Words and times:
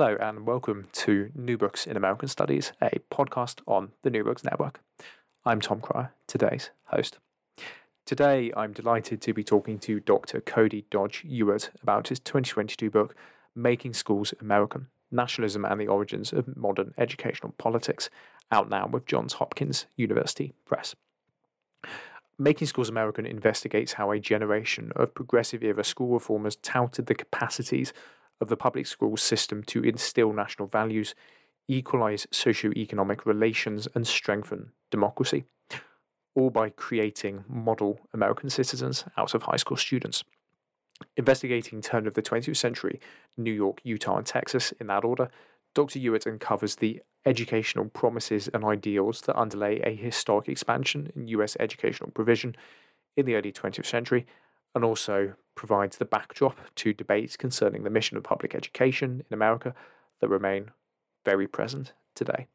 Hello, 0.00 0.16
and 0.20 0.46
welcome 0.46 0.86
to 0.92 1.32
New 1.34 1.58
Books 1.58 1.84
in 1.84 1.96
American 1.96 2.28
Studies, 2.28 2.72
a 2.80 3.00
podcast 3.10 3.62
on 3.66 3.90
the 4.02 4.10
New 4.10 4.22
Books 4.22 4.44
Network. 4.44 4.80
I'm 5.44 5.60
Tom 5.60 5.80
Cryer, 5.80 6.12
today's 6.28 6.70
host. 6.84 7.18
Today, 8.06 8.52
I'm 8.56 8.72
delighted 8.72 9.20
to 9.22 9.34
be 9.34 9.42
talking 9.42 9.80
to 9.80 9.98
Dr. 9.98 10.40
Cody 10.40 10.84
Dodge 10.88 11.24
Ewert 11.28 11.70
about 11.82 12.10
his 12.10 12.20
2022 12.20 12.88
book, 12.88 13.16
Making 13.56 13.92
Schools 13.92 14.32
American 14.40 14.86
Nationalism 15.10 15.64
and 15.64 15.80
the 15.80 15.88
Origins 15.88 16.32
of 16.32 16.56
Modern 16.56 16.94
Educational 16.96 17.52
Politics, 17.58 18.08
out 18.52 18.70
now 18.70 18.86
with 18.86 19.04
Johns 19.04 19.32
Hopkins 19.32 19.86
University 19.96 20.54
Press. 20.64 20.94
Making 22.38 22.68
Schools 22.68 22.88
American 22.88 23.26
investigates 23.26 23.94
how 23.94 24.12
a 24.12 24.20
generation 24.20 24.92
of 24.94 25.12
progressive 25.12 25.64
era 25.64 25.82
school 25.82 26.10
reformers 26.10 26.54
touted 26.54 27.06
the 27.06 27.16
capacities 27.16 27.92
of 28.40 28.48
the 28.48 28.56
public 28.56 28.86
school 28.86 29.16
system 29.16 29.62
to 29.64 29.82
instill 29.82 30.32
national 30.32 30.68
values, 30.68 31.14
equalize 31.68 32.26
socio-economic 32.30 33.26
relations, 33.26 33.88
and 33.94 34.06
strengthen 34.06 34.72
democracy, 34.90 35.44
all 36.34 36.50
by 36.50 36.70
creating 36.70 37.44
model 37.48 38.00
American 38.12 38.48
citizens 38.50 39.04
out 39.16 39.34
of 39.34 39.42
high 39.42 39.56
school 39.56 39.76
students. 39.76 40.24
Investigating 41.16 41.80
turn 41.80 42.06
of 42.06 42.14
the 42.14 42.22
20th 42.22 42.56
century 42.56 43.00
New 43.36 43.52
York, 43.52 43.80
Utah, 43.84 44.16
and 44.16 44.26
Texas 44.26 44.72
in 44.80 44.88
that 44.88 45.04
order, 45.04 45.28
Dr. 45.74 45.98
Ewert 45.98 46.26
uncovers 46.26 46.76
the 46.76 47.00
educational 47.24 47.84
promises 47.86 48.48
and 48.48 48.64
ideals 48.64 49.20
that 49.22 49.38
underlay 49.38 49.80
a 49.80 49.94
historic 49.94 50.48
expansion 50.48 51.12
in 51.14 51.28
US 51.28 51.56
educational 51.60 52.10
provision 52.10 52.56
in 53.16 53.26
the 53.26 53.34
early 53.34 53.52
20th 53.52 53.86
century 53.86 54.26
and 54.74 54.84
also 54.84 55.34
provides 55.58 55.98
the 55.98 56.04
backdrop 56.04 56.56
to 56.76 56.94
debates 56.94 57.36
concerning 57.36 57.82
the 57.82 57.90
mission 57.90 58.16
of 58.16 58.22
public 58.22 58.54
education 58.54 59.24
in 59.28 59.34
America 59.34 59.74
that 60.20 60.28
remain 60.28 60.70
very 61.24 61.48
present 61.48 61.92
today. 62.14 62.46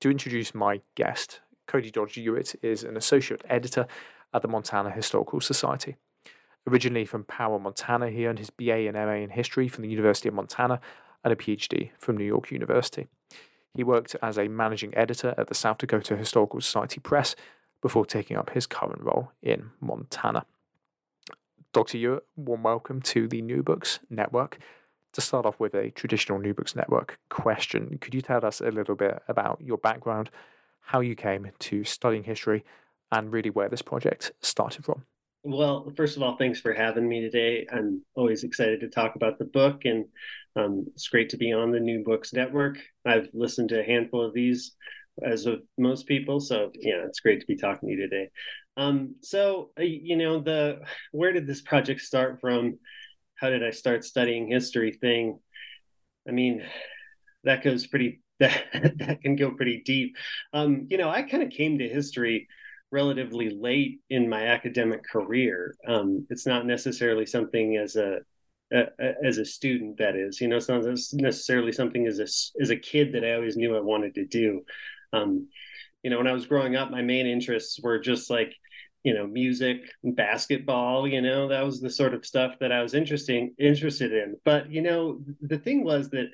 To 0.00 0.10
introduce 0.10 0.54
my 0.54 0.80
guest, 0.94 1.40
Cody 1.66 1.90
Dodge 1.90 2.14
Ewert 2.14 2.56
is 2.62 2.84
an 2.84 2.96
associate 2.96 3.44
editor 3.48 3.86
at 4.32 4.40
the 4.40 4.48
Montana 4.48 4.90
Historical 4.90 5.42
Society. 5.42 5.96
Originally 6.66 7.04
from 7.04 7.24
Powell, 7.24 7.58
Montana, 7.58 8.08
he 8.08 8.26
earned 8.26 8.38
his 8.38 8.50
BA 8.50 8.88
and 8.88 8.94
MA 8.94 9.12
in 9.12 9.30
history 9.30 9.68
from 9.68 9.82
the 9.82 9.90
University 9.90 10.28
of 10.28 10.34
Montana 10.34 10.80
and 11.22 11.32
a 11.32 11.36
PhD 11.36 11.90
from 11.98 12.16
New 12.16 12.24
York 12.24 12.50
University. 12.50 13.08
He 13.74 13.84
worked 13.84 14.16
as 14.22 14.38
a 14.38 14.48
managing 14.48 14.96
editor 14.96 15.34
at 15.36 15.48
the 15.48 15.54
South 15.54 15.78
Dakota 15.78 16.16
Historical 16.16 16.62
Society 16.62 17.00
Press 17.00 17.36
before 17.82 18.06
taking 18.06 18.38
up 18.38 18.50
his 18.50 18.66
current 18.66 19.02
role 19.02 19.32
in 19.42 19.70
Montana. 19.80 20.46
Dr. 21.74 21.98
Ewert, 21.98 22.22
warm 22.36 22.62
welcome 22.62 23.02
to 23.02 23.28
the 23.28 23.42
New 23.42 23.62
Books 23.62 24.00
Network. 24.08 24.58
To 25.12 25.20
start 25.20 25.44
off 25.44 25.60
with 25.60 25.74
a 25.74 25.90
traditional 25.90 26.38
New 26.38 26.54
Books 26.54 26.74
Network 26.74 27.18
question, 27.28 27.98
could 28.00 28.14
you 28.14 28.22
tell 28.22 28.44
us 28.44 28.60
a 28.60 28.70
little 28.70 28.94
bit 28.94 29.22
about 29.28 29.60
your 29.60 29.76
background, 29.76 30.30
how 30.80 31.00
you 31.00 31.14
came 31.14 31.50
to 31.58 31.84
studying 31.84 32.24
history, 32.24 32.64
and 33.12 33.32
really 33.32 33.50
where 33.50 33.68
this 33.68 33.82
project 33.82 34.32
started 34.40 34.84
from? 34.84 35.04
Well, 35.42 35.92
first 35.94 36.16
of 36.16 36.22
all, 36.22 36.36
thanks 36.36 36.58
for 36.58 36.72
having 36.72 37.06
me 37.06 37.20
today. 37.20 37.66
I'm 37.70 38.02
always 38.14 38.44
excited 38.44 38.80
to 38.80 38.88
talk 38.88 39.14
about 39.14 39.38
the 39.38 39.44
book, 39.44 39.82
and 39.84 40.06
um, 40.56 40.86
it's 40.94 41.08
great 41.08 41.28
to 41.30 41.36
be 41.36 41.52
on 41.52 41.70
the 41.70 41.80
New 41.80 42.02
Books 42.02 42.32
Network. 42.32 42.78
I've 43.06 43.28
listened 43.34 43.68
to 43.70 43.80
a 43.80 43.84
handful 43.84 44.24
of 44.24 44.32
these, 44.32 44.72
as 45.22 45.44
with 45.44 45.60
most 45.76 46.06
people, 46.06 46.40
so 46.40 46.70
yeah, 46.74 47.04
it's 47.06 47.20
great 47.20 47.40
to 47.40 47.46
be 47.46 47.56
talking 47.56 47.88
to 47.88 47.94
you 47.94 48.00
today. 48.00 48.30
Um, 48.78 49.16
so 49.22 49.70
uh, 49.78 49.82
you 49.82 50.16
know, 50.16 50.40
the 50.40 50.80
where 51.12 51.32
did 51.32 51.46
this 51.46 51.60
project 51.60 52.00
start 52.00 52.40
from? 52.40 52.78
How 53.34 53.50
did 53.50 53.64
I 53.64 53.70
start 53.70 54.04
studying 54.04 54.48
history 54.48 54.92
thing? 54.92 55.40
I 56.26 56.30
mean, 56.30 56.64
that 57.44 57.64
goes 57.64 57.86
pretty 57.86 58.22
that 58.40 58.64
that 58.98 59.20
can 59.20 59.34
go 59.34 59.50
pretty 59.50 59.82
deep. 59.84 60.16
Um, 60.52 60.86
you 60.90 60.96
know, 60.96 61.10
I 61.10 61.22
kind 61.22 61.42
of 61.42 61.50
came 61.50 61.78
to 61.78 61.88
history 61.88 62.48
relatively 62.92 63.50
late 63.50 64.00
in 64.08 64.28
my 64.28 64.46
academic 64.46 65.02
career. 65.04 65.74
Um, 65.86 66.26
it's 66.30 66.46
not 66.46 66.64
necessarily 66.64 67.26
something 67.26 67.76
as 67.76 67.96
a, 67.96 68.20
a, 68.72 68.86
as 69.22 69.36
a 69.38 69.44
student 69.44 69.98
that 69.98 70.16
is, 70.16 70.40
you 70.40 70.48
know, 70.48 70.56
it's 70.56 70.68
not 70.68 70.84
necessarily 70.84 71.72
something 71.72 72.06
as 72.06 72.20
a 72.20 72.62
as 72.62 72.70
a 72.70 72.76
kid 72.76 73.12
that 73.14 73.24
I 73.24 73.34
always 73.34 73.56
knew 73.56 73.76
I 73.76 73.80
wanted 73.80 74.14
to 74.14 74.24
do. 74.24 74.62
Um, 75.12 75.48
you 76.04 76.10
know, 76.10 76.18
when 76.18 76.28
I 76.28 76.32
was 76.32 76.46
growing 76.46 76.76
up, 76.76 76.92
my 76.92 77.02
main 77.02 77.26
interests 77.26 77.80
were 77.82 77.98
just 77.98 78.30
like 78.30 78.54
you 79.04 79.14
know 79.14 79.26
music 79.26 79.82
basketball 80.02 81.06
you 81.06 81.22
know 81.22 81.48
that 81.48 81.64
was 81.64 81.80
the 81.80 81.90
sort 81.90 82.14
of 82.14 82.26
stuff 82.26 82.54
that 82.60 82.72
i 82.72 82.82
was 82.82 82.94
interesting 82.94 83.54
interested 83.58 84.12
in 84.12 84.36
but 84.44 84.70
you 84.70 84.82
know 84.82 85.20
the 85.40 85.58
thing 85.58 85.84
was 85.84 86.10
that 86.10 86.28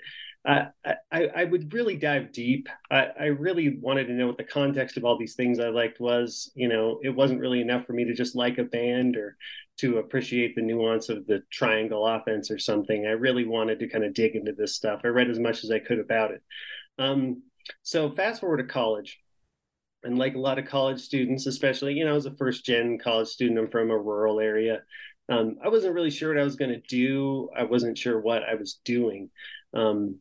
uh, 0.46 0.66
I, 1.10 1.28
I 1.34 1.44
would 1.44 1.72
really 1.72 1.96
dive 1.96 2.30
deep. 2.30 2.68
I, 2.90 3.06
I 3.18 3.24
really 3.26 3.78
wanted 3.80 4.08
to 4.08 4.12
know 4.12 4.26
what 4.26 4.36
the 4.36 4.44
context 4.44 4.98
of 4.98 5.04
all 5.04 5.16
these 5.16 5.34
things 5.34 5.58
I 5.58 5.68
liked 5.68 6.00
was. 6.00 6.52
You 6.54 6.68
know, 6.68 7.00
it 7.02 7.08
wasn't 7.08 7.40
really 7.40 7.62
enough 7.62 7.86
for 7.86 7.94
me 7.94 8.04
to 8.04 8.12
just 8.12 8.36
like 8.36 8.58
a 8.58 8.64
band 8.64 9.16
or 9.16 9.38
to 9.78 9.98
appreciate 9.98 10.54
the 10.54 10.62
nuance 10.62 11.08
of 11.08 11.26
the 11.26 11.42
triangle 11.50 12.06
offense 12.06 12.50
or 12.50 12.58
something. 12.58 13.06
I 13.06 13.12
really 13.12 13.46
wanted 13.46 13.78
to 13.80 13.88
kind 13.88 14.04
of 14.04 14.12
dig 14.12 14.36
into 14.36 14.52
this 14.52 14.76
stuff. 14.76 15.00
I 15.02 15.08
read 15.08 15.30
as 15.30 15.38
much 15.38 15.64
as 15.64 15.70
I 15.70 15.78
could 15.78 15.98
about 15.98 16.32
it. 16.32 16.42
Um, 16.98 17.42
so 17.82 18.10
fast 18.10 18.40
forward 18.40 18.58
to 18.58 18.64
college 18.64 19.18
and 20.04 20.18
like 20.18 20.34
a 20.34 20.40
lot 20.40 20.58
of 20.58 20.66
college 20.66 21.00
students, 21.00 21.46
especially, 21.46 21.94
you 21.94 22.04
know, 22.04 22.16
as 22.16 22.26
a 22.26 22.34
first 22.34 22.64
gen 22.64 22.98
college 22.98 23.28
student, 23.28 23.58
I'm 23.58 23.70
from 23.70 23.90
a 23.90 23.98
rural 23.98 24.40
area. 24.40 24.82
Um, 25.28 25.56
I 25.64 25.68
wasn't 25.68 25.94
really 25.94 26.10
sure 26.10 26.34
what 26.34 26.40
I 26.40 26.44
was 26.44 26.56
going 26.56 26.70
to 26.70 26.82
do. 26.88 27.48
I 27.56 27.64
wasn't 27.64 27.98
sure 27.98 28.20
what 28.20 28.42
I 28.42 28.54
was 28.54 28.80
doing. 28.84 29.30
Um, 29.72 30.16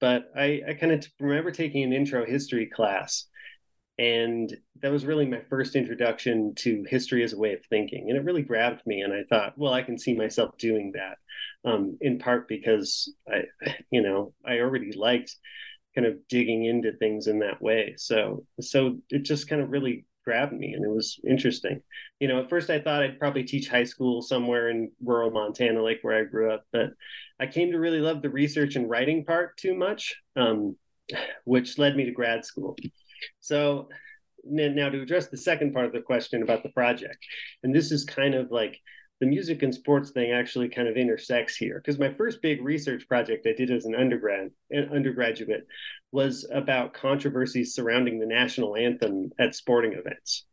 but 0.00 0.30
I, 0.34 0.62
I 0.66 0.74
kind 0.74 0.92
of 0.92 1.00
t- 1.00 1.08
remember 1.20 1.50
taking 1.50 1.84
an 1.84 1.92
intro 1.92 2.24
history 2.24 2.66
class. 2.66 3.26
And 3.98 4.56
that 4.80 4.90
was 4.90 5.04
really 5.04 5.26
my 5.26 5.40
first 5.42 5.76
introduction 5.76 6.54
to 6.60 6.86
history 6.88 7.22
as 7.22 7.34
a 7.34 7.38
way 7.38 7.52
of 7.52 7.64
thinking. 7.66 8.08
And 8.08 8.16
it 8.16 8.24
really 8.24 8.40
grabbed 8.40 8.80
me. 8.86 9.02
And 9.02 9.12
I 9.12 9.24
thought, 9.28 9.58
well, 9.58 9.74
I 9.74 9.82
can 9.82 9.98
see 9.98 10.14
myself 10.14 10.56
doing 10.56 10.92
that. 10.94 11.18
Um, 11.62 11.98
in 12.00 12.18
part 12.18 12.48
because 12.48 13.12
I, 13.30 13.42
you 13.90 14.00
know, 14.00 14.32
I 14.46 14.60
already 14.60 14.92
liked 14.92 15.36
kind 15.94 16.06
of 16.06 16.16
digging 16.28 16.64
into 16.64 16.92
things 16.92 17.26
in 17.26 17.40
that 17.40 17.60
way. 17.60 17.94
So 17.96 18.44
so 18.60 18.98
it 19.10 19.22
just 19.22 19.48
kind 19.48 19.62
of 19.62 19.70
really 19.70 20.06
grabbed 20.24 20.52
me 20.52 20.74
and 20.74 20.84
it 20.84 20.90
was 20.90 21.18
interesting. 21.28 21.82
You 22.20 22.28
know, 22.28 22.40
at 22.40 22.50
first 22.50 22.70
I 22.70 22.80
thought 22.80 23.02
I'd 23.02 23.18
probably 23.18 23.44
teach 23.44 23.68
high 23.68 23.84
school 23.84 24.22
somewhere 24.22 24.68
in 24.68 24.90
rural 25.02 25.30
Montana, 25.30 25.82
like 25.82 25.98
where 26.02 26.18
I 26.18 26.24
grew 26.24 26.52
up, 26.52 26.64
but 26.72 26.90
I 27.40 27.46
came 27.46 27.72
to 27.72 27.78
really 27.78 28.00
love 28.00 28.22
the 28.22 28.30
research 28.30 28.76
and 28.76 28.88
writing 28.88 29.24
part 29.24 29.56
too 29.56 29.74
much, 29.74 30.14
um, 30.36 30.76
which 31.44 31.78
led 31.78 31.96
me 31.96 32.04
to 32.04 32.12
grad 32.12 32.44
school. 32.44 32.76
So 33.40 33.88
now 34.44 34.88
to 34.88 35.02
address 35.02 35.28
the 35.28 35.36
second 35.36 35.72
part 35.72 35.86
of 35.86 35.92
the 35.92 36.00
question 36.00 36.42
about 36.42 36.62
the 36.62 36.70
project, 36.70 37.18
and 37.62 37.74
this 37.74 37.90
is 37.90 38.04
kind 38.04 38.34
of 38.34 38.50
like 38.50 38.78
the 39.20 39.26
music 39.26 39.62
and 39.62 39.74
sports 39.74 40.10
thing 40.10 40.32
actually 40.32 40.68
kind 40.68 40.88
of 40.88 40.96
intersects 40.96 41.54
here 41.54 41.78
because 41.78 41.98
my 41.98 42.12
first 42.12 42.40
big 42.40 42.64
research 42.64 43.06
project 43.06 43.46
I 43.46 43.52
did 43.52 43.70
as 43.70 43.84
an 43.84 43.94
undergrad 43.94 44.50
an 44.70 44.88
undergraduate 44.92 45.66
was 46.10 46.48
about 46.52 46.94
controversies 46.94 47.74
surrounding 47.74 48.18
the 48.18 48.26
national 48.26 48.76
anthem 48.76 49.30
at 49.38 49.54
sporting 49.54 49.92
events. 49.92 50.46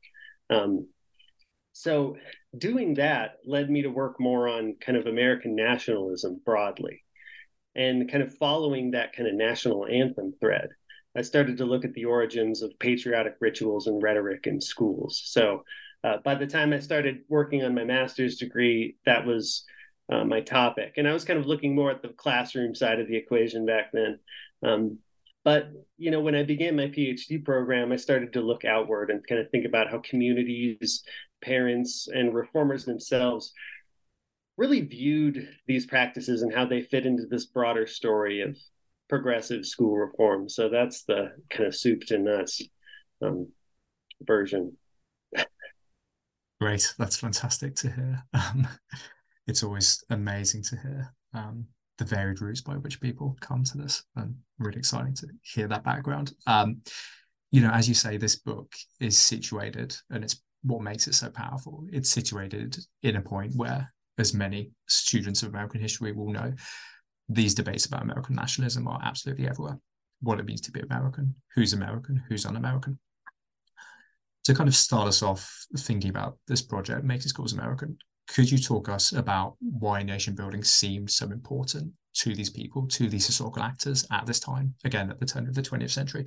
Um, 0.49 0.87
so 1.71 2.17
doing 2.57 2.95
that 2.95 3.37
led 3.45 3.69
me 3.69 3.83
to 3.83 3.89
work 3.89 4.19
more 4.19 4.49
on 4.49 4.75
kind 4.81 4.97
of 4.97 5.05
American 5.05 5.55
nationalism 5.55 6.41
broadly 6.43 7.03
and 7.75 8.11
kind 8.11 8.23
of 8.23 8.35
following 8.37 8.91
that 8.91 9.13
kind 9.13 9.29
of 9.29 9.35
national 9.35 9.85
anthem 9.85 10.33
thread. 10.39 10.69
I 11.15 11.21
started 11.21 11.57
to 11.57 11.65
look 11.65 11.85
at 11.85 11.93
the 11.93 12.05
origins 12.05 12.61
of 12.61 12.77
patriotic 12.79 13.35
rituals 13.39 13.87
and 13.87 14.01
rhetoric 14.01 14.45
in 14.45 14.59
schools. 14.59 15.21
So 15.25 15.63
uh, 16.03 16.17
by 16.23 16.35
the 16.35 16.47
time 16.47 16.73
I 16.73 16.79
started 16.79 17.19
working 17.27 17.63
on 17.63 17.75
my 17.75 17.83
master's 17.83 18.37
degree, 18.37 18.97
that 19.05 19.25
was 19.25 19.65
uh, 20.11 20.23
my 20.23 20.41
topic. 20.41 20.93
And 20.97 21.07
I 21.07 21.13
was 21.13 21.25
kind 21.25 21.39
of 21.39 21.45
looking 21.45 21.75
more 21.75 21.91
at 21.91 22.01
the 22.01 22.09
classroom 22.09 22.75
side 22.75 22.99
of 22.99 23.07
the 23.07 23.17
equation 23.17 23.65
back 23.65 23.91
then. 23.91 24.19
Um, 24.63 24.99
but 25.43 25.69
you 25.97 26.11
know, 26.11 26.19
when 26.19 26.35
I 26.35 26.43
began 26.43 26.75
my 26.75 26.87
PhD 26.87 27.43
program, 27.43 27.91
I 27.91 27.95
started 27.95 28.33
to 28.33 28.41
look 28.41 28.65
outward 28.65 29.09
and 29.09 29.25
kind 29.25 29.39
of 29.41 29.49
think 29.49 29.65
about 29.65 29.89
how 29.89 29.99
communities, 29.99 31.03
parents, 31.41 32.07
and 32.13 32.33
reformers 32.33 32.85
themselves 32.85 33.53
really 34.57 34.81
viewed 34.81 35.47
these 35.67 35.85
practices 35.85 36.41
and 36.41 36.53
how 36.53 36.65
they 36.65 36.81
fit 36.81 37.05
into 37.05 37.25
this 37.27 37.45
broader 37.45 37.87
story 37.87 38.41
of 38.41 38.57
progressive 39.07 39.65
school 39.65 39.95
reform. 39.95 40.49
So 40.49 40.69
that's 40.69 41.03
the 41.03 41.31
kind 41.49 41.67
of 41.67 41.75
soup 41.75 42.01
to 42.07 42.17
nuts 42.17 42.61
um, 43.21 43.49
version. 44.21 44.75
Great, 46.59 46.93
that's 46.97 47.17
fantastic 47.17 47.75
to 47.75 47.91
hear. 47.91 48.23
Um, 48.33 48.67
it's 49.45 49.63
always 49.63 50.03
amazing 50.09 50.61
to 50.63 50.75
hear. 50.75 51.13
Um, 51.33 51.67
the 51.97 52.05
varied 52.05 52.41
routes 52.41 52.61
by 52.61 52.75
which 52.75 53.01
people 53.01 53.35
come 53.41 53.63
to 53.63 53.77
this 53.77 54.03
and 54.15 54.35
really 54.59 54.77
exciting 54.77 55.13
to 55.15 55.27
hear 55.41 55.67
that 55.67 55.83
background 55.83 56.33
um, 56.45 56.81
you 57.51 57.61
know 57.61 57.69
as 57.71 57.87
you 57.87 57.95
say 57.95 58.17
this 58.17 58.35
book 58.35 58.73
is 58.99 59.17
situated 59.17 59.95
and 60.09 60.23
it's 60.23 60.41
what 60.63 60.81
makes 60.81 61.07
it 61.07 61.13
so 61.13 61.29
powerful 61.29 61.85
it's 61.91 62.09
situated 62.09 62.77
in 63.03 63.15
a 63.15 63.21
point 63.21 63.55
where 63.55 63.91
as 64.17 64.33
many 64.33 64.71
students 64.87 65.43
of 65.43 65.49
american 65.49 65.79
history 65.79 66.11
will 66.11 66.31
know 66.31 66.51
these 67.29 67.53
debates 67.55 67.85
about 67.85 68.03
american 68.03 68.35
nationalism 68.35 68.87
are 68.87 68.99
absolutely 69.03 69.47
everywhere 69.47 69.79
what 70.21 70.39
it 70.39 70.45
means 70.45 70.61
to 70.61 70.71
be 70.71 70.79
american 70.81 71.33
who's 71.55 71.73
american 71.73 72.21
who's 72.27 72.45
un-american 72.45 72.97
to 74.47 74.55
kind 74.55 74.67
of 74.67 74.75
start 74.75 75.07
us 75.07 75.21
off 75.21 75.65
thinking 75.77 76.09
about 76.09 76.37
this 76.47 76.61
project 76.61 77.03
making 77.03 77.27
schools 77.27 77.53
american 77.53 77.97
could 78.27 78.51
you 78.51 78.57
talk 78.57 78.89
us 78.89 79.13
about 79.13 79.55
why 79.59 80.03
nation 80.03 80.35
building 80.35 80.63
seemed 80.63 81.09
so 81.09 81.25
important 81.27 81.93
to 82.13 82.33
these 82.33 82.49
people, 82.49 82.87
to 82.87 83.07
these 83.07 83.25
historical 83.25 83.63
actors 83.63 84.05
at 84.11 84.25
this 84.25 84.39
time, 84.39 84.73
again 84.83 85.09
at 85.09 85.19
the 85.19 85.25
turn 85.25 85.47
of 85.47 85.53
the 85.53 85.61
20th 85.61 85.91
century, 85.91 86.25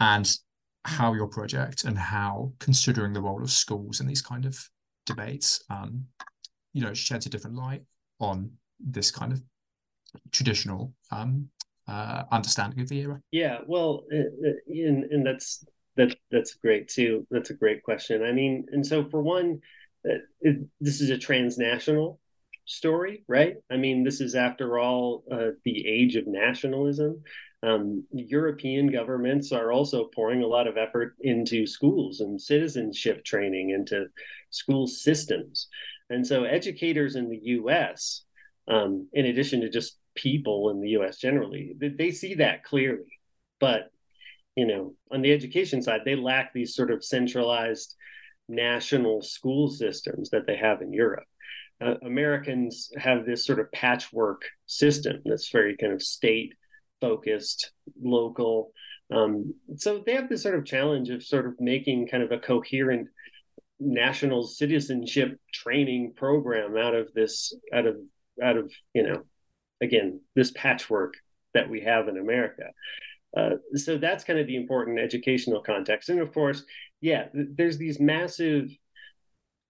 and 0.00 0.36
how 0.84 1.14
your 1.14 1.28
project 1.28 1.84
and 1.84 1.96
how 1.96 2.52
considering 2.60 3.12
the 3.12 3.20
role 3.20 3.42
of 3.42 3.50
schools 3.50 4.00
in 4.00 4.06
these 4.06 4.20
kind 4.20 4.44
of 4.44 4.58
debates, 5.06 5.62
um, 5.70 6.04
you 6.72 6.82
know, 6.82 6.92
sheds 6.92 7.26
a 7.26 7.30
different 7.30 7.56
light 7.56 7.82
on 8.20 8.50
this 8.78 9.10
kind 9.10 9.32
of 9.32 9.40
traditional 10.30 10.92
um, 11.10 11.48
uh, 11.88 12.24
understanding 12.32 12.80
of 12.80 12.88
the 12.88 13.00
era? 13.00 13.20
Yeah, 13.30 13.58
well, 13.66 14.02
uh, 14.12 14.18
uh, 14.18 14.52
and, 14.68 15.04
and 15.04 15.26
that's 15.26 15.64
that 15.96 16.16
that's 16.30 16.54
great 16.54 16.88
too. 16.88 17.26
That's 17.30 17.50
a 17.50 17.54
great 17.54 17.82
question. 17.82 18.22
I 18.22 18.32
mean, 18.32 18.66
and 18.72 18.86
so 18.86 19.04
for 19.08 19.22
one, 19.22 19.60
it, 20.04 20.66
this 20.80 21.00
is 21.00 21.10
a 21.10 21.18
transnational 21.18 22.20
story, 22.66 23.24
right? 23.28 23.56
I 23.70 23.76
mean, 23.76 24.04
this 24.04 24.20
is, 24.20 24.34
after 24.34 24.78
all, 24.78 25.24
uh, 25.30 25.50
the 25.64 25.86
age 25.86 26.16
of 26.16 26.26
nationalism. 26.26 27.22
Um, 27.62 28.04
European 28.12 28.88
governments 28.88 29.52
are 29.52 29.72
also 29.72 30.10
pouring 30.14 30.42
a 30.42 30.46
lot 30.46 30.66
of 30.66 30.76
effort 30.76 31.14
into 31.20 31.66
schools 31.66 32.20
and 32.20 32.40
citizenship 32.40 33.24
training, 33.24 33.70
into 33.70 34.06
school 34.50 34.86
systems. 34.86 35.68
And 36.10 36.26
so, 36.26 36.44
educators 36.44 37.16
in 37.16 37.30
the 37.30 37.40
US, 37.42 38.24
um, 38.68 39.08
in 39.12 39.26
addition 39.26 39.62
to 39.62 39.70
just 39.70 39.98
people 40.14 40.70
in 40.70 40.80
the 40.80 40.90
US 40.90 41.18
generally, 41.18 41.74
they 41.78 42.10
see 42.10 42.34
that 42.34 42.64
clearly. 42.64 43.18
But, 43.60 43.90
you 44.56 44.66
know, 44.66 44.94
on 45.10 45.22
the 45.22 45.32
education 45.32 45.82
side, 45.82 46.02
they 46.04 46.16
lack 46.16 46.52
these 46.52 46.74
sort 46.74 46.90
of 46.90 47.04
centralized 47.04 47.96
national 48.48 49.22
school 49.22 49.68
systems 49.68 50.30
that 50.30 50.46
they 50.46 50.56
have 50.56 50.82
in 50.82 50.92
Europe. 50.92 51.24
Uh, 51.80 51.94
Americans 52.02 52.90
have 52.96 53.26
this 53.26 53.44
sort 53.44 53.58
of 53.58 53.70
patchwork 53.72 54.42
system 54.66 55.20
that's 55.24 55.50
very 55.50 55.76
kind 55.76 55.92
of 55.92 56.02
state 56.02 56.54
focused, 57.00 57.72
local. 58.00 58.70
Um, 59.12 59.54
so 59.76 60.02
they 60.04 60.14
have 60.14 60.28
this 60.28 60.42
sort 60.42 60.54
of 60.54 60.64
challenge 60.64 61.10
of 61.10 61.22
sort 61.22 61.46
of 61.46 61.54
making 61.58 62.08
kind 62.08 62.22
of 62.22 62.32
a 62.32 62.38
coherent 62.38 63.08
national 63.80 64.44
citizenship 64.44 65.38
training 65.52 66.12
program 66.16 66.76
out 66.76 66.94
of 66.94 67.12
this, 67.12 67.54
out 67.72 67.86
of, 67.86 67.96
out 68.42 68.56
of, 68.56 68.72
you 68.94 69.02
know, 69.02 69.22
again, 69.82 70.20
this 70.34 70.52
patchwork 70.52 71.14
that 71.54 71.68
we 71.68 71.80
have 71.82 72.08
in 72.08 72.16
America. 72.16 72.64
Uh, 73.36 73.56
so 73.74 73.98
that's 73.98 74.24
kind 74.24 74.38
of 74.38 74.46
the 74.46 74.56
important 74.56 74.98
educational 74.98 75.60
context. 75.60 76.08
And 76.08 76.20
of 76.20 76.32
course, 76.32 76.62
yeah, 77.00 77.26
there's 77.32 77.78
these 77.78 78.00
massive 78.00 78.70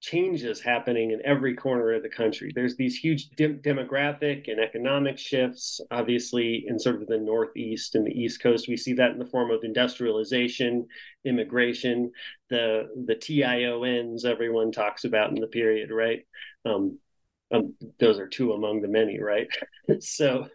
changes 0.05 0.61
happening 0.61 1.13
in 1.13 1.21
every 1.25 1.55
corner 1.55 1.95
of 1.95 2.03
the 2.03 2.11
country. 2.11 2.53
There's 2.55 2.77
these 2.77 2.95
huge 2.95 3.31
de- 3.31 3.55
demographic 3.55 4.49
and 4.49 4.61
economic 4.61 5.19
shifts, 5.19 5.81
obviously, 5.91 6.67
in 6.69 6.79
sort 6.79 7.01
of 7.01 7.09
the 7.09 7.17
Northeast 7.17 7.95
and 7.95 8.07
the 8.07 8.13
East 8.13 8.43
Coast. 8.43 8.69
We 8.69 8.77
see 8.77 8.93
that 8.95 9.13
in 9.13 9.19
the 9.19 9.25
form 9.25 9.51
of 9.51 9.65
industrialization, 9.65 10.87
immigration, 11.25 12.13
the 12.51 12.89
the 13.07 13.15
TIONs 13.15 14.27
everyone 14.27 14.73
talks 14.73 15.05
about 15.05 15.31
in 15.31 15.41
the 15.41 15.47
period, 15.47 15.91
right? 15.91 16.27
Um, 16.67 16.99
um, 17.51 17.75
those 17.99 18.19
are 18.19 18.29
two 18.29 18.53
among 18.53 18.83
the 18.83 18.89
many, 18.89 19.21
right? 19.21 19.49
so, 20.01 20.49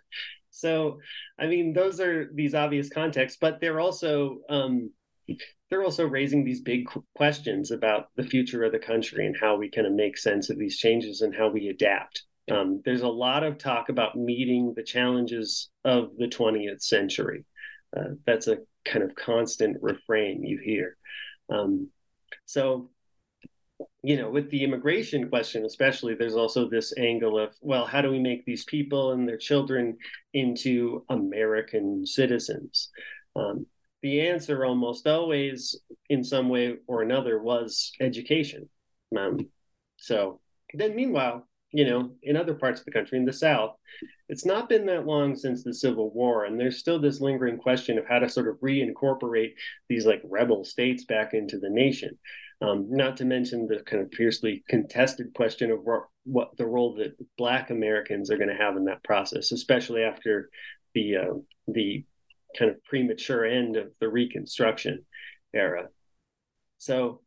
so 0.60 1.00
I 1.40 1.48
mean, 1.48 1.74
those 1.74 2.00
are 2.00 2.30
these 2.34 2.56
obvious 2.56 2.90
contexts, 2.90 3.38
but 3.40 3.60
they're 3.60 3.80
also 3.80 4.40
um, 4.50 4.92
they're 5.70 5.84
also 5.84 6.06
raising 6.06 6.44
these 6.44 6.62
big 6.62 6.88
questions 7.16 7.72
about 7.72 8.08
the 8.16 8.24
future 8.24 8.64
of 8.64 8.72
the 8.72 8.80
country 8.80 9.26
and 9.26 9.36
how 9.40 9.56
we 9.56 9.70
kind 9.70 9.88
of 9.88 9.94
make 9.94 10.18
sense 10.18 10.50
of 10.50 10.58
these 10.58 10.78
changes 10.78 11.22
and 11.22 11.36
how 11.36 11.50
we 11.50 11.68
adapt. 11.68 12.24
Um, 12.50 12.82
there's 12.84 13.02
a 13.02 13.08
lot 13.08 13.44
of 13.44 13.58
talk 13.58 13.90
about 13.90 14.16
meeting 14.16 14.74
the 14.76 14.84
challenges 14.84 15.70
of 15.86 16.10
the 16.18 16.28
20th 16.28 16.82
century. 16.82 17.46
Uh, 17.96 18.16
that's 18.26 18.48
a 18.48 18.58
kind 18.86 19.04
of 19.04 19.16
constant 19.16 19.78
refrain 19.82 20.44
you 20.44 20.60
hear. 20.64 20.98
Um, 21.50 21.90
so, 22.46 22.90
you 24.02 24.16
know, 24.16 24.30
with 24.30 24.50
the 24.50 24.64
immigration 24.64 25.30
question, 25.30 25.66
especially, 25.66 26.16
there's 26.16 26.36
also 26.36 26.70
this 26.70 26.94
angle 26.98 27.38
of, 27.38 27.54
well, 27.62 27.86
how 27.86 28.02
do 28.02 28.10
we 28.10 28.20
make 28.20 28.46
these 28.46 28.64
people 28.64 29.12
and 29.12 29.28
their 29.28 29.38
children 29.38 29.98
into 30.34 31.04
American 31.10 32.06
citizens? 32.06 32.90
Um, 33.36 33.66
the 34.02 34.22
answer 34.22 34.64
almost 34.64 35.06
always, 35.06 35.78
in 36.10 36.24
some 36.24 36.48
way 36.48 36.78
or 36.88 37.02
another, 37.02 37.42
was 37.42 37.92
education. 38.00 38.70
Um, 39.18 39.50
so 39.98 40.40
then, 40.74 40.96
meanwhile, 40.96 41.46
you 41.72 41.86
know, 41.86 42.12
in 42.24 42.38
other 42.38 42.54
parts 42.54 42.80
of 42.80 42.86
the 42.86 42.92
country, 42.92 43.18
in 43.18 43.26
the 43.26 43.34
South, 43.34 43.76
it's 44.30 44.46
not 44.46 44.70
been 44.70 44.86
that 44.86 45.06
long 45.06 45.36
since 45.36 45.64
the 45.64 45.74
Civil 45.74 46.12
War, 46.12 46.46
and 46.46 46.60
there's 46.60 46.78
still 46.78 47.00
this 47.00 47.20
lingering 47.20 47.58
question 47.58 47.98
of 47.98 48.08
how 48.08 48.20
to 48.20 48.30
sort 48.30 48.48
of 48.48 48.56
reincorporate 48.62 49.54
these 49.90 50.06
like 50.06 50.22
rebel 50.24 50.64
states 50.64 51.04
back 51.04 51.34
into 51.34 51.60
the 51.60 51.70
nation. 51.70 52.18
Um, 52.62 52.88
not 52.90 53.16
to 53.18 53.26
mention 53.26 53.68
the 53.68 53.80
kind 53.86 54.04
of 54.04 54.12
fiercely 54.12 54.66
contested 54.68 55.34
question 55.34 55.72
of 55.72 55.80
what, 55.84 56.04
what 56.26 56.58
the 56.58 56.66
role 56.66 56.96
that 56.96 57.16
Black 57.38 57.70
Americans 57.70 58.30
are 58.30 58.38
going 58.38 58.50
to 58.50 58.56
have 58.56 58.76
in 58.76 58.86
that 58.86 59.04
process, 59.04 59.54
especially 59.54 60.04
after 60.04 60.50
the 60.94 61.16
uh, 61.16 61.34
the 61.68 62.04
kind 62.58 62.72
of 62.72 62.84
premature 62.84 63.46
end 63.46 63.78
of 63.78 63.92
the 64.00 64.10
Reconstruction 64.10 65.06
era. 65.54 65.88
So, 66.80 67.22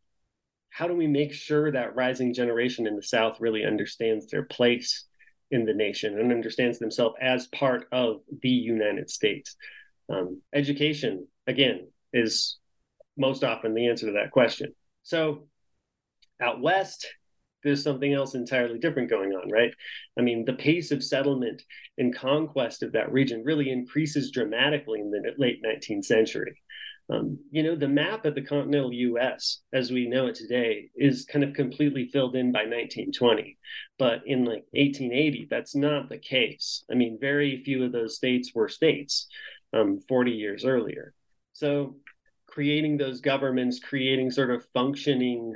how 0.71 0.89
do 0.89 0.95
we 0.95 1.07
make 1.07 1.33
sure 1.33 1.71
that 1.71 1.95
rising 1.95 2.35
generation 2.35 2.87
in 2.87 2.97
the 2.97 3.03
South 3.03 3.41
really 3.41 3.65
understands 3.65 4.27
their 4.29 4.45
place 4.45 5.05
in 5.51 5.65
the 5.65 5.75
nation 5.75 6.19
and 6.19 6.33
understands 6.33 6.79
themselves 6.79 7.15
as 7.21 7.47
part 7.49 7.87
of 7.93 8.21
the 8.43 8.49
United 8.49 9.11
States? 9.11 9.57
Um, 10.09 10.43
education, 10.55 11.27
again, 11.47 11.89
is 12.13 12.59
most 13.17 13.45
often 13.45 13.75
the 13.75 13.89
answer 13.89 14.07
to 14.07 14.13
that 14.13 14.31
question. 14.31 14.75
So, 15.03 15.49
out 16.41 16.61
west, 16.61 17.07
there's 17.63 17.83
something 17.83 18.13
else 18.13 18.35
entirely 18.35 18.79
different 18.79 19.11
going 19.11 19.33
on, 19.33 19.51
right? 19.51 19.73
I 20.19 20.23
mean, 20.23 20.45
the 20.45 20.53
pace 20.53 20.91
of 20.91 21.05
settlement 21.05 21.63
and 21.99 22.15
conquest 22.15 22.83
of 22.83 22.93
that 22.93 23.13
region 23.13 23.45
really 23.45 23.71
increases 23.71 24.31
dramatically 24.31 25.01
in 25.01 25.11
the 25.11 25.33
late 25.39 25.63
19th 25.63 26.05
century. 26.05 26.57
Um, 27.11 27.39
you 27.51 27.63
know, 27.63 27.77
the 27.77 27.89
map 27.89 28.25
of 28.25 28.35
the 28.35 28.43
continental 28.43 28.93
US, 28.93 29.61
as 29.73 29.91
we 29.91 30.09
know 30.09 30.27
it 30.27 30.35
today, 30.35 30.91
is 30.97 31.25
kind 31.25 31.45
of 31.45 31.53
completely 31.53 32.09
filled 32.09 32.37
in 32.37 32.53
by 32.53 32.61
1920. 32.61 33.59
But 33.99 34.23
in 34.27 34.45
like 34.45 34.65
1880, 34.73 35.49
that's 35.51 35.75
not 35.75 36.09
the 36.09 36.19
case. 36.19 36.85
I 36.91 36.95
mean, 36.95 37.19
very 37.21 37.63
few 37.65 37.85
of 37.85 37.93
those 37.93 38.17
states 38.17 38.53
were 38.55 38.69
states 38.69 39.29
um, 39.73 40.01
40 40.09 40.33
years 40.33 40.65
earlier. 40.65 41.13
So, 41.53 41.97
creating 42.53 42.99
those 42.99 43.21
governments, 43.21 43.81
creating 43.81 44.31
sort 44.31 44.51
of 44.51 44.65
functioning 44.75 45.55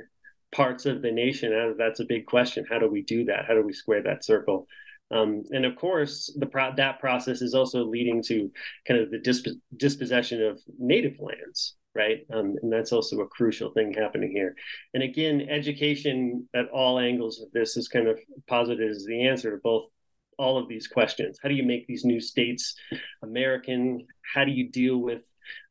parts 0.51 0.85
of 0.85 1.01
the 1.01 1.11
nation. 1.11 1.75
That's 1.77 1.99
a 1.99 2.05
big 2.05 2.25
question. 2.25 2.65
How 2.69 2.79
do 2.79 2.89
we 2.89 3.03
do 3.03 3.25
that? 3.25 3.45
How 3.47 3.53
do 3.53 3.63
we 3.63 3.73
square 3.73 4.01
that 4.03 4.25
circle? 4.25 4.67
Um, 5.11 5.43
and 5.51 5.63
of 5.65 5.75
course, 5.75 6.35
the 6.37 6.47
pro- 6.47 6.75
that 6.75 6.99
process 6.99 7.41
is 7.41 7.53
also 7.53 7.85
leading 7.85 8.23
to 8.23 8.51
kind 8.87 8.99
of 8.99 9.11
the 9.11 9.19
disp- 9.19 9.59
dispossession 9.77 10.43
of 10.43 10.59
native 10.79 11.17
lands, 11.19 11.75
right? 11.95 12.25
Um, 12.33 12.55
and 12.61 12.73
that's 12.73 12.91
also 12.91 13.21
a 13.21 13.27
crucial 13.27 13.71
thing 13.71 13.93
happening 13.93 14.31
here. 14.31 14.55
And 14.93 15.03
again, 15.03 15.47
education 15.49 16.49
at 16.53 16.67
all 16.69 16.99
angles 16.99 17.39
of 17.41 17.51
this 17.51 17.77
is 17.77 17.87
kind 17.87 18.07
of 18.07 18.19
posited 18.47 18.89
as 18.89 19.05
the 19.05 19.27
answer 19.27 19.51
to 19.51 19.61
both 19.63 19.85
all 20.37 20.57
of 20.57 20.67
these 20.67 20.87
questions. 20.87 21.39
How 21.41 21.49
do 21.49 21.55
you 21.55 21.63
make 21.63 21.87
these 21.87 22.05
new 22.05 22.19
states 22.19 22.75
American? 23.23 24.07
How 24.33 24.45
do 24.45 24.51
you 24.51 24.69
deal 24.69 24.97
with, 24.97 25.23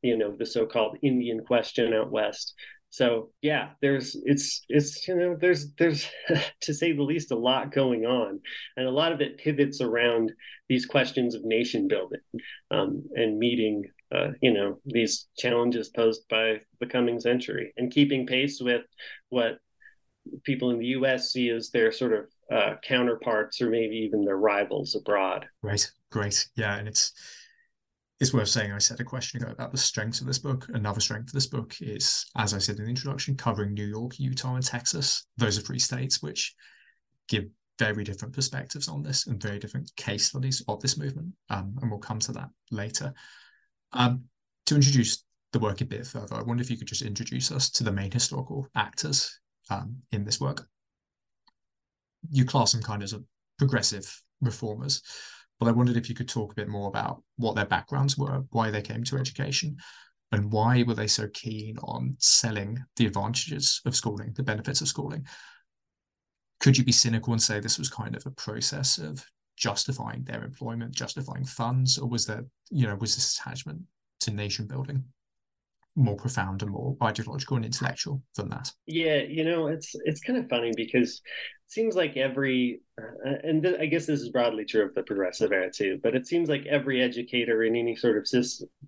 you 0.02 0.16
know, 0.16 0.34
the 0.36 0.46
so-called 0.46 0.98
Indian 1.02 1.44
question 1.44 1.94
out 1.94 2.10
west? 2.10 2.54
So 2.90 3.30
yeah, 3.42 3.70
there's 3.82 4.16
it's 4.24 4.62
it's 4.68 5.06
you 5.06 5.16
know 5.16 5.36
there's 5.38 5.72
there's 5.74 6.08
to 6.62 6.72
say 6.72 6.92
the 6.92 7.02
least 7.02 7.30
a 7.30 7.36
lot 7.36 7.72
going 7.72 8.06
on, 8.06 8.40
and 8.76 8.86
a 8.86 8.90
lot 8.90 9.12
of 9.12 9.20
it 9.20 9.38
pivots 9.38 9.80
around 9.80 10.32
these 10.68 10.86
questions 10.86 11.34
of 11.34 11.44
nation 11.44 11.88
building 11.88 12.20
um, 12.70 13.04
and 13.14 13.38
meeting 13.38 13.84
uh, 14.14 14.28
you 14.40 14.52
know 14.52 14.78
these 14.86 15.26
challenges 15.36 15.90
posed 15.90 16.22
by 16.30 16.60
the 16.80 16.86
coming 16.86 17.20
century 17.20 17.72
and 17.76 17.92
keeping 17.92 18.26
pace 18.26 18.60
with 18.62 18.82
what 19.28 19.58
people 20.44 20.70
in 20.70 20.78
the 20.78 20.86
U.S. 20.86 21.32
see 21.32 21.50
as 21.50 21.70
their 21.70 21.92
sort 21.92 22.12
of 22.12 22.26
uh, 22.50 22.74
counterparts 22.82 23.60
or 23.60 23.68
maybe 23.68 23.96
even 23.96 24.24
their 24.24 24.38
rivals 24.38 24.94
abroad. 24.94 25.46
Right, 25.62 25.86
great, 26.10 26.48
yeah, 26.56 26.76
and 26.76 26.88
it's 26.88 27.12
it's 28.18 28.32
worth 28.32 28.48
saying 28.48 28.72
I 28.72 28.78
said 28.78 29.00
a 29.00 29.04
question 29.04 29.42
ago 29.42 29.52
about 29.52 29.72
the 29.72 29.78
strengths 29.78 30.20
of 30.20 30.26
this 30.26 30.38
book. 30.38 30.66
Another 30.72 31.00
strength 31.00 31.28
of 31.28 31.32
this 31.34 31.46
book 31.46 31.74
is, 31.80 32.24
as 32.36 32.54
I 32.54 32.58
said 32.58 32.78
in 32.78 32.84
the 32.84 32.90
introduction, 32.90 33.36
covering 33.36 33.74
New 33.74 33.86
York, 33.86 34.18
Utah, 34.18 34.54
and 34.54 34.64
Texas. 34.64 35.26
Those 35.36 35.58
are 35.58 35.62
three 35.62 35.78
states 35.78 36.22
which 36.22 36.54
give 37.28 37.44
very 37.78 38.04
different 38.04 38.34
perspectives 38.34 38.88
on 38.88 39.02
this 39.02 39.26
and 39.26 39.42
very 39.42 39.58
different 39.58 39.94
case 39.96 40.28
studies 40.28 40.62
of 40.66 40.80
this 40.80 40.96
movement. 40.96 41.32
Um, 41.50 41.76
and 41.82 41.90
we'll 41.90 42.00
come 42.00 42.18
to 42.20 42.32
that 42.32 42.48
later. 42.70 43.12
Um, 43.92 44.24
to 44.64 44.74
introduce 44.76 45.22
the 45.52 45.58
work 45.58 45.82
a 45.82 45.84
bit 45.84 46.06
further, 46.06 46.36
I 46.36 46.42
wonder 46.42 46.62
if 46.62 46.70
you 46.70 46.78
could 46.78 46.88
just 46.88 47.02
introduce 47.02 47.52
us 47.52 47.70
to 47.72 47.84
the 47.84 47.92
main 47.92 48.10
historical 48.10 48.66
actors 48.74 49.38
um, 49.68 49.96
in 50.12 50.24
this 50.24 50.40
work. 50.40 50.66
You 52.30 52.46
class 52.46 52.72
them 52.72 52.82
kind 52.82 53.02
of 53.02 53.12
as 53.12 53.20
progressive 53.58 54.22
reformers. 54.40 55.02
But 55.58 55.68
I 55.68 55.72
wondered 55.72 55.96
if 55.96 56.08
you 56.08 56.14
could 56.14 56.28
talk 56.28 56.52
a 56.52 56.56
bit 56.56 56.68
more 56.68 56.88
about 56.88 57.22
what 57.36 57.54
their 57.56 57.66
backgrounds 57.66 58.18
were, 58.18 58.44
why 58.50 58.70
they 58.70 58.82
came 58.82 59.04
to 59.04 59.16
education, 59.16 59.76
and 60.32 60.52
why 60.52 60.82
were 60.82 60.94
they 60.94 61.06
so 61.06 61.28
keen 61.28 61.78
on 61.78 62.16
selling 62.18 62.84
the 62.96 63.06
advantages 63.06 63.80
of 63.86 63.96
schooling, 63.96 64.32
the 64.34 64.42
benefits 64.42 64.80
of 64.80 64.88
schooling. 64.88 65.24
Could 66.60 66.76
you 66.76 66.84
be 66.84 66.92
cynical 66.92 67.32
and 67.32 67.42
say 67.42 67.60
this 67.60 67.78
was 67.78 67.88
kind 67.88 68.16
of 68.16 68.26
a 68.26 68.30
process 68.30 68.98
of 68.98 69.24
justifying 69.56 70.24
their 70.24 70.44
employment, 70.44 70.94
justifying 70.94 71.44
funds, 71.44 71.96
or 71.96 72.08
was 72.08 72.26
there, 72.26 72.44
you 72.70 72.86
know, 72.86 72.96
was 72.96 73.14
this 73.14 73.38
attachment 73.38 73.82
to 74.20 74.30
nation 74.30 74.66
building? 74.66 75.04
more 75.96 76.16
profound 76.16 76.62
and 76.62 76.70
more 76.70 76.96
ideological 77.02 77.56
and 77.56 77.64
intellectual 77.64 78.22
than 78.36 78.50
that. 78.50 78.70
Yeah, 78.86 79.22
you 79.22 79.44
know, 79.44 79.66
it's 79.68 79.94
it's 80.04 80.20
kind 80.20 80.38
of 80.38 80.48
funny 80.48 80.72
because 80.76 81.22
seems 81.66 81.96
like 81.96 82.16
every, 82.16 82.80
uh, 83.00 83.30
and 83.42 83.62
th- 83.62 83.80
I 83.80 83.86
guess 83.86 84.06
this 84.06 84.20
is 84.20 84.30
broadly 84.30 84.64
true 84.64 84.84
of 84.84 84.94
the 84.94 85.02
progressive 85.02 85.52
era 85.52 85.70
too, 85.70 85.98
but 86.02 86.14
it 86.14 86.26
seems 86.26 86.48
like 86.48 86.64
every 86.66 87.02
educator 87.02 87.64
in 87.64 87.76
any 87.76 87.96
sort 87.96 88.16
of 88.16 88.26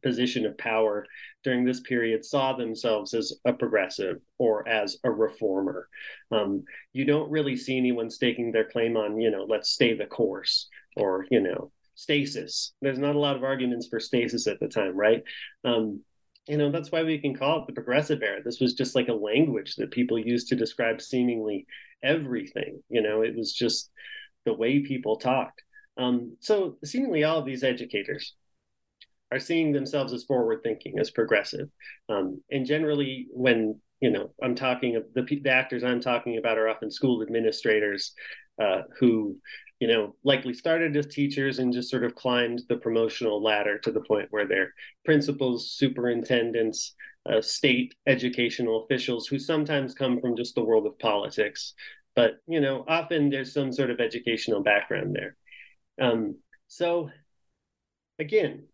position 0.03 0.47
of 0.47 0.57
power 0.59 1.07
during 1.45 1.65
this 1.65 1.81
period 1.81 2.25
saw 2.25 2.55
themselves 2.55 3.15
as 3.15 3.33
a 3.45 3.53
progressive 3.53 4.21
or 4.39 4.67
as 4.69 4.97
a 5.05 5.11
reformer. 5.11 5.89
Um, 6.31 6.65
you 6.93 7.05
don't 7.05 7.31
really 7.31 7.57
see 7.57 7.77
anyone 7.77 8.11
staking 8.11 8.53
their 8.53 8.69
claim 8.69 8.97
on, 8.97 9.21
you 9.21 9.31
know, 9.31 9.45
let's 9.49 9.71
stay 9.71 9.95
the 9.95 10.07
course 10.07 10.69
or 10.97 11.27
you 11.31 11.41
know 11.41 11.71
stasis. 11.95 12.73
There's 12.81 12.99
not 12.99 13.17
a 13.17 13.19
lot 13.19 13.37
of 13.37 13.45
arguments 13.45 13.89
for 13.89 13.99
stasis 14.01 14.47
at 14.47 14.61
the 14.61 14.69
time, 14.69 14.97
right? 14.97 15.23
Um, 15.65 16.03
you 16.49 16.57
know 16.57 16.71
that's 16.71 16.91
why 16.91 17.03
we 17.03 17.19
can 17.19 17.35
call 17.35 17.61
it 17.61 17.67
the 17.67 17.73
progressive 17.73 18.23
era. 18.23 18.43
This 18.43 18.61
was 18.61 18.75
just 18.75 18.95
like 18.95 19.09
a 19.09 19.13
language 19.13 19.77
that 19.77 19.91
people 19.91 20.19
used 20.19 20.49
to 20.49 20.57
describe 20.57 21.01
seemingly 21.01 21.67
everything 22.03 22.83
you 22.89 23.03
know? 23.03 23.23
It 23.23 23.37
was 23.37 23.53
just 23.53 23.91
the 24.45 24.55
way 24.55 24.81
people 24.81 25.17
talked. 25.17 25.63
Um, 25.97 26.37
so 26.41 26.77
seemingly 26.85 27.25
all 27.25 27.39
of 27.39 27.45
these 27.45 27.65
educators 27.65 28.35
are 29.33 29.41
seeing 29.41 29.73
themselves 29.73 30.13
as 30.13 30.25
forward 30.25 30.61
thinking 30.63 30.99
as 30.99 31.11
progressive. 31.11 31.69
Um, 32.09 32.41
and 32.51 32.65
generally 32.65 33.27
when 33.31 33.81
you 34.01 34.11
know 34.11 34.31
i'm 34.43 34.55
talking 34.55 34.97
of 34.97 35.05
the, 35.15 35.23
the 35.23 35.51
actors 35.51 35.83
i'm 35.83 36.01
talking 36.01 36.39
about 36.39 36.59
are 36.59 36.69
often 36.69 36.91
school 36.91 37.23
administrators 37.23 38.13
uh, 38.63 38.83
who 38.99 39.37
you 39.81 39.87
know, 39.89 40.15
likely 40.25 40.53
started 40.53 40.97
as 40.97 41.07
teachers 41.07 41.59
and 41.59 41.73
just 41.73 41.91
sort 41.91 42.05
of 42.05 42.15
climbed 42.15 42.63
the 42.69 42.77
promotional 42.77 43.43
ladder 43.43 43.79
to 43.79 43.93
the 43.93 44.01
point 44.01 44.27
where 44.31 44.47
they're 44.47 44.75
principals, 45.05 45.71
superintendents, 45.71 46.95
uh, 47.27 47.41
state 47.41 47.95
educational 48.07 48.83
officials 48.85 49.27
who 49.27 49.39
sometimes 49.39 49.95
come 49.95 50.21
from 50.21 50.37
just 50.37 50.55
the 50.55 50.65
world 50.65 50.87
of 50.87 50.99
politics. 50.99 51.75
But, 52.17 52.39
you 52.49 52.61
know, 52.61 52.85
often 52.89 53.31
there's 53.31 53.53
some 53.53 53.73
sort 53.73 53.91
of 53.91 54.01
educational 54.01 54.63
background 54.63 55.15
there. 55.15 55.37
Um, 56.01 56.37
so, 56.67 57.11
again, 58.19 58.65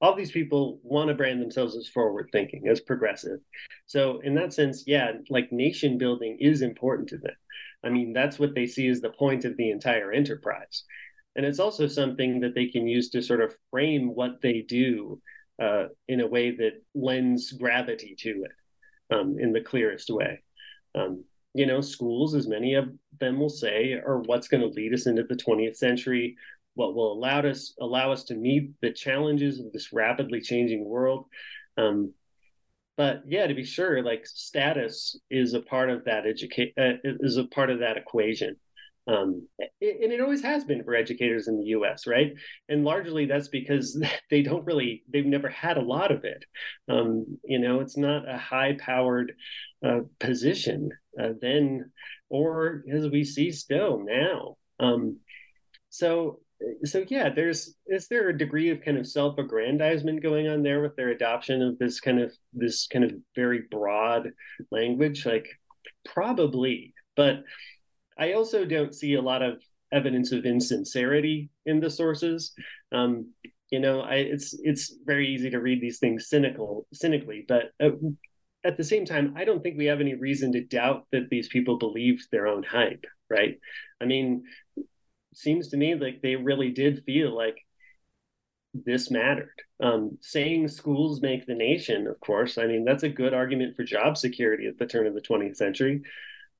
all 0.00 0.14
these 0.14 0.30
people 0.30 0.80
want 0.82 1.08
to 1.08 1.14
brand 1.14 1.40
themselves 1.40 1.76
as 1.76 1.88
forward 1.88 2.28
thinking, 2.30 2.68
as 2.68 2.80
progressive. 2.80 3.38
So, 3.86 4.20
in 4.20 4.34
that 4.34 4.52
sense, 4.52 4.84
yeah, 4.86 5.12
like 5.30 5.50
nation 5.50 5.98
building 5.98 6.38
is 6.40 6.62
important 6.62 7.08
to 7.10 7.18
them. 7.18 7.34
I 7.84 7.90
mean, 7.90 8.12
that's 8.12 8.38
what 8.38 8.54
they 8.54 8.66
see 8.66 8.88
as 8.88 9.00
the 9.00 9.10
point 9.10 9.44
of 9.44 9.56
the 9.56 9.70
entire 9.70 10.12
enterprise. 10.12 10.84
And 11.34 11.46
it's 11.46 11.58
also 11.58 11.86
something 11.86 12.40
that 12.40 12.54
they 12.54 12.66
can 12.66 12.86
use 12.86 13.10
to 13.10 13.22
sort 13.22 13.40
of 13.40 13.54
frame 13.70 14.14
what 14.14 14.42
they 14.42 14.60
do 14.60 15.20
uh, 15.60 15.86
in 16.08 16.20
a 16.20 16.26
way 16.26 16.54
that 16.56 16.82
lends 16.94 17.52
gravity 17.52 18.14
to 18.18 18.44
it 18.44 19.14
um, 19.14 19.36
in 19.38 19.52
the 19.52 19.60
clearest 19.60 20.10
way. 20.10 20.42
Um, 20.94 21.24
you 21.54 21.66
know, 21.66 21.80
schools, 21.80 22.34
as 22.34 22.46
many 22.48 22.74
of 22.74 22.90
them 23.20 23.38
will 23.38 23.50
say, 23.50 23.92
are 23.92 24.22
what's 24.24 24.48
going 24.48 24.62
to 24.62 24.68
lead 24.68 24.94
us 24.94 25.06
into 25.06 25.22
the 25.22 25.36
20th 25.36 25.76
century, 25.76 26.36
what 26.74 26.94
will 26.94 27.12
allow 27.12 27.40
us 27.40 27.74
allow 27.80 28.12
us 28.12 28.24
to 28.24 28.34
meet 28.34 28.70
the 28.80 28.92
challenges 28.92 29.60
of 29.60 29.72
this 29.72 29.92
rapidly 29.92 30.40
changing 30.40 30.84
world. 30.84 31.26
Um, 31.76 32.14
but 32.96 33.22
yeah 33.26 33.46
to 33.46 33.54
be 33.54 33.64
sure 33.64 34.02
like 34.02 34.26
status 34.26 35.18
is 35.30 35.54
a 35.54 35.60
part 35.60 35.90
of 35.90 36.04
that 36.04 36.26
educate 36.26 36.72
uh, 36.78 36.94
is 37.04 37.36
a 37.36 37.44
part 37.44 37.70
of 37.70 37.80
that 37.80 37.96
equation. 37.96 38.56
Um, 39.08 39.48
and 39.58 39.68
it 39.80 40.20
always 40.20 40.42
has 40.42 40.64
been 40.64 40.84
for 40.84 40.94
educators 40.94 41.48
in 41.48 41.58
the 41.58 41.64
us 41.66 42.06
right? 42.06 42.32
And 42.68 42.84
largely 42.84 43.26
that's 43.26 43.48
because 43.48 44.00
they 44.30 44.42
don't 44.42 44.64
really 44.64 45.02
they've 45.12 45.26
never 45.26 45.48
had 45.48 45.76
a 45.76 45.82
lot 45.82 46.12
of 46.12 46.24
it. 46.24 46.44
Um, 46.88 47.38
you 47.44 47.58
know 47.58 47.80
it's 47.80 47.96
not 47.96 48.28
a 48.28 48.38
high 48.38 48.76
powered 48.78 49.32
uh, 49.84 50.00
position 50.20 50.90
uh, 51.20 51.30
then 51.40 51.90
or 52.28 52.84
as 52.92 53.08
we 53.08 53.24
see 53.24 53.50
still 53.50 54.02
now. 54.04 54.56
Um, 54.80 55.18
so 55.90 56.40
so 56.84 57.04
yeah 57.08 57.28
there's 57.28 57.74
is 57.86 58.08
there 58.08 58.28
a 58.28 58.38
degree 58.38 58.70
of 58.70 58.82
kind 58.82 58.98
of 58.98 59.06
self-aggrandizement 59.06 60.22
going 60.22 60.48
on 60.48 60.62
there 60.62 60.82
with 60.82 60.94
their 60.96 61.10
adoption 61.10 61.62
of 61.62 61.78
this 61.78 62.00
kind 62.00 62.20
of 62.20 62.32
this 62.52 62.86
kind 62.86 63.04
of 63.04 63.12
very 63.34 63.62
broad 63.70 64.30
language? 64.70 65.26
Like 65.26 65.48
probably 66.04 66.94
but 67.16 67.44
i 68.18 68.32
also 68.32 68.64
don't 68.64 68.94
see 68.94 69.14
a 69.14 69.22
lot 69.22 69.42
of 69.42 69.62
evidence 69.92 70.32
of 70.32 70.46
insincerity 70.46 71.50
in 71.66 71.78
the 71.78 71.90
sources. 71.90 72.52
Um, 72.92 73.32
you 73.70 73.78
know 73.78 74.00
I, 74.00 74.14
it's 74.16 74.54
it's 74.62 74.94
very 75.04 75.28
easy 75.28 75.50
to 75.50 75.60
read 75.60 75.80
these 75.80 75.98
things 75.98 76.28
cynical 76.28 76.86
cynically 76.92 77.44
but 77.46 77.72
uh, 77.80 77.90
at 78.64 78.76
the 78.76 78.84
same 78.84 79.04
time 79.04 79.34
i 79.36 79.44
don't 79.44 79.62
think 79.62 79.78
we 79.78 79.86
have 79.86 80.00
any 80.00 80.14
reason 80.14 80.52
to 80.52 80.64
doubt 80.64 81.06
that 81.12 81.30
these 81.30 81.48
people 81.48 81.78
believed 81.78 82.26
their 82.30 82.46
own 82.46 82.62
hype 82.62 83.06
right? 83.32 83.58
I 84.00 84.04
mean 84.04 84.44
seems 85.34 85.68
to 85.68 85.76
me 85.76 85.94
like 85.94 86.20
they 86.22 86.36
really 86.36 86.70
did 86.70 87.02
feel 87.04 87.34
like 87.34 87.58
this 88.74 89.10
mattered. 89.10 89.54
Um, 89.80 90.18
saying 90.20 90.68
schools 90.68 91.20
make 91.20 91.46
the 91.46 91.54
nation, 91.54 92.06
of 92.06 92.18
course, 92.20 92.58
I 92.58 92.66
mean, 92.66 92.84
that's 92.84 93.02
a 93.02 93.08
good 93.08 93.34
argument 93.34 93.76
for 93.76 93.84
job 93.84 94.16
security 94.16 94.66
at 94.66 94.78
the 94.78 94.86
turn 94.86 95.06
of 95.06 95.14
the 95.14 95.20
20th 95.20 95.56
century. 95.56 96.02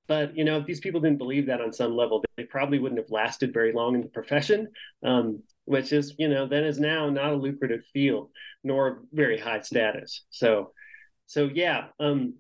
But, 0.09 0.37
you 0.37 0.45
know, 0.45 0.59
if 0.59 0.67
these 0.67 0.81
people 0.81 1.01
didn't 1.01 1.19
believe 1.19 1.47
that 1.47 1.61
on 1.61 1.73
some 1.73 1.97
level, 1.97 2.25
they 2.37 2.45
probably 2.45 2.79
wouldn't 2.79 3.01
have 3.01 3.11
lasted 3.11 3.55
very 3.55 3.73
long 3.73 3.95
in 3.95 4.03
the 4.03 4.09
profession, 4.09 4.69
um, 5.05 5.43
which 5.65 5.93
is, 5.93 6.15
you 6.19 6.29
know, 6.29 6.47
then 6.47 6.65
is 6.65 6.81
now 6.81 7.09
not 7.09 7.33
a 7.33 7.37
lucrative 7.37 7.85
field 7.93 8.31
nor 8.65 9.03
very 9.13 9.39
high 9.39 9.61
status. 9.61 10.25
So, 10.31 10.73
so 11.27 11.49
yeah, 11.53 11.87
um, 12.01 12.35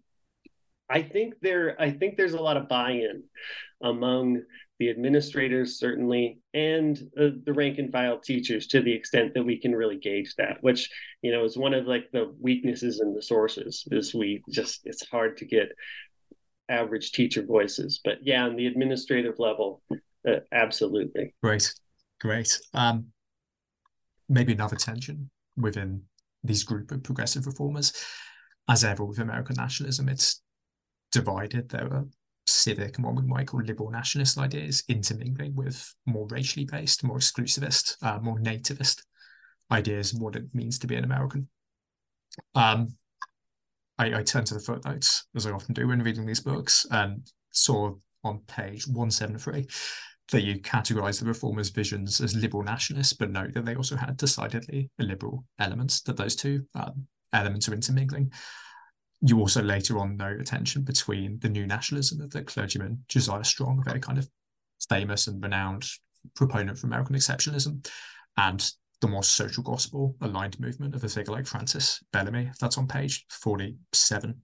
I 0.90 1.02
think 1.02 1.34
there, 1.40 1.80
I 1.80 1.92
think 1.92 2.16
there's 2.16 2.34
a 2.34 2.42
lot 2.42 2.56
of 2.56 2.68
buy-in 2.68 3.22
among 3.82 4.42
the 4.78 4.90
administrators 4.90 5.78
certainly, 5.78 6.38
and 6.54 6.98
uh, 7.20 7.28
the 7.44 7.52
rank 7.52 7.78
and 7.78 7.92
file 7.92 8.18
teachers 8.18 8.66
to 8.68 8.80
the 8.80 8.92
extent 8.92 9.34
that 9.34 9.44
we 9.44 9.60
can 9.60 9.74
really 9.74 9.98
gauge 9.98 10.34
that. 10.36 10.58
Which 10.60 10.90
you 11.22 11.30
know 11.30 11.44
is 11.44 11.56
one 11.56 11.74
of 11.74 11.86
like 11.86 12.10
the 12.12 12.34
weaknesses 12.40 13.00
in 13.00 13.14
the 13.14 13.22
sources 13.22 13.86
is 13.90 14.14
we 14.14 14.42
just 14.50 14.80
it's 14.84 15.06
hard 15.08 15.36
to 15.38 15.44
get 15.44 15.68
average 16.68 17.12
teacher 17.12 17.44
voices. 17.44 18.00
But 18.02 18.18
yeah, 18.22 18.44
on 18.44 18.56
the 18.56 18.66
administrative 18.66 19.38
level, 19.38 19.82
uh, 20.26 20.40
absolutely. 20.52 21.34
Great, 21.42 21.72
great. 22.20 22.58
Um, 22.74 23.06
maybe 24.28 24.52
another 24.52 24.76
tension 24.76 25.30
within 25.56 26.02
these 26.42 26.64
group 26.64 26.90
of 26.90 27.02
progressive 27.02 27.46
reformers, 27.46 27.92
as 28.68 28.84
ever 28.84 29.04
with 29.04 29.18
American 29.18 29.56
nationalism, 29.56 30.08
it's 30.08 30.42
divided. 31.12 31.68
There 31.68 31.92
are 31.92 32.06
civic 32.62 32.96
and 32.96 33.04
what 33.04 33.14
we 33.14 33.22
might 33.22 33.48
call 33.48 33.62
liberal 33.62 33.90
nationalist 33.90 34.38
ideas 34.38 34.84
intermingling 34.88 35.54
with 35.54 35.94
more 36.06 36.26
racially 36.28 36.64
based, 36.64 37.04
more 37.04 37.18
exclusivist, 37.18 37.96
uh, 38.02 38.18
more 38.20 38.38
nativist 38.38 39.02
ideas 39.70 40.12
of 40.12 40.20
what 40.20 40.36
it 40.36 40.44
means 40.54 40.78
to 40.78 40.86
be 40.86 40.96
an 40.96 41.04
American. 41.04 41.48
Um, 42.54 42.88
I, 43.98 44.18
I 44.18 44.22
turned 44.22 44.46
to 44.48 44.54
the 44.54 44.60
footnotes, 44.60 45.26
as 45.36 45.46
I 45.46 45.50
often 45.50 45.74
do 45.74 45.86
when 45.86 46.02
reading 46.02 46.26
these 46.26 46.40
books, 46.40 46.86
and 46.90 47.26
saw 47.50 47.94
on 48.24 48.40
page 48.46 48.86
173 48.86 49.66
that 50.30 50.42
you 50.42 50.60
categorize 50.60 51.20
the 51.20 51.26
reformers' 51.26 51.70
visions 51.70 52.20
as 52.20 52.34
liberal 52.34 52.62
nationalists, 52.62 53.12
but 53.12 53.30
note 53.30 53.52
that 53.54 53.64
they 53.64 53.74
also 53.74 53.96
had 53.96 54.16
decidedly 54.16 54.90
liberal 54.98 55.44
elements, 55.58 56.00
that 56.02 56.16
those 56.16 56.36
two 56.36 56.64
um, 56.74 57.06
elements 57.32 57.68
are 57.68 57.74
intermingling. 57.74 58.32
You 59.24 59.38
also 59.38 59.62
later 59.62 59.98
on 59.98 60.16
note 60.16 60.40
a 60.40 60.44
tension 60.44 60.82
between 60.82 61.38
the 61.38 61.48
new 61.48 61.66
nationalism 61.66 62.20
of 62.20 62.30
the 62.30 62.42
clergyman 62.42 63.04
Josiah 63.08 63.44
Strong, 63.44 63.78
a 63.80 63.88
very 63.88 64.00
kind 64.00 64.18
of 64.18 64.28
famous 64.88 65.28
and 65.28 65.40
renowned 65.42 65.86
proponent 66.34 66.78
for 66.78 66.88
American 66.88 67.14
exceptionalism, 67.14 67.86
and 68.36 68.68
the 69.00 69.08
more 69.08 69.22
social 69.22 69.62
gospel 69.62 70.16
aligned 70.22 70.58
movement 70.58 70.94
of 70.94 71.04
a 71.04 71.08
figure 71.08 71.32
like 71.32 71.46
Francis 71.46 72.02
Bellamy. 72.12 72.50
That's 72.60 72.78
on 72.78 72.88
page 72.88 73.24
47. 73.30 74.40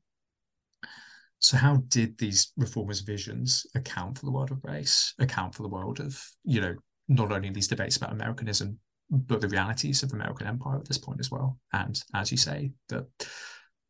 So, 1.41 1.57
how 1.57 1.77
did 1.89 2.19
these 2.19 2.53
reformers' 2.57 3.01
visions 3.01 3.67
account 3.75 4.19
for 4.19 4.27
the 4.27 4.33
world 4.33 4.51
of 4.51 4.63
race, 4.65 5.15
account 5.19 5.55
for 5.55 5.63
the 5.63 5.69
world 5.69 6.01
of, 6.01 6.21
you 6.45 6.61
know, 6.61 6.75
not 7.09 7.33
only 7.33 7.51
these 7.51 7.69
debates 7.69 7.97
about 7.97 8.13
Americanism, 8.13 8.79
but 9.11 9.41
the 9.41 9.49
realities 9.49 10.03
of 10.03 10.11
the 10.11 10.17
American 10.17 10.47
empire 10.47 10.79
at 10.79 10.87
this 10.87 10.99
point 10.99 11.21
as 11.21 11.31
well? 11.31 11.59
And 11.73 12.01
as 12.15 12.31
you 12.33 12.39
say, 12.39 12.73
the 12.89 13.07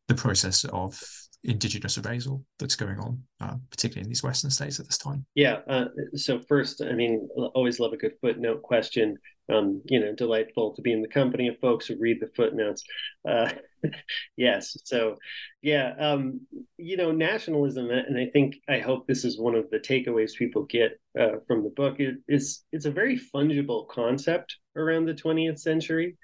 the 0.09 0.15
process 0.15 0.65
of 0.65 0.99
indigenous 1.43 1.97
erasal 1.97 2.43
that's 2.57 2.75
going 2.75 2.99
on, 2.99 3.23
uh, 3.39 3.55
particularly 3.71 4.03
in 4.03 4.09
these 4.09 4.23
Western 4.23 4.49
states 4.49 4.79
at 4.79 4.85
this 4.87 4.97
time? 4.97 5.25
Yeah. 5.35 5.59
Uh, 5.69 5.85
so 6.15 6.39
first, 6.39 6.81
I 6.81 6.91
mean, 6.93 7.29
always 7.53 7.79
love 7.79 7.93
a 7.93 7.97
good 7.97 8.13
footnote 8.19 8.61
question. 8.61 9.17
Um, 9.51 9.81
you 9.85 9.99
know, 9.99 10.13
delightful 10.13 10.75
to 10.75 10.81
be 10.83 10.91
in 10.91 11.01
the 11.01 11.07
company 11.07 11.47
of 11.47 11.57
folks 11.57 11.87
who 11.87 11.95
read 11.99 12.19
the 12.19 12.29
footnotes. 12.35 12.83
Uh, 13.27 13.49
yes. 14.37 14.77
So, 14.85 15.15
yeah, 15.63 15.95
um, 15.97 16.41
you 16.77 16.97
know, 16.97 17.11
nationalism, 17.11 17.89
and 17.89 18.15
I 18.15 18.27
think 18.31 18.57
I 18.67 18.77
hope 18.77 19.07
this 19.07 19.25
is 19.25 19.39
one 19.39 19.55
of 19.55 19.67
the 19.71 19.79
takeaways 19.79 20.35
people 20.35 20.65
get 20.65 20.99
uh, 21.19 21.37
from 21.47 21.63
the 21.63 21.71
book. 21.71 21.99
It, 21.99 22.17
it's 22.27 22.63
it's 22.71 22.85
a 22.85 22.91
very 22.91 23.19
fungible 23.33 23.87
concept 23.87 24.55
around 24.75 25.05
the 25.05 25.15
20th 25.15 25.57
century. 25.57 26.17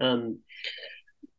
Um, 0.00 0.40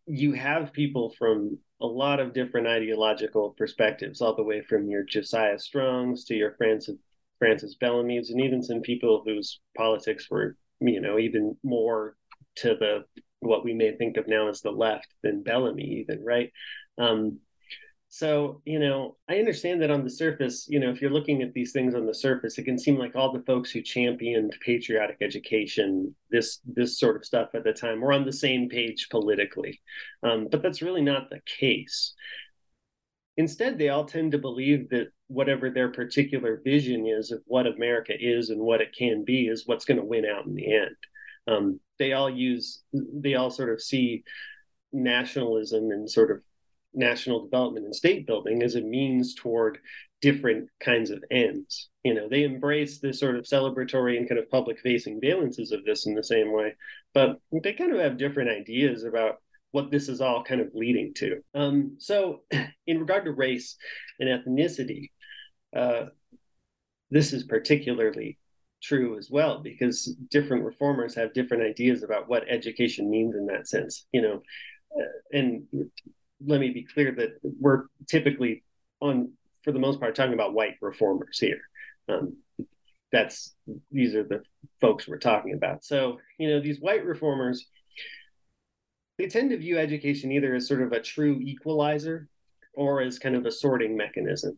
you 0.05 0.31
have 0.33 0.71
people 0.71 1.13
from 1.17 1.57
a 1.83 1.87
lot 1.87 2.19
of 2.21 2.33
different 2.33 2.65
ideological 2.65 3.51
perspectives, 3.51 4.21
all 4.21 4.35
the 4.35 4.43
way 4.43 4.61
from 4.61 4.89
your 4.89 5.03
Josiah 5.03 5.59
Strongs 5.59 6.23
to 6.25 6.35
your 6.35 6.55
Francis 6.57 6.95
Francis 7.39 7.75
Bellamy's, 7.75 8.29
and 8.29 8.39
even 8.39 8.63
some 8.63 8.81
people 8.81 9.21
whose 9.25 9.59
politics 9.75 10.29
were, 10.31 10.55
you 10.79 11.01
know, 11.01 11.19
even 11.19 11.57
more 11.61 12.15
to 12.55 12.69
the 12.75 13.03
what 13.41 13.65
we 13.65 13.73
may 13.73 13.91
think 13.97 14.15
of 14.15 14.27
now 14.27 14.47
as 14.47 14.61
the 14.61 14.71
left 14.71 15.07
than 15.23 15.43
Bellamy, 15.43 15.83
even 15.83 16.23
right. 16.23 16.51
Um, 16.97 17.39
so, 18.15 18.61
you 18.63 18.77
know, 18.77 19.17
I 19.27 19.39
understand 19.39 19.81
that 19.81 19.89
on 19.89 20.03
the 20.03 20.09
surface, 20.11 20.67
you 20.69 20.79
know, 20.79 20.91
if 20.91 21.01
you're 21.01 21.09
looking 21.09 21.41
at 21.41 21.51
these 21.51 21.71
things 21.71 21.95
on 21.95 22.05
the 22.05 22.13
surface, 22.13 22.59
it 22.59 22.63
can 22.63 22.77
seem 22.77 22.95
like 22.95 23.15
all 23.15 23.33
the 23.33 23.41
folks 23.41 23.71
who 23.71 23.81
championed 23.81 24.55
patriotic 24.63 25.17
education, 25.19 26.13
this 26.29 26.59
this 26.63 26.99
sort 26.99 27.15
of 27.15 27.25
stuff 27.25 27.49
at 27.55 27.63
the 27.63 27.73
time, 27.73 28.01
were 28.01 28.13
on 28.13 28.23
the 28.23 28.31
same 28.31 28.69
page 28.69 29.07
politically. 29.09 29.81
Um, 30.21 30.47
but 30.51 30.61
that's 30.61 30.83
really 30.83 31.01
not 31.01 31.31
the 31.31 31.41
case. 31.59 32.13
Instead, 33.35 33.79
they 33.79 33.89
all 33.89 34.05
tend 34.05 34.33
to 34.33 34.37
believe 34.37 34.89
that 34.89 35.07
whatever 35.25 35.71
their 35.71 35.89
particular 35.89 36.61
vision 36.63 37.07
is 37.07 37.31
of 37.31 37.41
what 37.47 37.65
America 37.65 38.13
is 38.15 38.51
and 38.51 38.61
what 38.61 38.79
it 38.79 38.95
can 38.95 39.25
be 39.25 39.47
is 39.47 39.65
what's 39.65 39.85
going 39.85 39.99
to 39.99 40.05
win 40.05 40.23
out 40.23 40.45
in 40.45 40.53
the 40.53 40.71
end. 40.71 40.95
Um, 41.47 41.79
they 41.97 42.13
all 42.13 42.29
use, 42.29 42.83
they 42.93 43.33
all 43.33 43.49
sort 43.49 43.73
of 43.73 43.81
see 43.81 44.23
nationalism 44.91 45.89
and 45.89 46.07
sort 46.07 46.29
of 46.29 46.43
national 46.93 47.43
development 47.43 47.85
and 47.85 47.95
state 47.95 48.27
building 48.27 48.63
as 48.63 48.75
a 48.75 48.81
means 48.81 49.33
toward 49.33 49.79
different 50.21 50.69
kinds 50.79 51.09
of 51.09 51.23
ends. 51.31 51.89
You 52.03 52.13
know, 52.13 52.29
they 52.29 52.43
embrace 52.43 52.99
this 52.99 53.19
sort 53.19 53.35
of 53.35 53.45
celebratory 53.45 54.17
and 54.17 54.27
kind 54.27 54.39
of 54.39 54.49
public 54.49 54.79
facing 54.79 55.19
valences 55.19 55.71
of 55.71 55.83
this 55.85 56.05
in 56.05 56.15
the 56.15 56.23
same 56.23 56.51
way, 56.53 56.75
but 57.13 57.39
they 57.51 57.73
kind 57.73 57.93
of 57.93 57.99
have 57.99 58.17
different 58.17 58.49
ideas 58.49 59.03
about 59.03 59.37
what 59.71 59.89
this 59.91 60.07
is 60.07 60.21
all 60.21 60.43
kind 60.43 60.61
of 60.61 60.69
leading 60.73 61.13
to. 61.15 61.41
Um, 61.55 61.95
so, 61.97 62.43
in 62.87 62.99
regard 62.99 63.25
to 63.25 63.31
race 63.31 63.75
and 64.19 64.29
ethnicity, 64.29 65.09
uh, 65.75 66.05
this 67.09 67.33
is 67.33 67.43
particularly 67.43 68.37
true 68.81 69.17
as 69.17 69.29
well 69.31 69.59
because 69.59 70.15
different 70.29 70.63
reformers 70.63 71.15
have 71.15 71.33
different 71.33 71.63
ideas 71.63 72.03
about 72.03 72.27
what 72.27 72.43
education 72.49 73.09
means 73.09 73.35
in 73.35 73.47
that 73.47 73.67
sense. 73.67 74.05
You 74.11 74.21
know, 74.21 74.41
uh, 74.97 75.37
and 75.37 75.63
let 76.45 76.59
me 76.59 76.69
be 76.71 76.83
clear 76.83 77.11
that 77.13 77.39
we're 77.43 77.85
typically 78.07 78.63
on 78.99 79.31
for 79.63 79.71
the 79.71 79.79
most 79.79 79.99
part 79.99 80.15
talking 80.15 80.33
about 80.33 80.53
white 80.53 80.75
reformers 80.81 81.39
here. 81.39 81.61
Um, 82.09 82.37
that's 83.11 83.53
these 83.91 84.15
are 84.15 84.23
the 84.23 84.41
folks 84.81 85.07
we're 85.07 85.17
talking 85.17 85.53
about. 85.53 85.85
So 85.85 86.19
you 86.37 86.49
know 86.49 86.59
these 86.59 86.79
white 86.79 87.05
reformers 87.05 87.65
they 89.17 89.27
tend 89.27 89.51
to 89.51 89.57
view 89.57 89.77
education 89.77 90.31
either 90.31 90.55
as 90.55 90.67
sort 90.67 90.81
of 90.81 90.91
a 90.91 90.99
true 90.99 91.39
equalizer 91.41 92.27
or 92.73 93.01
as 93.01 93.19
kind 93.19 93.35
of 93.35 93.45
a 93.45 93.51
sorting 93.51 93.95
mechanism. 93.95 94.57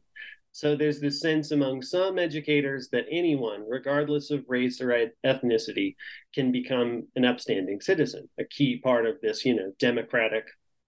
So 0.53 0.73
there's 0.73 1.01
this 1.01 1.19
sense 1.19 1.51
among 1.51 1.81
some 1.81 2.17
educators 2.17 2.87
that 2.93 3.03
anyone, 3.11 3.65
regardless 3.67 4.31
of 4.31 4.45
race 4.47 4.79
or 4.79 5.11
ethnicity, 5.25 5.95
can 6.33 6.53
become 6.53 7.07
an 7.17 7.25
upstanding 7.25 7.81
citizen, 7.81 8.29
a 8.39 8.45
key 8.45 8.77
part 8.77 9.05
of 9.05 9.19
this, 9.21 9.43
you 9.43 9.53
know, 9.53 9.73
democratic 9.79 10.45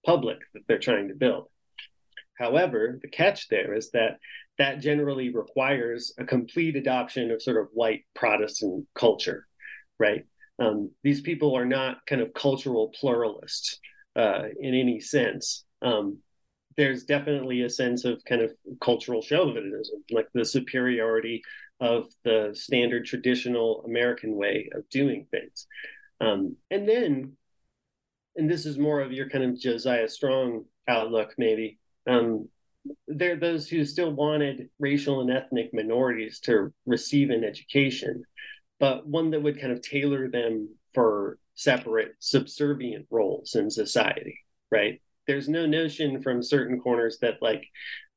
public 0.07 0.39
that 0.53 0.61
they're 0.67 0.79
trying 0.79 1.09
to 1.09 1.13
build. 1.13 1.49
However, 2.39 2.97
the 3.01 3.09
catch 3.09 3.49
there 3.49 3.73
is 3.75 3.91
that 3.91 4.17
that 4.57 4.79
generally 4.79 5.29
requires 5.29 6.13
a 6.17 6.25
complete 6.25 6.75
adoption 6.75 7.29
of 7.29 7.41
sort 7.41 7.57
of 7.57 7.67
white 7.73 8.05
Protestant 8.15 8.87
culture, 8.95 9.45
right? 9.99 10.25
Um, 10.59 10.91
these 11.03 11.21
people 11.21 11.55
are 11.55 11.65
not 11.65 11.97
kind 12.07 12.21
of 12.21 12.33
cultural 12.33 12.91
pluralists 12.99 13.79
uh, 14.15 14.43
in 14.59 14.73
any 14.73 14.99
sense. 14.99 15.65
Um, 15.81 16.19
there's 16.77 17.03
definitely 17.03 17.61
a 17.63 17.69
sense 17.69 18.05
of 18.05 18.23
kind 18.25 18.41
of 18.41 18.51
cultural 18.79 19.21
chauvinism, 19.21 20.03
like 20.11 20.27
the 20.33 20.45
superiority 20.45 21.43
of 21.79 22.05
the 22.23 22.51
standard 22.53 23.05
traditional 23.05 23.83
American 23.85 24.35
way 24.35 24.69
of 24.73 24.87
doing 24.89 25.27
things. 25.29 25.67
Um, 26.21 26.55
and 26.71 26.87
then 26.87 27.33
and 28.37 28.49
this 28.49 28.65
is 28.65 28.77
more 28.77 29.01
of 29.01 29.11
your 29.11 29.29
kind 29.29 29.43
of 29.43 29.59
Josiah 29.59 30.07
Strong 30.07 30.65
outlook, 30.87 31.33
maybe. 31.37 31.79
Um, 32.07 32.47
there 33.07 33.33
are 33.33 33.39
those 33.39 33.67
who 33.67 33.83
still 33.83 34.11
wanted 34.11 34.69
racial 34.79 35.19
and 35.21 35.31
ethnic 35.31 35.73
minorities 35.73 36.39
to 36.41 36.71
receive 36.85 37.31
an 37.31 37.43
education, 37.43 38.23
but 38.79 39.05
one 39.05 39.31
that 39.31 39.41
would 39.41 39.59
kind 39.59 39.73
of 39.73 39.81
tailor 39.81 40.29
them 40.29 40.69
for 40.93 41.37
separate 41.55 42.13
subservient 42.19 43.07
roles 43.09 43.55
in 43.55 43.69
society, 43.69 44.39
right? 44.71 45.01
There's 45.25 45.49
no 45.49 45.65
notion 45.65 46.21
from 46.21 46.41
certain 46.41 46.79
corners 46.79 47.17
that 47.21 47.41
like 47.41 47.65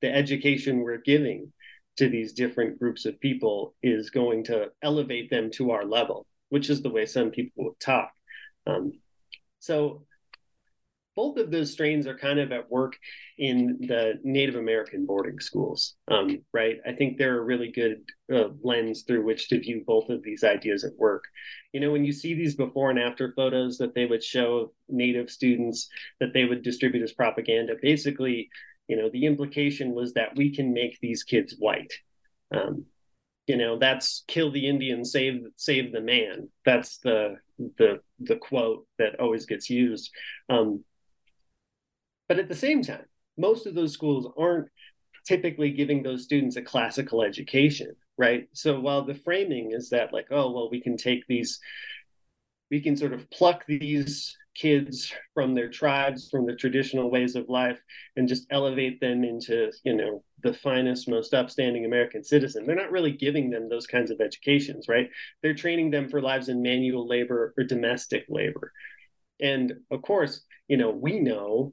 the 0.02 0.14
education 0.14 0.80
we're 0.80 0.98
giving 0.98 1.52
to 1.96 2.08
these 2.08 2.32
different 2.32 2.78
groups 2.78 3.06
of 3.06 3.18
people 3.20 3.74
is 3.82 4.10
going 4.10 4.44
to 4.44 4.70
elevate 4.82 5.30
them 5.30 5.50
to 5.52 5.72
our 5.72 5.84
level, 5.84 6.26
which 6.50 6.70
is 6.70 6.82
the 6.82 6.90
way 6.90 7.06
some 7.06 7.30
people 7.30 7.64
would 7.64 7.80
talk. 7.80 8.12
Um, 8.66 8.92
so 9.58 10.04
both 11.20 11.36
of 11.36 11.50
those 11.50 11.70
strains 11.70 12.06
are 12.06 12.16
kind 12.16 12.38
of 12.38 12.50
at 12.50 12.70
work 12.70 12.96
in 13.36 13.76
the 13.80 14.18
Native 14.24 14.54
American 14.54 15.04
boarding 15.04 15.38
schools, 15.38 15.96
um, 16.10 16.42
right? 16.54 16.78
I 16.86 16.92
think 16.92 17.18
they're 17.18 17.38
a 17.38 17.44
really 17.44 17.70
good 17.70 18.00
uh, 18.34 18.48
lens 18.62 19.02
through 19.02 19.26
which 19.26 19.50
to 19.50 19.60
view 19.60 19.84
both 19.86 20.08
of 20.08 20.22
these 20.22 20.44
ideas 20.44 20.82
at 20.82 20.96
work. 20.96 21.24
You 21.74 21.80
know, 21.80 21.92
when 21.92 22.06
you 22.06 22.12
see 22.14 22.32
these 22.32 22.54
before 22.54 22.88
and 22.88 22.98
after 22.98 23.34
photos 23.36 23.76
that 23.78 23.94
they 23.94 24.06
would 24.06 24.24
show 24.24 24.72
Native 24.88 25.28
students 25.28 25.90
that 26.20 26.32
they 26.32 26.46
would 26.46 26.62
distribute 26.62 27.02
as 27.02 27.12
propaganda, 27.12 27.74
basically, 27.82 28.48
you 28.88 28.96
know, 28.96 29.10
the 29.12 29.26
implication 29.26 29.92
was 29.92 30.14
that 30.14 30.34
we 30.36 30.54
can 30.56 30.72
make 30.72 30.98
these 31.00 31.22
kids 31.22 31.54
white. 31.58 31.92
Um, 32.50 32.86
you 33.46 33.58
know, 33.58 33.78
that's 33.78 34.24
kill 34.26 34.50
the 34.50 34.66
Indian, 34.66 35.04
save 35.04 35.42
save 35.56 35.92
the 35.92 36.00
man. 36.00 36.48
That's 36.64 36.96
the 36.98 37.36
the 37.76 38.00
the 38.20 38.36
quote 38.36 38.86
that 38.98 39.20
always 39.20 39.44
gets 39.44 39.68
used. 39.68 40.10
Um, 40.48 40.82
but 42.30 42.38
at 42.38 42.48
the 42.48 42.54
same 42.54 42.80
time, 42.80 43.06
most 43.36 43.66
of 43.66 43.74
those 43.74 43.92
schools 43.92 44.32
aren't 44.38 44.68
typically 45.26 45.72
giving 45.72 46.00
those 46.00 46.22
students 46.22 46.54
a 46.54 46.62
classical 46.62 47.24
education, 47.24 47.96
right? 48.16 48.48
So 48.52 48.78
while 48.78 49.04
the 49.04 49.16
framing 49.16 49.72
is 49.72 49.90
that 49.90 50.12
like, 50.12 50.28
oh, 50.30 50.52
well, 50.52 50.70
we 50.70 50.80
can 50.80 50.96
take 50.96 51.26
these, 51.26 51.58
we 52.70 52.80
can 52.80 52.96
sort 52.96 53.14
of 53.14 53.28
pluck 53.30 53.66
these 53.66 54.36
kids 54.54 55.12
from 55.34 55.56
their 55.56 55.68
tribes, 55.68 56.28
from 56.30 56.46
the 56.46 56.54
traditional 56.54 57.10
ways 57.10 57.34
of 57.34 57.48
life, 57.48 57.80
and 58.14 58.28
just 58.28 58.46
elevate 58.52 59.00
them 59.00 59.24
into, 59.24 59.72
you 59.82 59.96
know, 59.96 60.22
the 60.44 60.54
finest, 60.54 61.08
most 61.08 61.34
upstanding 61.34 61.84
American 61.84 62.22
citizen. 62.22 62.64
They're 62.64 62.76
not 62.76 62.92
really 62.92 63.10
giving 63.10 63.50
them 63.50 63.68
those 63.68 63.88
kinds 63.88 64.12
of 64.12 64.20
educations, 64.20 64.86
right? 64.86 65.10
They're 65.42 65.52
training 65.52 65.90
them 65.90 66.08
for 66.08 66.22
lives 66.22 66.48
in 66.48 66.62
manual 66.62 67.08
labor 67.08 67.52
or 67.58 67.64
domestic 67.64 68.26
labor. 68.28 68.72
And 69.40 69.72
of 69.90 70.02
course, 70.02 70.44
you 70.68 70.76
know, 70.76 70.90
we 70.90 71.18
know 71.18 71.72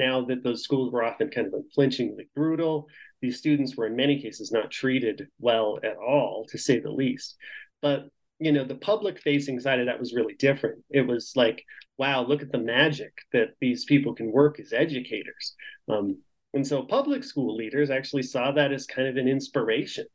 now 0.00 0.24
that 0.24 0.42
those 0.42 0.64
schools 0.64 0.92
were 0.92 1.04
often 1.04 1.30
kind 1.30 1.46
of 1.46 1.54
unflinchingly 1.54 2.28
brutal. 2.34 2.88
These 3.22 3.38
students 3.38 3.76
were 3.76 3.86
in 3.86 3.94
many 3.94 4.20
cases 4.20 4.50
not 4.50 4.70
treated 4.70 5.28
well 5.38 5.78
at 5.84 5.96
all, 5.96 6.46
to 6.50 6.58
say 6.58 6.80
the 6.80 6.90
least. 6.90 7.36
But 7.80 8.08
you 8.40 8.52
know, 8.52 8.64
the 8.64 8.74
public 8.74 9.20
facing 9.20 9.60
side 9.60 9.80
of 9.80 9.86
that 9.86 10.00
was 10.00 10.14
really 10.14 10.34
different. 10.34 10.82
It 10.88 11.06
was 11.06 11.32
like, 11.36 11.62
wow, 11.98 12.24
look 12.26 12.40
at 12.40 12.50
the 12.50 12.58
magic 12.58 13.12
that 13.34 13.50
these 13.60 13.84
people 13.84 14.14
can 14.14 14.32
work 14.32 14.58
as 14.58 14.72
educators. 14.72 15.54
Um, 15.88 16.22
and 16.54 16.66
so 16.66 16.82
public 16.82 17.22
school 17.22 17.54
leaders 17.54 17.90
actually 17.90 18.22
saw 18.22 18.52
that 18.52 18.72
as 18.72 18.86
kind 18.86 19.08
of 19.08 19.16
an 19.16 19.28
inspiration 19.28 20.06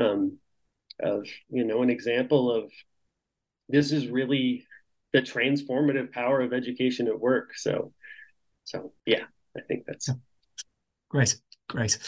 um, 0.00 0.38
of, 1.00 1.26
you 1.50 1.64
know, 1.64 1.82
an 1.82 1.90
example 1.90 2.54
of 2.54 2.70
this 3.68 3.90
is 3.90 4.06
really 4.06 4.64
the 5.12 5.20
transformative 5.20 6.12
power 6.12 6.40
of 6.40 6.52
education 6.52 7.08
at 7.08 7.18
work. 7.18 7.56
So, 7.56 7.92
so 8.68 8.92
yeah, 9.06 9.24
I 9.56 9.60
think 9.62 9.84
that's 9.86 10.10
great, 11.08 11.34
great. 11.70 11.98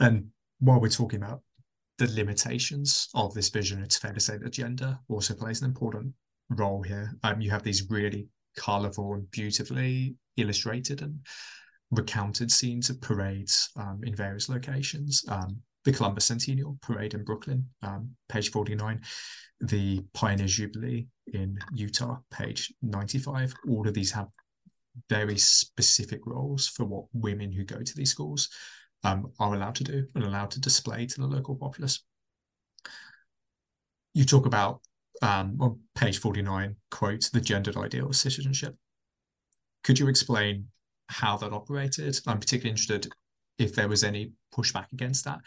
And 0.00 0.30
while 0.58 0.80
we're 0.80 0.88
talking 0.88 1.22
about 1.22 1.42
the 1.98 2.08
limitations 2.08 3.08
of 3.14 3.32
this 3.32 3.48
vision, 3.48 3.80
it's 3.80 3.96
fair 3.96 4.12
to 4.12 4.18
say 4.18 4.36
that 4.36 4.50
gender 4.50 4.98
also 5.08 5.34
plays 5.34 5.62
an 5.62 5.68
important 5.68 6.12
role 6.48 6.82
here. 6.82 7.12
Um, 7.22 7.40
you 7.40 7.50
have 7.50 7.62
these 7.62 7.88
really 7.88 8.26
colorful 8.56 9.14
and 9.14 9.30
beautifully 9.30 10.16
illustrated 10.36 11.00
and 11.00 11.20
recounted 11.92 12.50
scenes 12.50 12.90
of 12.90 13.00
parades 13.00 13.70
um, 13.76 14.00
in 14.02 14.16
various 14.16 14.48
locations. 14.48 15.24
Um, 15.28 15.60
the 15.84 15.92
Columbus 15.92 16.24
Centennial 16.24 16.76
Parade 16.82 17.14
in 17.14 17.22
Brooklyn, 17.22 17.64
um, 17.82 18.10
page 18.28 18.50
49, 18.50 19.00
the 19.60 20.04
Pioneer 20.12 20.48
Jubilee 20.48 21.06
in 21.28 21.56
Utah, 21.72 22.18
page 22.32 22.74
95. 22.82 23.54
All 23.68 23.86
of 23.86 23.94
these 23.94 24.10
have 24.10 24.28
very 25.08 25.38
specific 25.38 26.20
roles 26.26 26.66
for 26.68 26.84
what 26.84 27.04
women 27.12 27.52
who 27.52 27.64
go 27.64 27.80
to 27.80 27.96
these 27.96 28.10
schools 28.10 28.48
um, 29.04 29.32
are 29.38 29.54
allowed 29.54 29.74
to 29.76 29.84
do 29.84 30.06
and 30.14 30.24
allowed 30.24 30.50
to 30.52 30.60
display 30.60 31.06
to 31.06 31.20
the 31.20 31.26
local 31.26 31.56
populace. 31.56 32.04
You 34.14 34.24
talk 34.24 34.46
about 34.46 34.80
um, 35.22 35.56
on 35.60 35.78
page 35.94 36.18
49, 36.18 36.76
quote, 36.90 37.30
the 37.32 37.40
gendered 37.40 37.76
ideal 37.76 38.08
of 38.08 38.16
citizenship. 38.16 38.74
Could 39.84 39.98
you 39.98 40.08
explain 40.08 40.66
how 41.08 41.36
that 41.38 41.52
operated? 41.52 42.18
I'm 42.26 42.40
particularly 42.40 42.70
interested 42.70 43.10
if 43.58 43.74
there 43.74 43.88
was 43.88 44.04
any 44.04 44.32
pushback 44.54 44.92
against 44.92 45.24
that, 45.24 45.40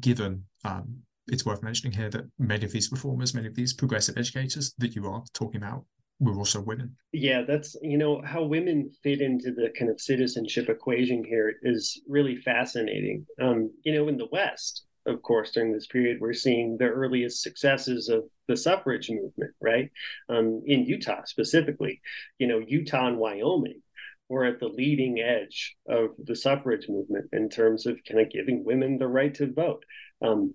given 0.00 0.44
um, 0.64 0.98
it's 1.28 1.44
worth 1.44 1.62
mentioning 1.62 1.92
here 1.92 2.10
that 2.10 2.24
many 2.38 2.64
of 2.64 2.72
these 2.72 2.90
reformers, 2.92 3.34
many 3.34 3.48
of 3.48 3.54
these 3.54 3.72
progressive 3.72 4.16
educators 4.16 4.74
that 4.78 4.94
you 4.94 5.06
are 5.06 5.22
talking 5.34 5.62
about 5.62 5.84
were 6.20 6.34
also 6.34 6.60
women. 6.60 6.96
Yeah, 7.12 7.42
that's 7.42 7.76
you 7.82 7.98
know 7.98 8.20
how 8.24 8.42
women 8.42 8.90
fit 9.02 9.20
into 9.20 9.52
the 9.52 9.70
kind 9.78 9.90
of 9.90 10.00
citizenship 10.00 10.68
equation 10.68 11.24
here 11.24 11.54
is 11.62 12.00
really 12.08 12.36
fascinating. 12.36 13.26
Um, 13.40 13.70
you 13.84 13.94
know, 13.94 14.08
in 14.08 14.16
the 14.16 14.28
West, 14.32 14.84
of 15.06 15.22
course, 15.22 15.52
during 15.52 15.72
this 15.72 15.86
period, 15.86 16.18
we're 16.20 16.32
seeing 16.32 16.76
the 16.76 16.86
earliest 16.86 17.42
successes 17.42 18.08
of 18.08 18.24
the 18.46 18.56
suffrage 18.56 19.10
movement, 19.10 19.54
right? 19.60 19.90
Um, 20.28 20.62
in 20.66 20.84
Utah 20.84 21.22
specifically, 21.24 22.00
you 22.38 22.46
know, 22.46 22.58
Utah 22.58 23.06
and 23.06 23.18
Wyoming 23.18 23.82
were 24.28 24.44
at 24.44 24.60
the 24.60 24.68
leading 24.68 25.20
edge 25.20 25.76
of 25.88 26.10
the 26.22 26.36
suffrage 26.36 26.88
movement 26.88 27.30
in 27.32 27.48
terms 27.48 27.86
of 27.86 27.98
kind 28.06 28.20
of 28.20 28.30
giving 28.30 28.64
women 28.64 28.98
the 28.98 29.08
right 29.08 29.34
to 29.34 29.52
vote. 29.52 29.84
Um, 30.20 30.54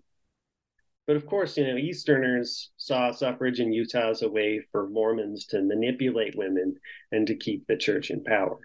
but 1.05 1.15
of 1.15 1.25
course, 1.25 1.57
you 1.57 1.67
know, 1.67 1.77
Easterners 1.77 2.71
saw 2.77 3.11
suffrage 3.11 3.59
in 3.59 3.73
Utah 3.73 4.09
as 4.09 4.21
a 4.21 4.29
way 4.29 4.61
for 4.71 4.89
Mormons 4.89 5.45
to 5.47 5.61
manipulate 5.61 6.37
women 6.37 6.75
and 7.11 7.27
to 7.27 7.35
keep 7.35 7.67
the 7.67 7.77
church 7.77 8.09
in 8.09 8.23
power. 8.23 8.59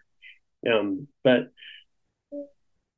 Um, 0.71 1.09
but 1.25 1.53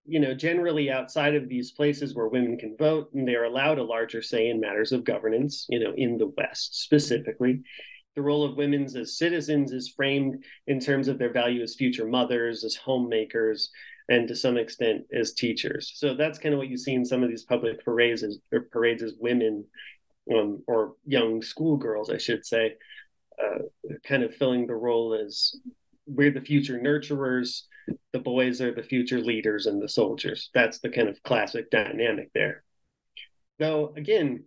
you 0.06 0.18
know, 0.18 0.34
generally 0.34 0.90
outside 0.90 1.36
of 1.36 1.48
these 1.48 1.70
places 1.70 2.14
where 2.14 2.26
women 2.26 2.58
can 2.58 2.76
vote, 2.76 3.10
and 3.14 3.28
they're 3.28 3.44
allowed 3.44 3.78
a 3.78 3.84
larger 3.84 4.20
say 4.22 4.48
in 4.48 4.58
matters 4.58 4.90
of 4.90 5.04
governance, 5.04 5.66
you 5.68 5.78
know, 5.78 5.92
in 5.96 6.18
the 6.18 6.32
West 6.36 6.82
specifically. 6.82 7.62
The 8.16 8.22
role 8.22 8.44
of 8.44 8.56
women 8.56 8.84
as 8.84 9.16
citizens 9.16 9.70
is 9.72 9.92
framed 9.94 10.42
in 10.66 10.80
terms 10.80 11.06
of 11.06 11.18
their 11.18 11.32
value 11.32 11.62
as 11.62 11.76
future 11.76 12.06
mothers, 12.06 12.64
as 12.64 12.74
homemakers, 12.74 13.70
and 14.10 14.26
to 14.28 14.34
some 14.34 14.58
extent 14.58 15.06
as 15.14 15.32
teachers. 15.32 15.92
So 15.94 16.14
that's 16.14 16.38
kind 16.38 16.52
of 16.52 16.58
what 16.58 16.68
you 16.68 16.76
see 16.76 16.92
in 16.92 17.06
some 17.06 17.22
of 17.22 17.30
these 17.30 17.44
public 17.44 17.82
parades 17.82 18.22
as, 18.24 18.38
or 18.52 18.62
parades 18.62 19.02
as 19.02 19.14
women 19.18 19.64
um, 20.34 20.62
or 20.66 20.94
young 21.06 21.40
schoolgirls, 21.40 22.10
I 22.10 22.18
should 22.18 22.44
say, 22.44 22.74
uh, 23.42 23.60
kind 24.04 24.24
of 24.24 24.34
filling 24.34 24.66
the 24.66 24.74
role 24.74 25.14
as 25.14 25.54
we're 26.06 26.32
the 26.32 26.40
future 26.40 26.78
nurturers, 26.78 27.62
the 28.12 28.18
boys 28.18 28.60
are 28.60 28.74
the 28.74 28.82
future 28.82 29.20
leaders 29.20 29.66
and 29.66 29.80
the 29.80 29.88
soldiers. 29.88 30.50
That's 30.52 30.80
the 30.80 30.90
kind 30.90 31.08
of 31.08 31.22
classic 31.22 31.70
dynamic 31.70 32.30
there. 32.34 32.64
Though, 33.60 33.94
again, 33.96 34.44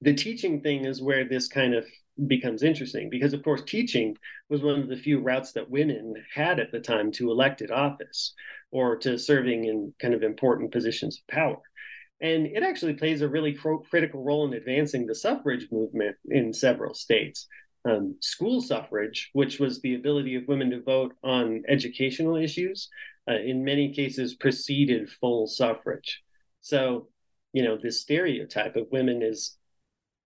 the 0.00 0.14
teaching 0.14 0.60
thing 0.60 0.84
is 0.84 1.00
where 1.00 1.24
this 1.24 1.46
kind 1.46 1.74
of 1.74 1.86
becomes 2.26 2.62
interesting 2.62 3.10
because, 3.10 3.32
of 3.32 3.42
course, 3.42 3.62
teaching 3.62 4.16
was 4.48 4.62
one 4.62 4.80
of 4.80 4.88
the 4.88 4.96
few 4.96 5.20
routes 5.20 5.52
that 5.52 5.70
women 5.70 6.14
had 6.34 6.58
at 6.60 6.72
the 6.72 6.80
time 6.80 7.12
to 7.12 7.30
elected 7.30 7.70
office 7.70 8.34
or 8.70 8.96
to 8.96 9.18
serving 9.18 9.64
in 9.64 9.92
kind 10.00 10.14
of 10.14 10.22
important 10.22 10.72
positions 10.72 11.18
of 11.18 11.34
power. 11.34 11.60
And 12.20 12.46
it 12.46 12.62
actually 12.62 12.94
plays 12.94 13.20
a 13.20 13.28
really 13.28 13.56
critical 13.90 14.24
role 14.24 14.46
in 14.46 14.54
advancing 14.54 15.06
the 15.06 15.14
suffrage 15.14 15.68
movement 15.70 16.16
in 16.26 16.52
several 16.52 16.94
states. 16.94 17.46
Um, 17.84 18.16
school 18.20 18.62
suffrage, 18.62 19.30
which 19.32 19.60
was 19.60 19.80
the 19.80 19.94
ability 19.94 20.34
of 20.34 20.48
women 20.48 20.70
to 20.70 20.82
vote 20.82 21.14
on 21.22 21.62
educational 21.68 22.36
issues, 22.36 22.88
uh, 23.30 23.34
in 23.34 23.64
many 23.64 23.92
cases 23.92 24.34
preceded 24.34 25.10
full 25.10 25.46
suffrage. 25.46 26.22
So, 26.62 27.08
you 27.52 27.62
know, 27.62 27.76
this 27.80 28.00
stereotype 28.00 28.76
of 28.76 28.88
women 28.90 29.22
as 29.22 29.56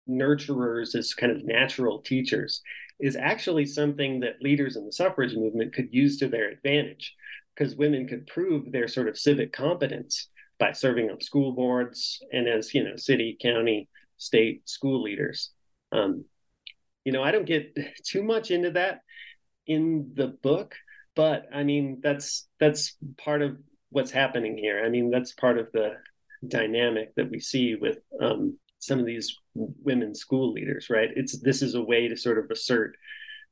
nurturers, 0.10 0.96
as 0.96 1.14
kind 1.14 1.32
of 1.32 1.46
natural 1.46 2.02
teachers, 2.02 2.62
is 3.00 3.16
actually 3.16 3.66
something 3.66 4.20
that 4.20 4.42
leaders 4.42 4.76
in 4.76 4.86
the 4.86 4.92
suffrage 4.92 5.36
movement 5.36 5.74
could 5.74 5.90
use 5.92 6.18
to 6.18 6.28
their 6.28 6.50
advantage 6.50 7.16
because 7.56 7.76
women 7.76 8.08
could 8.08 8.28
prove 8.28 8.72
their 8.72 8.88
sort 8.88 9.08
of 9.08 9.18
civic 9.18 9.54
competence 9.54 10.30
by 10.60 10.72
serving 10.72 11.10
on 11.10 11.22
school 11.22 11.54
boards 11.54 12.22
and 12.34 12.48
as 12.48 12.74
you 12.74 12.84
know 12.84 12.96
city 12.98 13.38
county 13.42 13.88
state 14.18 14.68
school 14.68 15.02
leaders. 15.02 15.52
Um, 15.92 16.26
you 17.06 17.14
know 17.14 17.24
i 17.24 17.32
don't 17.32 17.46
get 17.46 17.76
too 18.06 18.22
much 18.22 18.52
into 18.52 18.72
that 18.72 19.02
in 19.66 20.12
the 20.16 20.28
book 20.28 20.76
but 21.16 21.46
i 21.52 21.64
mean 21.64 22.00
that's 22.04 22.48
that's 22.60 22.98
part 23.18 23.42
of 23.42 23.58
what's 23.90 24.12
happening 24.12 24.58
here. 24.58 24.84
I 24.86 24.90
mean 24.90 25.10
that's 25.10 25.34
part 25.34 25.58
of 25.58 25.72
the 25.72 25.96
dynamic 26.48 27.14
that 27.16 27.30
we 27.30 27.40
see 27.40 27.76
with 27.76 27.98
um, 28.22 28.58
some 28.80 29.00
of 29.00 29.06
these 29.06 29.38
women 29.56 30.16
school 30.16 30.52
leaders 30.54 30.90
right? 30.90 31.10
It's 31.16 31.38
this 31.40 31.62
is 31.62 31.76
a 31.76 31.82
way 31.82 32.08
to 32.08 32.18
sort 32.18 32.38
of 32.38 32.50
assert 32.52 32.96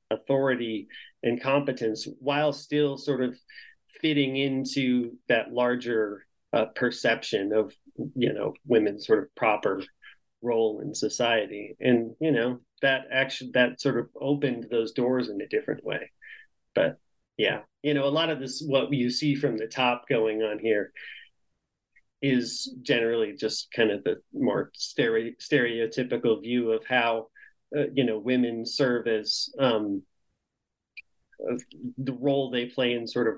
authority 0.10 0.88
and 1.24 1.42
competence 1.42 2.08
while 2.20 2.54
still 2.54 2.98
sort 2.98 3.22
of 3.22 3.38
fitting 4.02 4.38
into 4.38 5.14
that 5.28 5.52
larger 5.52 6.26
uh, 6.54 6.66
perception 6.76 7.52
of 7.52 7.74
you 8.16 8.34
know 8.34 8.54
women's 8.66 9.06
sort 9.06 9.20
of 9.20 9.36
proper 9.36 9.84
role 10.42 10.82
in 10.82 10.94
society. 10.94 11.76
And 11.80 12.16
you 12.20 12.32
know 12.32 12.60
that 12.82 13.02
actually 13.12 13.52
that 13.54 13.82
sort 13.82 13.98
of 13.98 14.10
opened 14.20 14.68
those 14.70 14.92
doors 14.94 15.30
in 15.30 15.42
a 15.42 15.48
different 15.48 15.84
way. 15.84 16.12
But 16.74 16.98
yeah 17.38 17.62
you 17.84 17.94
know 17.94 18.06
a 18.06 18.10
lot 18.10 18.30
of 18.30 18.40
this 18.40 18.62
what 18.66 18.92
you 18.92 19.10
see 19.10 19.36
from 19.36 19.58
the 19.58 19.68
top 19.68 20.10
going 20.10 20.42
on 20.42 20.60
here 20.60 20.92
is 22.22 22.74
generally 22.82 23.34
just 23.34 23.72
kind 23.72 23.92
of 23.92 24.04
the 24.04 24.16
more 24.34 24.72
stere- 24.76 25.38
stereotypical 25.40 26.42
view 26.42 26.72
of 26.72 26.86
how 26.86 27.28
uh, 27.78 27.84
you 27.94 28.04
know 28.04 28.18
women 28.18 28.66
serve 28.66 29.08
as 29.08 29.50
um, 29.60 30.02
the 31.98 32.14
role 32.14 32.50
they 32.50 32.66
play 32.66 32.94
in 32.94 33.08
sort 33.08 33.28
of 33.28 33.36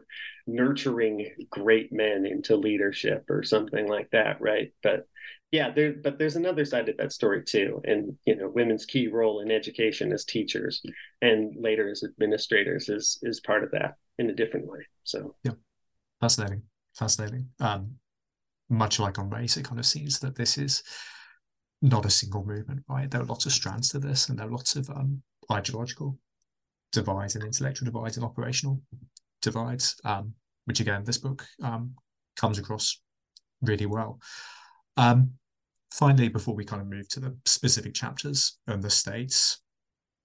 nurturing 0.47 1.29
great 1.49 1.91
men 1.91 2.25
into 2.25 2.55
leadership 2.55 3.25
or 3.29 3.43
something 3.43 3.87
like 3.87 4.09
that 4.11 4.39
right? 4.39 4.71
But 4.81 5.07
yeah 5.51 5.71
there 5.71 5.93
but 5.93 6.17
there's 6.17 6.35
another 6.35 6.63
side 6.63 6.87
of 6.89 6.97
that 6.97 7.11
story 7.11 7.43
too. 7.43 7.81
And 7.83 8.17
you 8.25 8.35
know 8.35 8.49
women's 8.49 8.85
key 8.85 9.07
role 9.07 9.41
in 9.41 9.51
education 9.51 10.13
as 10.13 10.23
teachers 10.23 10.81
and 11.21 11.53
later 11.59 11.89
as 11.89 12.03
administrators 12.03 12.87
is 12.87 13.19
is 13.23 13.41
part 13.41 13.63
of 13.63 13.71
that 13.71 13.95
in 14.17 14.29
a 14.29 14.35
different 14.35 14.67
way 14.67 14.85
so. 15.03 15.35
Yeah. 15.43 15.53
Fascinating. 16.21 16.61
Fascinating. 16.93 17.49
Um 17.59 17.95
much 18.69 18.99
like 18.99 19.19
on 19.19 19.29
race, 19.29 19.57
it 19.57 19.65
kind 19.65 19.79
of 19.79 19.85
sees 19.85 20.19
that 20.19 20.35
this 20.35 20.57
is 20.57 20.83
not 21.81 22.05
a 22.05 22.09
single 22.09 22.45
movement, 22.45 22.83
right? 22.89 23.09
There 23.09 23.21
are 23.21 23.25
lots 23.25 23.45
of 23.45 23.51
strands 23.51 23.89
to 23.89 23.99
this, 23.99 24.29
and 24.29 24.37
there 24.37 24.47
are 24.47 24.51
lots 24.51 24.75
of 24.75 24.89
um, 24.89 25.21
ideological 25.51 26.17
divides 26.91 27.35
and 27.35 27.43
intellectual 27.43 27.85
divides 27.85 28.17
and 28.17 28.25
operational 28.25 28.81
divides, 29.41 29.95
um, 30.05 30.33
which 30.65 30.79
again, 30.79 31.03
this 31.03 31.17
book 31.17 31.45
um, 31.63 31.93
comes 32.35 32.57
across 32.57 33.01
really 33.61 33.85
well. 33.85 34.19
Um, 34.97 35.31
finally, 35.91 36.29
before 36.29 36.55
we 36.55 36.65
kind 36.65 36.81
of 36.81 36.87
move 36.87 37.07
to 37.09 37.19
the 37.19 37.35
specific 37.45 37.93
chapters 37.93 38.57
and 38.67 38.81
the 38.81 38.89
states, 38.89 39.61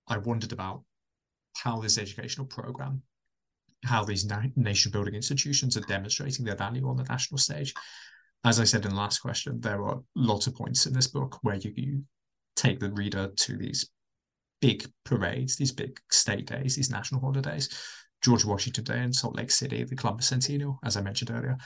I 0.09 0.19
wondered 0.19 0.53
about 0.53 0.83
how 1.57 1.81
this 1.81 1.99
educational 1.99 2.47
program, 2.47 3.03
how 3.85 4.05
these 4.05 4.25
na- 4.25 4.43
nation 4.57 4.91
building 4.91 5.15
institutions 5.15 5.77
are 5.77 5.83
demonstrating 5.83 6.45
their 6.45 6.57
value 6.57 6.89
on 6.89 6.97
the 6.97 7.05
national 7.05 7.39
stage. 7.39 7.73
As 8.45 8.61
I 8.61 8.65
said 8.65 8.85
in 8.85 8.91
the 8.91 8.97
last 8.97 9.21
question, 9.21 9.59
there 9.61 9.83
are 9.85 10.01
lots 10.15 10.47
of 10.47 10.55
points 10.55 10.85
in 10.87 10.93
this 10.93 11.07
book 11.07 11.39
where 11.43 11.57
you, 11.57 11.73
you 11.77 12.03
take 12.57 12.79
the 12.79 12.93
reader 12.93 13.29
to 13.35 13.57
these 13.57 13.89
big 14.61 14.87
parades, 15.05 15.57
these 15.57 15.73
big 15.73 15.99
state 16.11 16.47
days, 16.47 16.77
these 16.77 16.91
national 16.91 17.23
holidays, 17.23 17.71
George 18.23 18.45
Washington 18.45 18.85
Day 18.85 19.03
in 19.03 19.13
Salt 19.13 19.37
Lake 19.37 19.51
City, 19.51 19.83
the 19.85 19.97
Columbus 19.97 20.29
Centennial, 20.29 20.79
as 20.85 20.97
I 20.97 21.03
mentioned 21.03 21.31
earlier, 21.31 21.57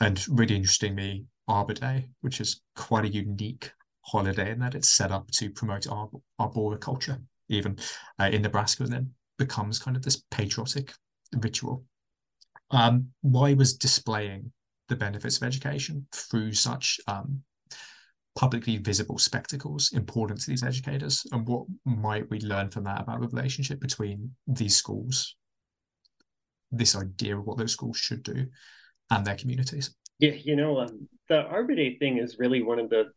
and 0.00 0.24
really 0.28 0.56
interestingly, 0.56 1.26
Arbor 1.48 1.74
Day, 1.74 2.08
which 2.20 2.40
is 2.40 2.62
quite 2.76 3.04
a 3.04 3.12
unique 3.12 3.72
holiday 4.02 4.52
in 4.52 4.58
that 4.60 4.74
it's 4.74 4.90
set 4.90 5.10
up 5.10 5.30
to 5.32 5.50
promote 5.50 5.86
arbor- 5.88 6.18
arboriculture, 6.38 7.18
even 7.48 7.76
uh, 8.18 8.30
in 8.32 8.42
Nebraska, 8.42 8.84
and 8.84 8.92
then 8.92 9.10
becomes 9.38 9.78
kind 9.78 9.96
of 9.96 10.02
this 10.02 10.22
patriotic 10.30 10.92
ritual. 11.36 11.84
Um, 12.70 13.08
why 13.20 13.54
was 13.54 13.76
displaying 13.76 14.52
the 14.88 14.96
benefits 14.96 15.36
of 15.36 15.44
education 15.44 16.06
through 16.12 16.52
such 16.52 17.00
um, 17.06 17.42
publicly 18.36 18.78
visible 18.78 19.18
spectacles 19.18 19.92
important 19.92 20.40
to 20.40 20.50
these 20.50 20.62
educators? 20.62 21.24
And 21.32 21.46
what 21.46 21.66
might 21.84 22.28
we 22.30 22.40
learn 22.40 22.70
from 22.70 22.84
that 22.84 23.02
about 23.02 23.20
the 23.20 23.28
relationship 23.28 23.80
between 23.80 24.34
these 24.46 24.76
schools, 24.76 25.36
this 26.70 26.96
idea 26.96 27.38
of 27.38 27.44
what 27.44 27.58
those 27.58 27.72
schools 27.72 27.96
should 27.96 28.22
do, 28.22 28.46
and 29.10 29.24
their 29.24 29.36
communities? 29.36 29.94
Yeah, 30.18 30.32
you 30.32 30.56
know, 30.56 30.80
um, 30.80 31.08
the 31.28 31.44
Day 31.74 31.98
thing 31.98 32.18
is 32.18 32.38
really 32.38 32.62
one 32.62 32.78
of 32.78 32.90
the 32.90 33.10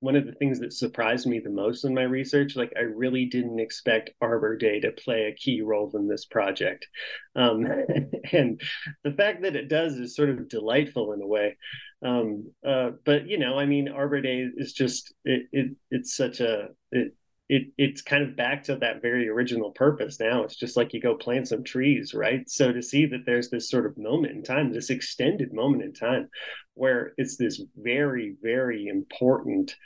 one 0.00 0.16
of 0.16 0.26
the 0.26 0.32
things 0.32 0.60
that 0.60 0.72
surprised 0.72 1.26
me 1.26 1.38
the 1.38 1.50
most 1.50 1.84
in 1.84 1.94
my 1.94 2.02
research. 2.02 2.56
Like, 2.56 2.72
I 2.76 2.82
really 2.82 3.26
didn't 3.26 3.60
expect 3.60 4.10
Arbor 4.20 4.56
Day 4.56 4.80
to 4.80 4.92
play 4.92 5.24
a 5.24 5.34
key 5.34 5.62
role 5.62 5.90
in 5.94 6.08
this 6.08 6.24
project, 6.26 6.86
um, 7.34 7.66
and 8.32 8.60
the 9.04 9.12
fact 9.12 9.42
that 9.42 9.56
it 9.56 9.68
does 9.68 9.94
is 9.94 10.14
sort 10.14 10.30
of 10.30 10.48
delightful 10.48 11.12
in 11.12 11.22
a 11.22 11.26
way. 11.26 11.56
Um, 12.04 12.52
uh, 12.66 12.90
but 13.04 13.26
you 13.26 13.38
know, 13.38 13.58
I 13.58 13.66
mean, 13.66 13.88
Arbor 13.88 14.20
Day 14.20 14.46
is 14.56 14.72
just 14.72 15.14
it, 15.24 15.46
it 15.52 15.70
it's 15.90 16.14
such 16.14 16.40
a 16.40 16.68
it, 16.92 17.14
it 17.48 17.68
it's 17.78 18.02
kind 18.02 18.22
of 18.22 18.36
back 18.36 18.64
to 18.64 18.76
that 18.76 19.02
very 19.02 19.28
original 19.28 19.70
purpose 19.70 20.18
now. 20.18 20.42
It's 20.42 20.56
just 20.56 20.76
like 20.76 20.92
you 20.92 21.00
go 21.00 21.14
plant 21.14 21.48
some 21.48 21.64
trees 21.64 22.12
right? 22.14 22.48
So 22.48 22.72
to 22.72 22.82
see 22.82 23.06
that 23.06 23.24
there's 23.26 23.50
this 23.50 23.70
sort 23.70 23.86
of 23.86 23.96
moment 23.96 24.34
in 24.34 24.42
time 24.42 24.72
this 24.72 24.90
extended 24.90 25.52
moment 25.52 25.82
in 25.82 25.92
time 25.92 26.28
where 26.74 27.12
it's 27.16 27.36
this 27.36 27.62
very 27.76 28.34
very 28.42 28.88
important 28.88 29.76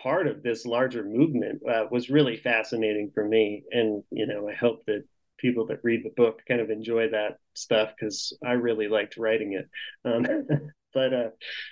part 0.00 0.26
of 0.26 0.42
this 0.42 0.64
larger 0.64 1.04
movement 1.04 1.60
uh, 1.68 1.84
was 1.90 2.10
really 2.10 2.36
fascinating 2.36 3.10
for 3.12 3.26
me. 3.26 3.64
And 3.72 4.02
you 4.10 4.26
know 4.26 4.48
i 4.48 4.54
hope 4.54 4.84
that 4.86 5.04
people 5.38 5.66
that 5.66 5.80
read 5.82 6.04
the 6.04 6.12
book 6.16 6.42
kind 6.46 6.60
of 6.60 6.70
enjoy 6.70 7.08
that 7.08 7.38
stuff 7.54 7.90
because 7.98 8.36
i 8.44 8.52
really 8.52 8.88
liked 8.88 9.16
writing 9.16 9.54
it. 9.54 9.68
Um, 10.04 10.26
but 10.94 11.14
uh 11.14 11.28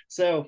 so 0.07 0.45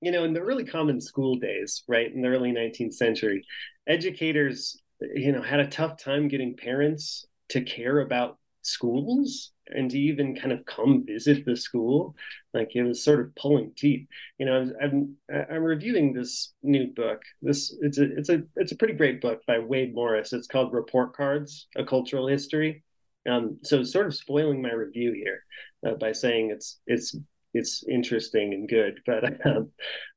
you 0.00 0.12
know 0.12 0.24
in 0.24 0.32
the 0.32 0.44
really 0.44 0.64
common 0.64 1.00
school 1.00 1.36
days 1.36 1.82
right 1.88 2.12
in 2.12 2.22
the 2.22 2.28
early 2.28 2.52
19th 2.52 2.94
century 2.94 3.44
educators, 3.88 4.80
you 5.00 5.32
know, 5.32 5.42
had 5.42 5.60
a 5.60 5.66
tough 5.66 6.02
time 6.02 6.28
getting 6.28 6.56
parents 6.56 7.26
to 7.50 7.62
care 7.62 8.00
about 8.00 8.38
schools 8.62 9.52
and 9.68 9.90
to 9.90 9.98
even 9.98 10.36
kind 10.36 10.52
of 10.52 10.64
come 10.64 11.04
visit 11.06 11.44
the 11.44 11.56
school. 11.56 12.14
Like 12.54 12.74
it 12.74 12.82
was 12.82 13.02
sort 13.02 13.20
of 13.20 13.34
pulling 13.34 13.72
teeth. 13.76 14.06
You 14.38 14.46
know 14.46 14.70
i'm 14.82 15.16
i'm 15.30 15.62
reviewing 15.62 16.12
this 16.12 16.52
new 16.62 16.88
book. 16.88 17.22
This 17.42 17.74
it's 17.80 17.98
a 17.98 18.16
it's 18.16 18.28
a 18.28 18.42
it's 18.56 18.72
a 18.72 18.76
pretty 18.76 18.94
great 18.94 19.20
book 19.20 19.40
by 19.46 19.58
wade 19.58 19.94
morris. 19.94 20.32
It's 20.32 20.46
called 20.46 20.72
report 20.72 21.16
cards 21.16 21.68
a 21.76 21.84
cultural 21.84 22.26
history. 22.26 22.84
Um 23.28 23.58
so 23.62 23.82
sort 23.84 24.06
of 24.06 24.14
spoiling 24.14 24.62
my 24.62 24.72
review 24.72 25.12
here 25.12 25.42
uh, 25.86 25.94
by 25.94 26.12
saying 26.12 26.50
it's 26.50 26.80
it's 26.86 27.16
it's 27.58 27.84
interesting 27.88 28.54
and 28.54 28.68
good 28.68 29.00
but 29.04 29.24
um, 29.46 29.70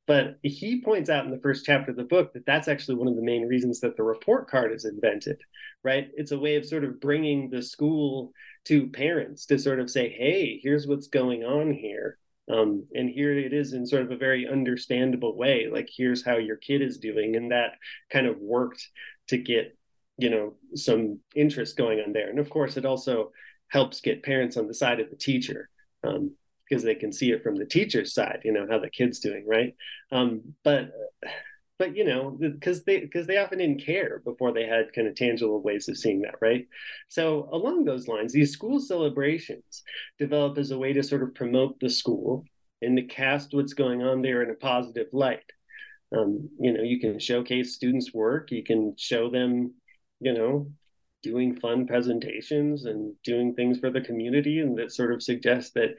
but 0.06 0.38
he 0.42 0.80
points 0.82 1.10
out 1.10 1.24
in 1.24 1.30
the 1.30 1.40
first 1.40 1.64
chapter 1.64 1.90
of 1.90 1.96
the 1.96 2.04
book 2.04 2.32
that 2.32 2.46
that's 2.46 2.68
actually 2.68 2.94
one 2.94 3.08
of 3.08 3.16
the 3.16 3.22
main 3.22 3.46
reasons 3.46 3.80
that 3.80 3.96
the 3.96 4.02
report 4.02 4.48
card 4.48 4.72
is 4.72 4.84
invented 4.84 5.38
right? 5.84 6.10
It's 6.14 6.32
a 6.32 6.38
way 6.38 6.56
of 6.56 6.66
sort 6.66 6.84
of 6.84 7.00
bringing 7.00 7.50
the 7.50 7.62
school 7.62 8.32
to 8.66 8.88
parents 8.88 9.46
to 9.46 9.58
sort 9.58 9.80
of 9.80 9.90
say 9.90 10.08
hey 10.08 10.60
here's 10.62 10.86
what's 10.86 11.08
going 11.08 11.42
on 11.42 11.72
here 11.72 12.18
um, 12.52 12.86
and 12.94 13.08
here 13.08 13.36
it 13.36 13.52
is 13.52 13.72
in 13.72 13.86
sort 13.86 14.02
of 14.02 14.10
a 14.10 14.16
very 14.16 14.46
understandable 14.48 15.36
way 15.36 15.68
like 15.70 15.88
here's 15.94 16.24
how 16.24 16.36
your 16.36 16.56
kid 16.56 16.80
is 16.80 16.98
doing 16.98 17.34
and 17.34 17.50
that 17.50 17.72
kind 18.10 18.26
of 18.26 18.38
worked 18.38 18.88
to 19.28 19.36
get 19.36 19.76
you 20.18 20.30
know 20.30 20.54
some 20.74 21.18
interest 21.34 21.76
going 21.76 22.00
on 22.00 22.12
there 22.12 22.30
and 22.30 22.38
of 22.38 22.50
course 22.50 22.76
it 22.76 22.84
also 22.84 23.32
helps 23.68 24.00
get 24.00 24.22
parents 24.22 24.56
on 24.56 24.68
the 24.68 24.74
side 24.74 25.00
of 25.00 25.10
the 25.10 25.16
teacher 25.16 25.68
um, 26.04 26.32
because 26.72 26.82
they 26.82 26.94
can 26.94 27.12
see 27.12 27.30
it 27.32 27.42
from 27.42 27.54
the 27.54 27.66
teacher's 27.66 28.14
side, 28.14 28.40
you 28.44 28.52
know, 28.52 28.66
how 28.68 28.78
the 28.78 28.88
kid's 28.88 29.20
doing, 29.20 29.44
right? 29.46 29.74
Um, 30.10 30.54
but 30.64 30.90
but 31.78 31.94
you 31.94 32.02
know, 32.02 32.30
because 32.30 32.82
they 32.84 33.00
because 33.00 33.26
they 33.26 33.36
often 33.36 33.58
didn't 33.58 33.84
care 33.84 34.22
before 34.24 34.54
they 34.54 34.66
had 34.66 34.94
kind 34.94 35.06
of 35.06 35.14
tangible 35.14 35.60
ways 35.60 35.86
of 35.90 35.98
seeing 35.98 36.22
that, 36.22 36.36
right? 36.40 36.66
So 37.10 37.50
along 37.52 37.84
those 37.84 38.08
lines, 38.08 38.32
these 38.32 38.52
school 38.52 38.80
celebrations 38.80 39.82
develop 40.18 40.56
as 40.56 40.70
a 40.70 40.78
way 40.78 40.94
to 40.94 41.02
sort 41.02 41.22
of 41.22 41.34
promote 41.34 41.78
the 41.78 41.90
school 41.90 42.46
and 42.80 42.96
to 42.96 43.02
cast 43.02 43.52
what's 43.52 43.74
going 43.74 44.02
on 44.02 44.22
there 44.22 44.42
in 44.42 44.48
a 44.48 44.54
positive 44.54 45.08
light. 45.12 45.44
Um, 46.16 46.48
you 46.58 46.72
know, 46.72 46.82
you 46.82 47.00
can 47.00 47.18
showcase 47.18 47.74
students' 47.74 48.14
work, 48.14 48.50
you 48.50 48.64
can 48.64 48.94
show 48.96 49.28
them, 49.28 49.74
you 50.20 50.32
know, 50.32 50.68
doing 51.22 51.54
fun 51.54 51.86
presentations 51.86 52.84
and 52.84 53.14
doing 53.24 53.54
things 53.54 53.78
for 53.78 53.90
the 53.90 54.00
community 54.00 54.60
and 54.60 54.78
that 54.78 54.92
sort 54.92 55.12
of 55.12 55.22
suggests 55.22 55.72
that 55.72 55.90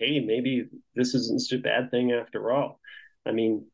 hey, 0.00 0.18
maybe 0.18 0.66
this 0.96 1.14
isn't 1.14 1.42
such 1.42 1.58
a 1.58 1.62
bad 1.62 1.90
thing 1.90 2.12
after 2.12 2.50
all. 2.50 2.80
I 3.26 3.32
mean, 3.32 3.66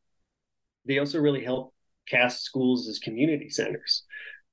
they 0.85 0.99
also 0.99 1.19
really 1.19 1.43
help 1.43 1.73
cast 2.07 2.43
schools 2.43 2.87
as 2.87 2.99
community 2.99 3.49
centers, 3.49 4.03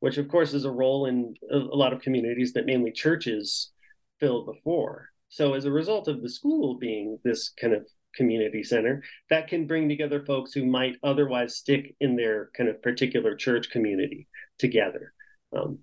which 0.01 0.17
of 0.17 0.29
course 0.29 0.55
is 0.55 0.65
a 0.65 0.71
role 0.71 1.07
in 1.07 1.35
a, 1.51 1.59
lot 1.59 1.93
of 1.93 2.01
communities 2.01 2.53
that 2.53 2.67
mainly 2.67 2.93
churches 2.93 3.73
filled 4.21 4.47
before. 4.47 5.11
So 5.29 5.55
as 5.55 5.65
a 5.65 5.73
result 5.73 6.09
of 6.09 6.23
the 6.23 6.31
school 6.31 6.79
being 6.79 7.19
this 7.25 7.51
kind 7.61 7.75
of 7.75 7.87
community 8.15 8.63
center, 8.63 9.03
that 9.31 9.49
can 9.49 9.67
bring 9.67 9.89
together 9.89 10.25
folks 10.25 10.53
who 10.53 10.65
might 10.65 10.97
otherwise 11.03 11.57
stick 11.57 11.97
in 12.01 12.15
their 12.15 12.51
kind 12.57 12.69
of 12.69 12.81
particular 12.83 13.35
church 13.35 13.71
community 13.71 14.29
together. 14.59 15.13
Um, 15.57 15.81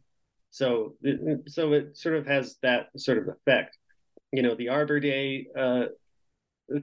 so, 0.52 0.96
so 1.48 1.74
it 1.74 1.98
sort 1.98 2.16
of 2.16 2.26
has 2.28 2.58
that 2.62 2.88
sort 2.98 3.18
of 3.18 3.28
effect 3.30 3.78
you 4.32 4.42
know 4.42 4.56
the 4.56 4.70
arbor 4.70 5.00
day 5.00 5.48
uh, 5.58 5.86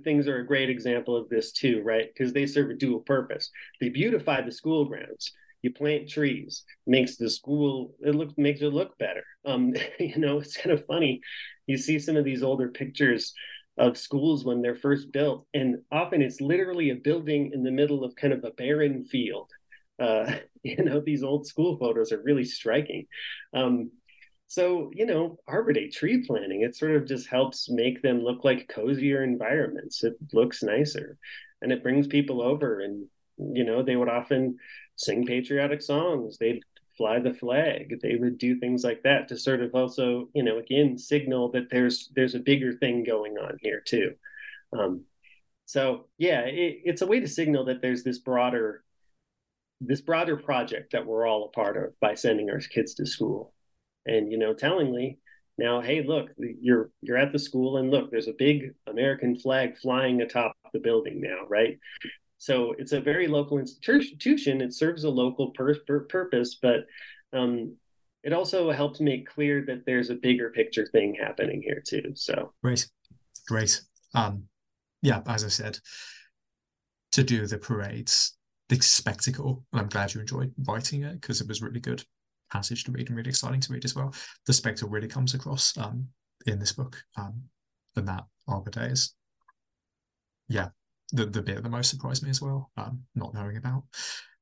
things 0.04 0.28
are 0.28 0.38
a 0.38 0.46
great 0.46 0.68
example 0.68 1.16
of 1.16 1.28
this 1.28 1.52
too 1.52 1.80
right? 1.84 2.08
Because 2.12 2.32
they 2.32 2.46
serve 2.46 2.70
a 2.70 2.74
dual 2.74 3.00
purpose. 3.00 3.50
They 3.80 3.88
beautify 3.88 4.42
the 4.42 4.52
school 4.52 4.84
grounds. 4.84 5.32
You 5.62 5.72
plant 5.72 6.08
trees 6.08 6.62
makes 6.86 7.16
the 7.16 7.30
school 7.30 7.94
it 8.00 8.14
looks 8.14 8.34
makes 8.36 8.60
it 8.60 8.72
look 8.72 8.96
better. 8.98 9.24
Um 9.46 9.74
you 9.98 10.18
know 10.18 10.38
it's 10.38 10.56
kind 10.56 10.72
of 10.78 10.86
funny. 10.86 11.20
You 11.66 11.78
see 11.78 11.98
some 11.98 12.16
of 12.16 12.24
these 12.24 12.42
older 12.42 12.68
pictures 12.68 13.32
of 13.78 13.96
schools 13.96 14.44
when 14.44 14.60
they're 14.60 14.74
first 14.76 15.12
built 15.12 15.46
and 15.54 15.76
often 15.92 16.20
it's 16.20 16.40
literally 16.40 16.90
a 16.90 16.96
building 16.96 17.52
in 17.54 17.62
the 17.62 17.70
middle 17.70 18.04
of 18.04 18.14
kind 18.16 18.32
of 18.32 18.44
a 18.44 18.50
barren 18.50 19.04
field. 19.04 19.50
Uh 19.98 20.34
you 20.62 20.76
know 20.84 21.00
these 21.00 21.22
old 21.22 21.46
school 21.46 21.78
photos 21.78 22.12
are 22.12 22.22
really 22.22 22.44
striking. 22.44 23.06
Um 23.54 23.90
so, 24.48 24.90
you 24.94 25.04
know, 25.04 25.38
Arbor 25.46 25.74
Day 25.74 25.90
tree 25.90 26.24
planting, 26.26 26.62
it 26.62 26.74
sort 26.74 26.96
of 26.96 27.06
just 27.06 27.28
helps 27.28 27.68
make 27.68 28.00
them 28.00 28.22
look 28.22 28.44
like 28.44 28.66
cozier 28.74 29.22
environments. 29.22 30.02
It 30.02 30.16
looks 30.32 30.62
nicer 30.62 31.18
and 31.60 31.70
it 31.70 31.82
brings 31.82 32.06
people 32.06 32.40
over. 32.40 32.80
And, 32.80 33.06
you 33.36 33.62
know, 33.62 33.82
they 33.82 33.94
would 33.94 34.08
often 34.08 34.56
sing 34.96 35.26
patriotic 35.26 35.82
songs. 35.82 36.38
They'd 36.38 36.62
fly 36.96 37.20
the 37.20 37.34
flag. 37.34 38.00
They 38.02 38.16
would 38.16 38.38
do 38.38 38.58
things 38.58 38.84
like 38.84 39.02
that 39.02 39.28
to 39.28 39.38
sort 39.38 39.60
of 39.60 39.74
also, 39.74 40.30
you 40.34 40.42
know, 40.42 40.58
again, 40.58 40.96
signal 40.96 41.50
that 41.52 41.68
there's 41.70 42.10
there's 42.16 42.34
a 42.34 42.40
bigger 42.40 42.72
thing 42.72 43.04
going 43.04 43.36
on 43.36 43.58
here 43.60 43.82
too. 43.86 44.14
Um, 44.72 45.04
so 45.66 46.06
yeah, 46.16 46.40
it, 46.40 46.80
it's 46.84 47.02
a 47.02 47.06
way 47.06 47.20
to 47.20 47.28
signal 47.28 47.66
that 47.66 47.82
there's 47.82 48.02
this 48.02 48.18
broader 48.18 48.82
this 49.82 50.00
broader 50.00 50.38
project 50.38 50.92
that 50.92 51.06
we're 51.06 51.26
all 51.26 51.44
a 51.44 51.50
part 51.50 51.76
of 51.76 52.00
by 52.00 52.14
sending 52.14 52.50
our 52.50 52.60
kids 52.60 52.94
to 52.94 53.06
school 53.06 53.52
and 54.08 54.32
you 54.32 54.38
know 54.38 54.54
tellingly 54.54 55.18
now 55.58 55.80
hey 55.80 56.02
look 56.02 56.30
you're 56.38 56.90
you're 57.02 57.16
at 57.16 57.32
the 57.32 57.38
school 57.38 57.76
and 57.76 57.90
look 57.90 58.10
there's 58.10 58.28
a 58.28 58.34
big 58.38 58.74
american 58.86 59.38
flag 59.38 59.76
flying 59.78 60.22
atop 60.22 60.54
the 60.72 60.80
building 60.80 61.20
now, 61.20 61.46
right? 61.48 61.78
So 62.38 62.74
it's 62.78 62.92
a 62.92 63.00
very 63.00 63.26
local 63.26 63.58
institution. 63.58 64.60
It 64.60 64.72
serves 64.72 65.04
a 65.04 65.10
local 65.10 65.50
pur- 65.50 65.80
pur- 65.86 66.04
purpose, 66.04 66.58
but 66.60 66.86
um, 67.32 67.76
it 68.22 68.32
also 68.32 68.70
helps 68.70 69.00
make 69.00 69.28
clear 69.28 69.64
that 69.66 69.84
there's 69.86 70.10
a 70.10 70.14
bigger 70.14 70.50
picture 70.50 70.86
thing 70.86 71.16
happening 71.20 71.62
here 71.62 71.82
too. 71.86 72.12
So 72.14 72.52
great, 72.62 72.88
great. 73.46 73.80
Um, 74.14 74.44
yeah, 75.02 75.22
as 75.26 75.44
I 75.44 75.48
said, 75.48 75.78
to 77.12 77.24
do 77.24 77.46
the 77.46 77.58
parades, 77.58 78.36
the 78.68 78.80
spectacle, 78.80 79.64
and 79.72 79.80
I'm 79.80 79.88
glad 79.88 80.14
you 80.14 80.20
enjoyed 80.20 80.52
writing 80.66 81.02
it 81.02 81.20
because 81.20 81.40
it 81.40 81.48
was 81.48 81.62
really 81.62 81.80
good 81.80 82.04
passage 82.50 82.84
to 82.84 82.92
read 82.92 83.08
and 83.08 83.16
really 83.16 83.30
exciting 83.30 83.60
to 83.60 83.72
read 83.72 83.84
as 83.84 83.94
well. 83.94 84.14
The 84.46 84.52
spectacle 84.52 84.90
really 84.90 85.08
comes 85.08 85.34
across 85.34 85.76
um, 85.78 86.06
in 86.46 86.58
this 86.58 86.72
book, 86.72 87.02
um, 87.16 87.42
and 87.96 88.08
that 88.08 88.24
Arbor 88.46 88.70
Days. 88.70 89.14
yeah, 90.48 90.68
the 91.12 91.26
the 91.26 91.42
bit 91.42 91.62
that 91.62 91.68
most 91.68 91.90
surprised 91.90 92.22
me 92.22 92.30
as 92.30 92.42
well. 92.42 92.70
Um, 92.76 93.02
not 93.14 93.34
knowing 93.34 93.56
about 93.56 93.84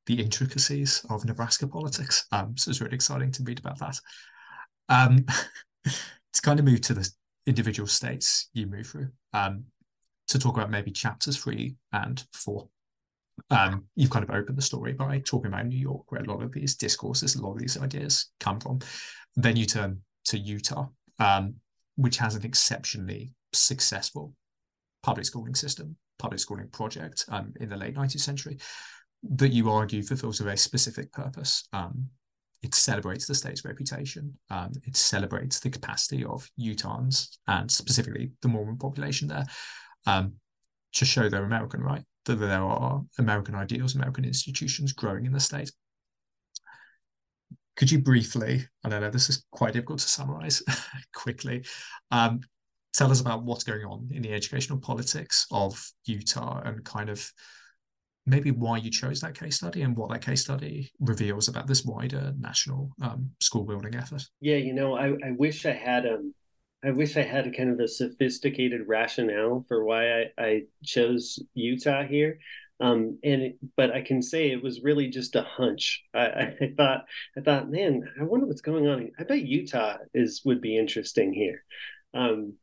the 0.07 0.21
intricacies 0.21 1.05
of 1.11 1.25
Nebraska 1.25 1.67
politics, 1.67 2.27
um, 2.33 2.57
so 2.57 2.71
it's 2.71 2.81
really 2.81 2.95
exciting 2.95 3.33
to 3.33 3.43
read 3.43 3.59
about 3.59 3.79
that. 3.79 3.99
Um, 4.89 5.25
to 5.85 6.43
kind 6.43 6.59
of 6.59 6.65
move 6.67 6.81
to 6.83 6.95
the 6.95 7.09
individual 7.47 7.87
states 7.87 8.51
you 8.53 8.67
move 8.67 8.87
through, 8.87 9.09
um, 9.33 9.65
to 10.29 10.39
talk 10.39 10.57
about 10.57 10.71
maybe 10.71 10.91
chapters 10.91 11.37
three 11.37 11.77
and 11.93 12.25
four. 12.33 12.69
Um, 13.51 13.85
you've 13.95 14.11
kind 14.11 14.25
of 14.25 14.31
opened 14.31 14.59
the 14.59 14.63
story 14.63 14.93
by 14.93 15.21
talking 15.21 15.49
about 15.49 15.67
New 15.67 15.79
York, 15.79 16.11
where 16.11 16.23
a 16.23 16.25
lot 16.25 16.43
of 16.43 16.53
these 16.53 16.75
discourses, 16.75 17.35
a 17.35 17.43
lot 17.43 17.53
of 17.53 17.59
these 17.59 17.79
ideas 17.79 18.31
come 18.41 18.61
from. 18.61 18.81
Then 19.37 19.57
you 19.57 19.67
turn 19.67 20.01
to 20.27 20.39
Utah, 20.39 20.89
um, 21.19 21.55
which 21.97 22.17
has 22.17 22.35
an 22.35 22.45
exceptionally 22.45 23.33
successful 23.53 24.33
public 25.03 25.27
schooling 25.27 25.55
system, 25.55 25.97
public 26.19 26.41
schooling 26.41 26.69
project 26.69 27.25
um, 27.29 27.53
in 27.61 27.69
the 27.69 27.77
late 27.77 27.95
19th 27.95 28.21
century 28.21 28.59
that 29.23 29.53
you 29.53 29.71
argue 29.71 30.03
fulfills 30.03 30.41
a 30.41 30.45
very 30.45 30.57
specific 30.57 31.13
purpose. 31.13 31.69
Um, 31.73 32.09
it 32.63 32.75
celebrates 32.75 33.27
the 33.27 33.35
state's 33.35 33.65
reputation. 33.65 34.37
Um, 34.51 34.73
it 34.85 34.97
celebrates 34.97 35.61
the 35.61 35.71
capacity 35.71 36.25
of 36.25 36.49
Utahns 36.59 37.37
and 37.47 37.71
specifically 37.71 38.33
the 38.43 38.49
Mormon 38.49 38.79
population 38.79 39.29
there 39.29 39.45
um, 40.07 40.35
to 40.95 41.05
show 41.05 41.29
they're 41.29 41.45
American, 41.45 41.81
right? 41.81 42.03
That 42.27 42.37
there 42.37 42.63
are 42.63 43.03
American 43.19 43.55
ideals, 43.55 43.95
American 43.95 44.25
institutions 44.25 44.93
growing 44.93 45.27
in 45.27 45.33
the 45.33 45.41
state. 45.41 45.71
Could 47.77 47.91
you 47.91 48.01
briefly, 48.01 48.67
and 48.85 48.95
I 48.95 48.99
know 48.99 49.11
this 49.11 49.29
is 49.29 49.45
quite 49.53 49.75
difficult 49.75 50.01
to 50.01 50.09
summarize 50.09 50.63
quickly, 51.15 51.65
um, 52.11 52.41
tell 52.95 53.11
us 53.11 53.21
about 53.21 53.45
what's 53.45 53.65
going 53.65 53.85
on 53.85 54.09
in 54.13 54.23
the 54.23 54.33
educational 54.33 54.79
politics 54.79 55.47
of 55.51 55.91
Utah 56.07 56.63
and 56.65 56.85
kind 56.85 57.11
of 57.11 57.31
maybe 58.25 58.51
why 58.51 58.79
you 58.79 58.91
chose 58.91 59.21
that 59.21 59.39
case 59.39 59.57
study 59.57 59.83
and 59.83 59.97
what 59.97 60.11
that 60.11 60.23
case 60.23 60.43
study 60.43 60.91
reveals 60.99 61.49
about 61.49 61.67
this 61.67 61.85
wider 61.85 62.35
national 62.39 62.91
um, 63.03 63.31
school 63.41 63.65
building 63.65 63.95
effort. 63.95 64.25
Yeah, 64.41 64.57
you 64.57 64.73
know, 64.73 64.97
I, 64.97 65.09
I 65.25 65.31
wish 65.37 65.65
I 65.65 65.73
had 65.73 66.07
um 66.07 66.35
I 66.85 66.91
wish 66.91 67.17
I 67.17 67.23
had 67.23 67.57
kind 67.57 67.71
of 67.71 67.81
a 67.81 67.89
sophisticated 67.89 68.87
rationale 68.87 69.65
for 69.69 69.85
why 69.85 70.21
I, 70.21 70.25
I 70.39 70.63
chose 70.85 71.39
Utah 71.55 72.05
here. 72.05 72.39
Um, 72.79 73.19
and 73.25 73.43
it, 73.43 73.59
but 73.77 73.91
I 73.91 74.03
can 74.03 74.21
say 74.23 74.51
it 74.51 74.63
was 74.63 74.83
really 74.83 75.09
just 75.09 75.35
a 75.35 75.43
hunch. 75.43 76.05
I, 76.15 76.27
I 76.27 76.73
thought 76.77 77.07
I 77.37 77.41
thought, 77.41 77.71
man, 77.71 78.03
I 78.21 78.25
wonder 78.25 78.47
what's 78.47 78.61
going 78.61 78.87
on. 78.87 79.11
I 79.19 79.25
bet 79.25 79.43
Utah 79.43 79.97
is 80.13 80.43
would 80.45 80.61
be 80.61 80.77
interesting 80.77 81.33
here. 81.33 81.65
Um, 82.15 82.55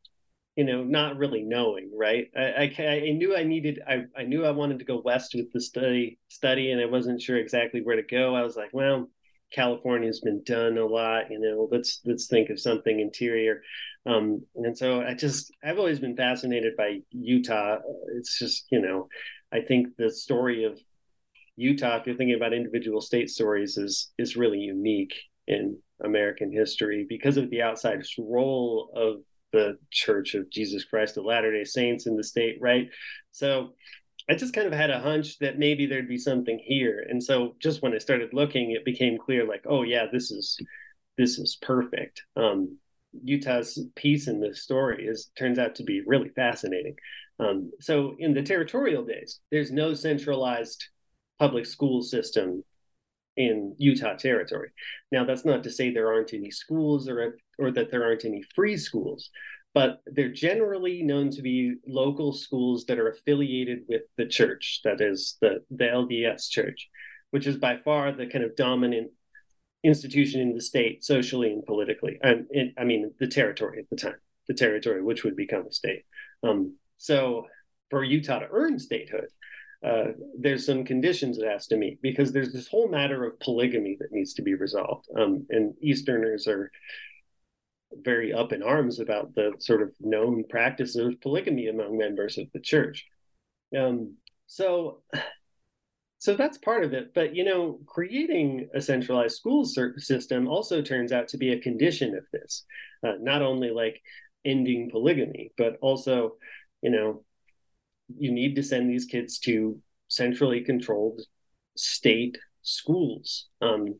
you 0.56 0.64
know, 0.64 0.84
not 0.84 1.16
really 1.16 1.42
knowing, 1.42 1.90
right? 1.96 2.28
I, 2.36 2.72
I, 2.78 2.86
I, 2.86 3.10
knew 3.10 3.36
I 3.36 3.42
needed, 3.42 3.80
I, 3.86 4.04
I 4.16 4.22
knew 4.22 4.44
I 4.44 4.52
wanted 4.52 4.78
to 4.78 4.84
go 4.84 5.02
west 5.04 5.34
with 5.34 5.52
the 5.52 5.60
study, 5.60 6.18
study, 6.28 6.70
and 6.70 6.80
I 6.80 6.86
wasn't 6.86 7.20
sure 7.20 7.36
exactly 7.38 7.80
where 7.82 7.96
to 7.96 8.02
go. 8.02 8.36
I 8.36 8.42
was 8.42 8.54
like, 8.54 8.70
well, 8.72 9.10
California's 9.52 10.20
been 10.20 10.44
done 10.44 10.78
a 10.78 10.86
lot, 10.86 11.30
you 11.30 11.40
know, 11.40 11.68
let's 11.70 12.00
let's 12.04 12.28
think 12.28 12.50
of 12.50 12.60
something 12.60 13.00
interior. 13.00 13.62
Um, 14.06 14.42
and 14.54 14.76
so 14.76 15.00
I 15.00 15.14
just, 15.14 15.50
I've 15.62 15.78
always 15.78 15.98
been 15.98 16.16
fascinated 16.16 16.76
by 16.76 16.98
Utah. 17.10 17.78
It's 18.16 18.38
just, 18.38 18.66
you 18.70 18.80
know, 18.80 19.08
I 19.52 19.60
think 19.60 19.88
the 19.96 20.10
story 20.10 20.64
of 20.64 20.78
Utah, 21.56 21.96
if 21.98 22.06
you're 22.06 22.16
thinking 22.16 22.36
about 22.36 22.52
individual 22.52 23.00
state 23.00 23.30
stories, 23.30 23.76
is 23.76 24.12
is 24.18 24.36
really 24.36 24.58
unique 24.58 25.14
in 25.46 25.78
American 26.02 26.52
history 26.52 27.06
because 27.08 27.36
of 27.36 27.48
the 27.50 27.62
outside 27.62 28.02
role 28.18 28.90
of 28.94 29.22
the 29.52 29.78
Church 29.90 30.34
of 30.34 30.50
Jesus 30.50 30.84
Christ 30.84 31.16
of 31.16 31.24
Latter 31.24 31.52
day 31.52 31.64
Saints 31.64 32.06
in 32.06 32.16
the 32.16 32.24
state, 32.24 32.58
right? 32.60 32.88
So 33.30 33.74
I 34.28 34.34
just 34.34 34.54
kind 34.54 34.66
of 34.66 34.72
had 34.72 34.90
a 34.90 35.00
hunch 35.00 35.38
that 35.38 35.58
maybe 35.58 35.86
there'd 35.86 36.08
be 36.08 36.18
something 36.18 36.58
here. 36.58 37.06
And 37.08 37.22
so 37.22 37.54
just 37.60 37.82
when 37.82 37.94
I 37.94 37.98
started 37.98 38.34
looking, 38.34 38.72
it 38.72 38.84
became 38.84 39.18
clear 39.18 39.46
like, 39.46 39.64
oh 39.68 39.82
yeah, 39.82 40.06
this 40.12 40.30
is 40.30 40.58
this 41.16 41.38
is 41.38 41.56
perfect. 41.62 42.22
Um, 42.36 42.78
Utah's 43.22 43.78
piece 43.94 44.28
in 44.28 44.40
this 44.40 44.62
story 44.62 45.06
is 45.06 45.30
turns 45.38 45.58
out 45.58 45.74
to 45.76 45.84
be 45.84 46.02
really 46.06 46.30
fascinating. 46.30 46.96
Um, 47.38 47.72
so 47.80 48.14
in 48.18 48.34
the 48.34 48.42
territorial 48.42 49.04
days, 49.04 49.40
there's 49.50 49.72
no 49.72 49.94
centralized 49.94 50.84
public 51.38 51.66
school 51.66 52.02
system 52.02 52.62
in 53.36 53.74
Utah 53.78 54.14
territory. 54.14 54.70
Now, 55.10 55.24
that's 55.24 55.44
not 55.44 55.64
to 55.64 55.70
say 55.70 55.90
there 55.90 56.12
aren't 56.12 56.34
any 56.34 56.50
schools 56.50 57.08
or 57.08 57.36
or 57.58 57.70
that 57.72 57.90
there 57.90 58.04
aren't 58.04 58.24
any 58.24 58.42
free 58.54 58.76
schools, 58.76 59.30
but 59.74 60.00
they're 60.06 60.32
generally 60.32 61.02
known 61.02 61.30
to 61.30 61.42
be 61.42 61.74
local 61.86 62.32
schools 62.32 62.84
that 62.86 62.98
are 62.98 63.08
affiliated 63.08 63.80
with 63.88 64.02
the 64.16 64.26
church, 64.26 64.80
that 64.84 65.00
is 65.00 65.36
the 65.40 65.64
the 65.70 65.84
LDS 65.84 66.48
church, 66.48 66.88
which 67.30 67.46
is 67.46 67.56
by 67.56 67.76
far 67.76 68.12
the 68.12 68.26
kind 68.26 68.44
of 68.44 68.56
dominant 68.56 69.10
institution 69.84 70.40
in 70.40 70.54
the 70.54 70.60
state 70.60 71.04
socially 71.04 71.52
and 71.52 71.64
politically. 71.64 72.18
And 72.22 72.46
I 72.78 72.84
mean 72.84 73.12
the 73.20 73.26
territory 73.26 73.78
at 73.78 73.90
the 73.90 73.96
time, 73.96 74.18
the 74.48 74.54
territory 74.54 75.02
which 75.02 75.24
would 75.24 75.36
become 75.36 75.66
a 75.66 75.72
state. 75.72 76.04
Um, 76.42 76.76
so 76.96 77.46
for 77.90 78.02
Utah 78.02 78.40
to 78.40 78.48
earn 78.50 78.78
statehood, 78.78 79.28
uh, 79.84 80.12
there's 80.38 80.64
some 80.64 80.84
conditions 80.84 81.36
it 81.36 81.46
has 81.46 81.66
to 81.66 81.76
meet 81.76 82.00
because 82.00 82.32
there's 82.32 82.52
this 82.52 82.68
whole 82.68 82.88
matter 82.88 83.24
of 83.24 83.38
polygamy 83.40 83.96
that 84.00 84.12
needs 84.12 84.32
to 84.34 84.42
be 84.42 84.54
resolved. 84.54 85.06
Um, 85.18 85.46
and 85.50 85.74
Easterners 85.82 86.48
are 86.48 86.70
very 88.02 88.32
up 88.32 88.52
in 88.52 88.62
arms 88.62 88.98
about 88.98 89.34
the 89.34 89.52
sort 89.58 89.82
of 89.82 89.92
known 90.00 90.44
practice 90.48 90.96
of 90.96 91.20
polygamy 91.20 91.68
among 91.68 91.98
members 91.98 92.38
of 92.38 92.46
the 92.54 92.60
church. 92.60 93.04
Um, 93.76 94.16
so, 94.46 95.02
so 96.24 96.34
that's 96.34 96.56
part 96.56 96.84
of 96.84 96.94
it. 96.94 97.12
But 97.12 97.36
you 97.36 97.44
know, 97.44 97.80
creating 97.84 98.70
a 98.74 98.80
centralized 98.80 99.36
school 99.36 99.66
system 99.66 100.48
also 100.48 100.80
turns 100.80 101.12
out 101.12 101.28
to 101.28 101.36
be 101.36 101.52
a 101.52 101.60
condition 101.60 102.16
of 102.16 102.24
this. 102.32 102.64
Uh, 103.06 103.16
not 103.20 103.42
only 103.42 103.68
like 103.68 104.00
ending 104.42 104.88
polygamy, 104.90 105.52
but 105.58 105.76
also, 105.82 106.36
you 106.80 106.90
know, 106.90 107.24
you 108.16 108.32
need 108.32 108.54
to 108.54 108.62
send 108.62 108.88
these 108.88 109.04
kids 109.04 109.38
to 109.40 109.78
centrally 110.08 110.62
controlled 110.62 111.20
state 111.76 112.38
schools. 112.62 113.48
Um, 113.60 113.96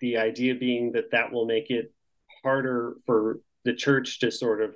the 0.00 0.16
idea 0.16 0.56
being 0.56 0.90
that 0.94 1.12
that 1.12 1.30
will 1.30 1.46
make 1.46 1.70
it 1.70 1.94
harder 2.42 2.96
for 3.06 3.38
the 3.64 3.72
church 3.72 4.18
to 4.18 4.32
sort 4.32 4.62
of 4.62 4.74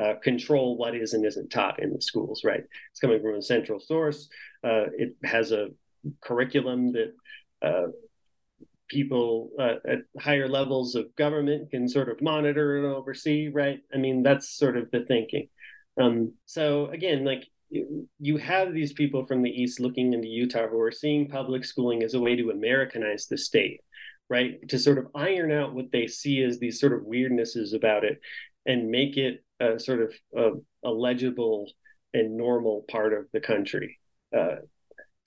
uh, 0.00 0.14
control 0.22 0.76
what 0.76 0.94
is 0.94 1.14
and 1.14 1.26
isn't 1.26 1.50
taught 1.50 1.82
in 1.82 1.92
the 1.92 2.00
schools, 2.00 2.44
right? 2.44 2.62
It's 2.92 3.00
coming 3.00 3.20
from 3.20 3.34
a 3.34 3.42
central 3.42 3.80
source. 3.80 4.28
Uh, 4.62 4.86
it 4.96 5.16
has 5.24 5.50
a 5.50 5.70
curriculum 6.20 6.92
that 6.92 7.12
uh, 7.62 7.88
people 8.88 9.50
uh, 9.58 9.74
at 9.86 9.98
higher 10.18 10.48
levels 10.48 10.94
of 10.94 11.14
government 11.16 11.70
can 11.70 11.88
sort 11.88 12.08
of 12.08 12.22
monitor 12.22 12.78
and 12.78 12.86
oversee, 12.86 13.48
right? 13.48 13.80
I 13.92 13.98
mean, 13.98 14.22
that's 14.22 14.48
sort 14.48 14.76
of 14.76 14.90
the 14.90 15.04
thinking. 15.04 15.48
Um, 16.00 16.32
so 16.46 16.86
again, 16.86 17.24
like 17.24 17.44
you 17.70 18.38
have 18.38 18.72
these 18.72 18.94
people 18.94 19.26
from 19.26 19.42
the 19.42 19.50
east 19.50 19.78
looking 19.78 20.14
into 20.14 20.28
Utah 20.28 20.68
who 20.68 20.80
are 20.80 20.90
seeing 20.90 21.28
public 21.28 21.64
schooling 21.64 22.02
as 22.02 22.14
a 22.14 22.20
way 22.20 22.34
to 22.36 22.50
Americanize 22.50 23.26
the 23.26 23.36
state, 23.36 23.80
right? 24.30 24.66
To 24.68 24.78
sort 24.78 24.98
of 24.98 25.08
iron 25.14 25.52
out 25.52 25.74
what 25.74 25.92
they 25.92 26.06
see 26.06 26.42
as 26.42 26.58
these 26.58 26.80
sort 26.80 26.94
of 26.94 27.00
weirdnesses 27.00 27.74
about 27.74 28.04
it 28.04 28.20
and 28.64 28.90
make 28.90 29.16
it 29.16 29.44
a 29.60 29.78
sort 29.78 30.00
of 30.00 30.14
a, 30.34 30.88
a 30.88 30.90
legible 30.90 31.70
and 32.14 32.36
normal 32.36 32.84
part 32.90 33.12
of 33.12 33.26
the 33.32 33.40
country. 33.40 33.98
Uh, 34.34 34.56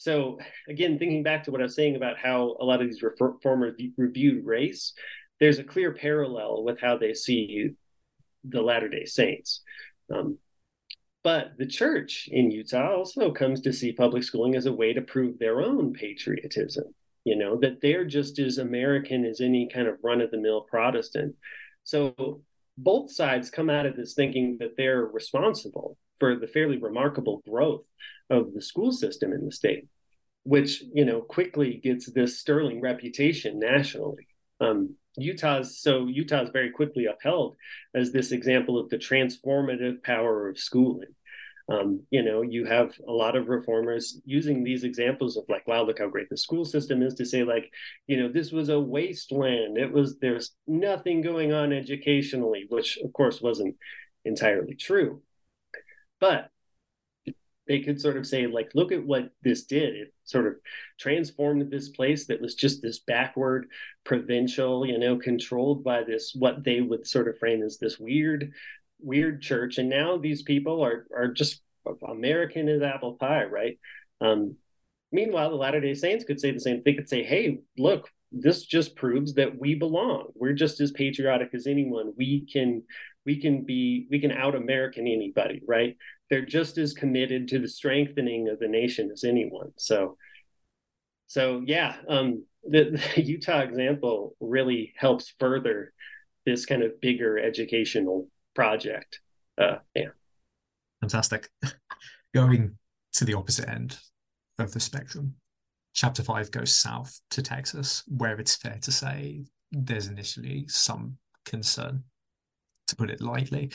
so 0.01 0.39
again, 0.67 0.97
thinking 0.97 1.21
back 1.21 1.43
to 1.43 1.51
what 1.51 1.61
I 1.61 1.65
was 1.65 1.75
saying 1.75 1.95
about 1.95 2.17
how 2.17 2.55
a 2.59 2.65
lot 2.65 2.81
of 2.81 2.87
these 2.87 3.03
reformers 3.03 3.79
reviewed 3.97 4.43
race, 4.43 4.93
there's 5.39 5.59
a 5.59 5.63
clear 5.63 5.93
parallel 5.93 6.63
with 6.63 6.81
how 6.81 6.97
they 6.97 7.13
see 7.13 7.75
the 8.43 8.63
Latter 8.63 8.89
Day 8.89 9.05
Saints. 9.05 9.61
Um, 10.11 10.39
but 11.23 11.51
the 11.59 11.67
church 11.67 12.27
in 12.31 12.49
Utah 12.49 12.95
also 12.95 13.31
comes 13.31 13.61
to 13.61 13.71
see 13.71 13.91
public 13.91 14.23
schooling 14.23 14.55
as 14.55 14.65
a 14.65 14.73
way 14.73 14.91
to 14.91 15.03
prove 15.03 15.37
their 15.37 15.61
own 15.61 15.93
patriotism, 15.93 16.85
you 17.23 17.35
know, 17.35 17.59
that 17.59 17.79
they're 17.79 18.05
just 18.05 18.39
as 18.39 18.57
American 18.57 19.23
as 19.23 19.39
any 19.39 19.69
kind 19.71 19.87
of 19.87 19.99
run 20.03 20.19
of 20.19 20.31
the 20.31 20.37
mill 20.37 20.61
Protestant. 20.61 21.35
So 21.83 22.41
both 22.75 23.11
sides 23.11 23.51
come 23.51 23.69
out 23.69 23.85
of 23.85 23.95
this 23.95 24.15
thinking 24.15 24.57
that 24.61 24.77
they're 24.77 25.05
responsible 25.05 25.95
for 26.19 26.35
the 26.37 26.47
fairly 26.47 26.77
remarkable 26.77 27.43
growth 27.47 27.83
of 28.31 28.53
the 28.53 28.61
school 28.61 28.91
system 28.91 29.33
in 29.33 29.45
the 29.45 29.51
state, 29.51 29.87
which 30.43 30.83
you 30.93 31.05
know 31.05 31.21
quickly 31.21 31.79
gets 31.83 32.11
this 32.11 32.39
sterling 32.39 32.81
reputation 32.81 33.59
nationally. 33.59 34.27
Um, 34.59 34.95
Utah's 35.17 35.77
so 35.77 36.07
Utah's 36.07 36.49
very 36.51 36.71
quickly 36.71 37.05
upheld 37.05 37.57
as 37.93 38.11
this 38.11 38.31
example 38.31 38.79
of 38.79 38.89
the 38.89 38.97
transformative 38.97 40.01
power 40.01 40.47
of 40.47 40.57
schooling. 40.57 41.13
Um, 41.69 42.01
you 42.09 42.23
know, 42.23 42.41
you 42.41 42.65
have 42.65 42.93
a 43.07 43.11
lot 43.11 43.35
of 43.35 43.47
reformers 43.47 44.19
using 44.25 44.63
these 44.63 44.83
examples 44.83 45.37
of 45.37 45.45
like, 45.47 45.67
wow, 45.67 45.83
look 45.83 45.99
how 45.99 46.09
great 46.09 46.29
the 46.29 46.37
school 46.37 46.65
system 46.65 47.01
is 47.01 47.13
to 47.15 47.25
say, 47.25 47.43
like, 47.43 47.71
you 48.07 48.17
know, 48.17 48.29
this 48.29 48.51
was 48.51 48.69
a 48.69 48.79
wasteland. 48.79 49.77
It 49.77 49.91
was 49.91 50.17
there's 50.19 50.51
nothing 50.67 51.21
going 51.21 51.53
on 51.53 51.71
educationally, 51.71 52.65
which 52.69 52.97
of 53.03 53.13
course 53.13 53.41
wasn't 53.41 53.75
entirely 54.25 54.75
true. 54.75 55.21
But 56.19 56.49
they 57.67 57.79
could 57.79 58.01
sort 58.01 58.17
of 58.17 58.25
say, 58.27 58.47
like, 58.47 58.71
look 58.73 58.91
at 58.91 59.05
what 59.05 59.31
this 59.43 59.63
did. 59.63 59.95
It 59.95 60.13
sort 60.23 60.47
of 60.47 60.55
transformed 60.99 61.69
this 61.69 61.89
place 61.89 62.27
that 62.27 62.41
was 62.41 62.55
just 62.55 62.81
this 62.81 62.99
backward 62.99 63.67
provincial, 64.03 64.85
you 64.85 64.97
know, 64.97 65.17
controlled 65.17 65.83
by 65.83 66.03
this 66.03 66.33
what 66.35 66.63
they 66.63 66.81
would 66.81 67.07
sort 67.07 67.27
of 67.27 67.37
frame 67.37 67.61
as 67.61 67.77
this 67.77 67.99
weird, 67.99 68.51
weird 68.99 69.41
church. 69.41 69.77
And 69.77 69.89
now 69.89 70.17
these 70.17 70.41
people 70.41 70.83
are 70.83 71.05
are 71.15 71.27
just 71.27 71.61
American 72.07 72.67
as 72.69 72.81
apple 72.81 73.13
pie, 73.13 73.45
right? 73.45 73.79
Um, 74.19 74.55
meanwhile, 75.11 75.49
the 75.49 75.55
Latter 75.55 75.81
Day 75.81 75.93
Saints 75.93 76.25
could 76.25 76.39
say 76.39 76.51
the 76.51 76.59
same. 76.59 76.81
They 76.83 76.93
could 76.93 77.09
say, 77.09 77.23
"Hey, 77.23 77.59
look, 77.77 78.09
this 78.31 78.65
just 78.65 78.95
proves 78.95 79.33
that 79.33 79.59
we 79.59 79.75
belong. 79.75 80.27
We're 80.35 80.53
just 80.53 80.79
as 80.79 80.91
patriotic 80.91 81.49
as 81.53 81.67
anyone. 81.67 82.13
We 82.15 82.45
can 82.45 82.83
we 83.25 83.39
can 83.39 83.63
be 83.63 84.07
we 84.09 84.19
can 84.19 84.31
out 84.31 84.55
American 84.55 85.07
anybody, 85.07 85.61
right? 85.67 85.97
They're 86.29 86.45
just 86.45 86.77
as 86.77 86.93
committed 86.93 87.47
to 87.49 87.59
the 87.59 87.67
strengthening 87.67 88.49
of 88.49 88.59
the 88.59 88.67
nation 88.67 89.11
as 89.11 89.23
anyone. 89.23 89.71
So, 89.77 90.17
so 91.27 91.61
yeah, 91.65 91.95
um, 92.07 92.45
the, 92.63 92.99
the 93.15 93.21
Utah 93.21 93.59
example 93.59 94.35
really 94.39 94.93
helps 94.97 95.33
further 95.39 95.93
this 96.45 96.65
kind 96.65 96.83
of 96.83 96.99
bigger 97.01 97.37
educational 97.37 98.27
project. 98.55 99.19
Uh, 99.57 99.77
yeah, 99.95 100.09
fantastic. 101.01 101.49
Going 102.33 102.77
to 103.13 103.25
the 103.25 103.33
opposite 103.33 103.67
end 103.67 103.97
of 104.57 104.71
the 104.71 104.79
spectrum, 104.79 105.35
chapter 105.93 106.23
five 106.23 106.49
goes 106.49 106.73
south 106.73 107.19
to 107.31 107.41
Texas, 107.41 108.03
where 108.07 108.39
it's 108.39 108.55
fair 108.55 108.77
to 108.81 108.91
say 108.91 109.43
there's 109.71 110.07
initially 110.07 110.65
some 110.67 111.17
concern 111.45 112.03
to 112.91 112.95
put 112.95 113.09
it 113.09 113.21
lightly, 113.21 113.71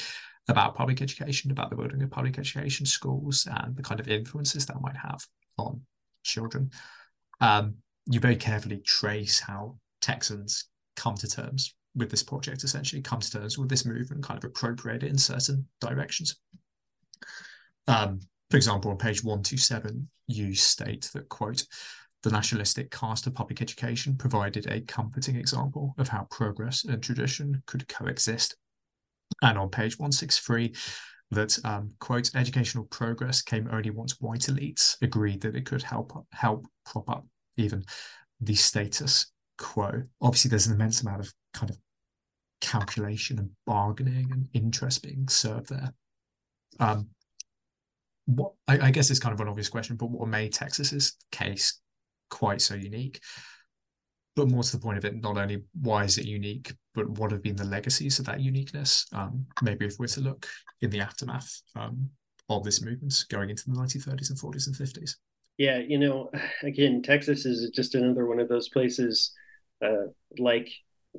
about 0.49 0.77
public 0.77 1.03
education, 1.03 1.51
about 1.51 1.71
the 1.71 1.77
building 1.77 2.03
of 2.03 2.11
public 2.11 2.39
education 2.39 2.87
schools, 2.87 3.49
and 3.51 3.77
the 3.77 3.83
kind 3.83 4.01
of 4.01 4.09
influences 4.09 4.65
that 4.67 4.81
might 4.81 4.97
have 4.97 5.21
on 5.59 5.81
children. 6.23 6.71
Um, 7.41 7.75
you 8.07 8.21
very 8.21 8.37
carefully 8.37 8.79
trace 8.79 9.41
how 9.41 9.77
Texans 10.01 10.69
come 10.95 11.17
to 11.17 11.29
terms 11.29 11.75
with 11.97 12.11
this 12.11 12.23
project, 12.23 12.63
essentially 12.63 13.03
come 13.03 13.21
to 13.21 13.31
terms 13.31 13.59
with 13.59 13.69
this 13.69 13.85
movement, 13.85 14.23
kind 14.23 14.39
of 14.39 14.45
appropriate 14.45 15.03
it 15.03 15.11
in 15.11 15.19
certain 15.19 15.67
directions. 15.81 16.37
Um, 17.89 18.21
for 18.51 18.57
example, 18.57 18.91
on 18.91 18.99
page 18.99 19.25
127, 19.25 20.09
you 20.29 20.55
state 20.55 21.11
that, 21.15 21.29
quote, 21.29 21.65
the 22.23 22.31
nationalistic 22.31 22.91
cast 22.91 23.27
of 23.27 23.35
public 23.35 23.63
education 23.63 24.17
provided 24.17 24.67
a 24.67 24.81
comforting 24.83 25.37
example 25.37 25.95
of 25.99 26.09
how 26.09 26.27
progress 26.31 26.85
and 26.85 27.03
tradition 27.03 27.63
could 27.67 27.87
coexist 27.89 28.57
and 29.43 29.59
on 29.59 29.69
page 29.69 29.99
163, 29.99 30.75
that 31.33 31.59
um, 31.65 31.91
quote 31.99 32.35
educational 32.35 32.85
progress 32.85 33.43
came 33.43 33.69
only 33.73 33.91
once 33.91 34.21
white 34.21 34.43
elites 34.43 34.97
agreed 35.03 35.41
that 35.41 35.57
it 35.57 35.67
could 35.67 35.83
help 35.83 36.13
help 36.33 36.67
prop 36.85 37.09
up 37.11 37.27
even 37.57 37.85
the 38.41 38.55
status 38.55 39.33
quo. 39.59 40.03
Obviously, 40.21 40.49
there's 40.49 40.67
an 40.67 40.75
immense 40.75 41.03
amount 41.03 41.21
of 41.21 41.33
kind 41.53 41.71
of 41.71 41.79
calculation 42.61 43.39
and 43.39 43.51
bargaining 43.67 44.31
and 44.31 44.49
interest 44.53 45.03
being 45.03 45.27
served 45.29 45.69
there. 45.69 45.93
Um, 46.79 47.09
what 48.27 48.53
I, 48.69 48.79
I 48.79 48.91
guess 48.91 49.11
it's 49.11 49.21
kind 49.21 49.35
of 49.35 49.41
an 49.41 49.49
obvious 49.49 49.69
question, 49.69 49.97
but 49.97 50.11
what 50.11 50.29
made 50.29 50.53
Texas's 50.53 51.17
case 51.33 51.81
quite 52.31 52.61
so 52.61 52.75
unique 52.75 53.21
but 54.37 54.51
more 54.51 54.63
to 54.63 54.73
the 54.73 54.83
point 54.83 54.99
of 54.99 55.05
it, 55.07 55.21
not 55.21 55.39
only 55.39 55.63
why 55.81 56.05
is 56.05 56.19
it 56.19 56.27
unique, 56.27 56.73
but 56.95 57.09
what 57.19 57.33
have 57.33 57.43
been 57.43 57.57
the 57.57 57.65
legacies 57.65 58.19
of 58.19 58.27
that 58.27 58.41
uniqueness? 58.41 59.07
Um, 59.13 59.47
maybe 59.63 59.87
if 59.87 59.99
we're 59.99 60.07
to 60.09 60.21
look 60.21 60.47
in 60.83 60.91
the 60.91 61.01
aftermath 61.01 61.63
um, 61.75 62.11
of 62.51 62.63
this 62.63 62.83
movement 62.83 63.25
going 63.31 63.49
into 63.49 63.65
the 63.67 63.77
1930s 63.77 64.31
and 64.31 64.39
40s 64.39 64.67
and 64.67 64.77
50s. 64.77 65.15
Yeah, 65.57 65.79
you 65.79 65.99
know, 65.99 66.31
again, 66.63 67.03
Texas 67.03 67.47
is 67.47 67.71
just 67.71 67.95
another 67.95 68.27
one 68.27 68.39
of 68.39 68.49
those 68.49 68.69
places, 68.69 69.33
uh, 69.83 70.09
like 70.39 70.69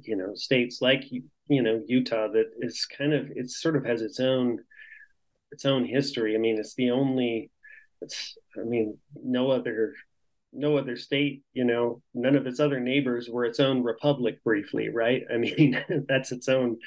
you 0.04 0.16
know, 0.16 0.36
states 0.36 0.78
like 0.80 1.06
you 1.10 1.64
know 1.64 1.82
Utah 1.88 2.28
that 2.28 2.52
is 2.60 2.86
kind 2.86 3.14
of 3.14 3.32
it 3.36 3.50
sort 3.50 3.76
of 3.76 3.84
has 3.86 4.04
its 4.04 4.20
own 4.20 4.60
its 5.52 5.66
own 5.66 5.86
history. 5.86 6.36
I 6.36 6.38
mean, 6.38 6.60
it's 6.60 6.76
the 6.76 6.92
only. 6.92 7.50
It's 8.00 8.38
I 8.56 8.64
mean, 8.64 9.00
no 9.16 9.50
other 9.50 9.96
no 10.54 10.78
other 10.78 10.96
state, 10.96 11.44
you 11.54 11.66
know, 11.66 12.02
none 12.14 12.36
of 12.36 12.48
its 12.48 12.60
other 12.60 12.80
neighbors 12.80 13.30
were 13.30 13.46
its 13.46 13.60
own 13.60 13.84
republic 13.84 14.44
briefly, 14.44 14.90
right? 14.90 15.24
I 15.34 15.38
mean, 15.38 15.84
that's 16.08 16.32
its 16.32 16.48
own 16.48 16.78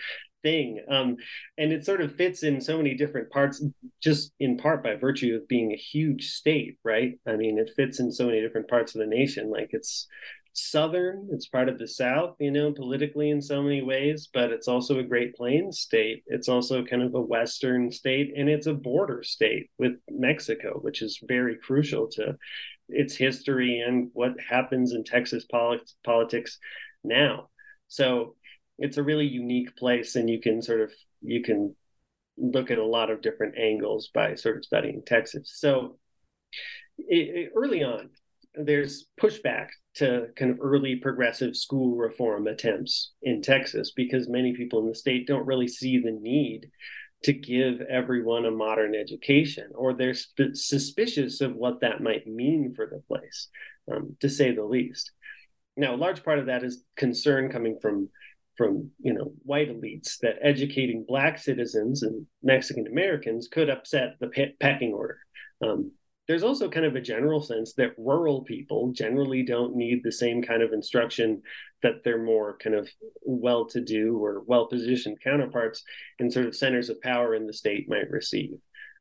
thing. 0.42 0.82
Um, 0.90 1.16
and 1.58 1.72
it 1.72 1.84
sort 1.84 2.00
of 2.00 2.14
fits 2.14 2.42
in 2.42 2.60
so 2.60 2.76
many 2.76 2.94
different 2.94 3.30
parts, 3.30 3.62
just 4.02 4.32
in 4.40 4.56
part 4.56 4.82
by 4.82 4.94
virtue 4.94 5.36
of 5.36 5.48
being 5.48 5.72
a 5.72 5.76
huge 5.76 6.30
state, 6.30 6.78
right? 6.84 7.18
I 7.26 7.36
mean, 7.36 7.58
it 7.58 7.72
fits 7.76 8.00
in 8.00 8.12
so 8.12 8.26
many 8.26 8.40
different 8.40 8.68
parts 8.68 8.94
of 8.94 9.00
the 9.00 9.06
nation. 9.06 9.50
Like 9.50 9.70
it's 9.72 10.06
southern, 10.52 11.28
it's 11.30 11.46
part 11.46 11.68
of 11.68 11.78
the 11.78 11.86
South, 11.86 12.36
you 12.38 12.50
know, 12.50 12.72
politically 12.72 13.30
in 13.30 13.40
so 13.40 13.62
many 13.62 13.82
ways, 13.82 14.28
but 14.32 14.50
it's 14.50 14.68
also 14.68 14.98
a 14.98 15.04
Great 15.04 15.34
Plains 15.34 15.78
state. 15.78 16.24
It's 16.26 16.48
also 16.48 16.84
kind 16.84 17.02
of 17.02 17.14
a 17.14 17.20
Western 17.20 17.90
state, 17.92 18.32
and 18.36 18.48
it's 18.48 18.66
a 18.66 18.74
border 18.74 19.22
state 19.22 19.70
with 19.78 19.92
Mexico, 20.10 20.78
which 20.80 21.02
is 21.02 21.20
very 21.26 21.56
crucial 21.56 22.08
to 22.12 22.36
its 22.92 23.16
history 23.16 23.80
and 23.80 24.10
what 24.12 24.32
happens 24.40 24.92
in 24.92 25.04
Texas 25.04 25.44
politics, 25.44 25.94
politics 26.04 26.58
now. 27.04 27.48
So 27.88 28.36
it's 28.78 28.96
a 28.96 29.02
really 29.02 29.26
unique 29.26 29.76
place, 29.76 30.16
and 30.16 30.28
you 30.28 30.40
can 30.40 30.62
sort 30.62 30.80
of 30.80 30.92
you 31.22 31.42
can 31.42 31.74
look 32.38 32.70
at 32.70 32.78
a 32.78 32.86
lot 32.86 33.10
of 33.10 33.20
different 33.20 33.58
angles 33.58 34.10
by 34.14 34.34
sort 34.34 34.56
of 34.56 34.64
studying 34.64 35.02
Texas. 35.04 35.52
So 35.56 35.98
it, 36.98 37.36
it, 37.36 37.52
early 37.54 37.82
on, 37.82 38.10
there's 38.54 39.06
pushback 39.20 39.68
to 39.96 40.28
kind 40.36 40.50
of 40.50 40.58
early 40.60 40.96
progressive 40.96 41.56
school 41.56 41.96
reform 41.96 42.46
attempts 42.46 43.12
in 43.22 43.42
Texas 43.42 43.92
because 43.94 44.28
many 44.28 44.54
people 44.54 44.80
in 44.80 44.88
the 44.88 44.94
state 44.94 45.26
don't 45.26 45.46
really 45.46 45.68
see 45.68 45.98
the 45.98 46.12
need 46.12 46.70
to 47.24 47.32
give 47.32 47.80
everyone 47.82 48.46
a 48.46 48.50
modern 48.50 48.94
education, 48.94 49.70
or 49.74 49.92
they're 49.92 50.14
sp- 50.14 50.54
suspicious 50.54 51.40
of 51.40 51.54
what 51.54 51.80
that 51.80 52.02
might 52.02 52.26
mean 52.26 52.72
for 52.74 52.86
the 52.86 53.02
place, 53.06 53.48
um, 53.92 54.16
to 54.20 54.28
say 54.28 54.54
the 54.54 54.64
least. 54.64 55.12
Now, 55.76 55.94
a 55.94 55.96
large 55.96 56.24
part 56.24 56.38
of 56.38 56.46
that 56.46 56.64
is 56.64 56.82
concern 56.96 57.50
coming 57.50 57.78
from 57.80 58.08
from 58.56 58.90
you 58.98 59.14
know 59.14 59.32
white 59.42 59.70
elites 59.70 60.18
that 60.18 60.36
educating 60.42 61.04
black 61.06 61.38
citizens 61.38 62.02
and 62.02 62.26
Mexican 62.42 62.86
Americans 62.86 63.48
could 63.50 63.70
upset 63.70 64.16
the 64.20 64.28
pe- 64.28 64.52
pecking 64.60 64.92
order. 64.92 65.18
Um, 65.62 65.92
there's 66.30 66.44
also 66.44 66.70
kind 66.70 66.86
of 66.86 66.94
a 66.94 67.00
general 67.00 67.42
sense 67.42 67.72
that 67.72 67.98
rural 67.98 68.42
people 68.42 68.92
generally 68.92 69.42
don't 69.42 69.74
need 69.74 70.00
the 70.04 70.12
same 70.12 70.40
kind 70.40 70.62
of 70.62 70.72
instruction 70.72 71.42
that 71.82 72.04
their 72.04 72.22
more 72.22 72.56
kind 72.58 72.76
of 72.76 72.88
well 73.22 73.66
to 73.66 73.80
do 73.80 74.16
or 74.24 74.44
well 74.46 74.66
positioned 74.68 75.20
counterparts 75.20 75.82
in 76.20 76.30
sort 76.30 76.46
of 76.46 76.54
centers 76.54 76.88
of 76.88 77.02
power 77.02 77.34
in 77.34 77.48
the 77.48 77.52
state 77.52 77.88
might 77.88 78.08
receive. 78.10 78.52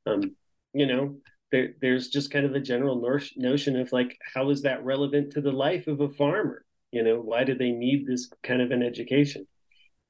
Um, 0.07 0.35
you 0.73 0.87
know, 0.87 1.17
there, 1.51 1.75
there's 1.79 2.07
just 2.07 2.31
kind 2.31 2.47
of 2.47 2.55
a 2.55 2.59
general 2.59 2.99
notion 3.37 3.79
of 3.79 3.91
like, 3.91 4.17
how 4.33 4.49
is 4.49 4.63
that 4.63 4.83
relevant 4.83 5.33
to 5.33 5.41
the 5.41 5.51
life 5.51 5.85
of 5.85 6.01
a 6.01 6.09
farmer? 6.09 6.65
You 6.91 7.03
know, 7.03 7.19
why 7.19 7.43
do 7.43 7.53
they 7.53 7.69
need 7.69 8.07
this 8.07 8.31
kind 8.41 8.59
of 8.59 8.71
an 8.71 8.81
education? 8.81 9.45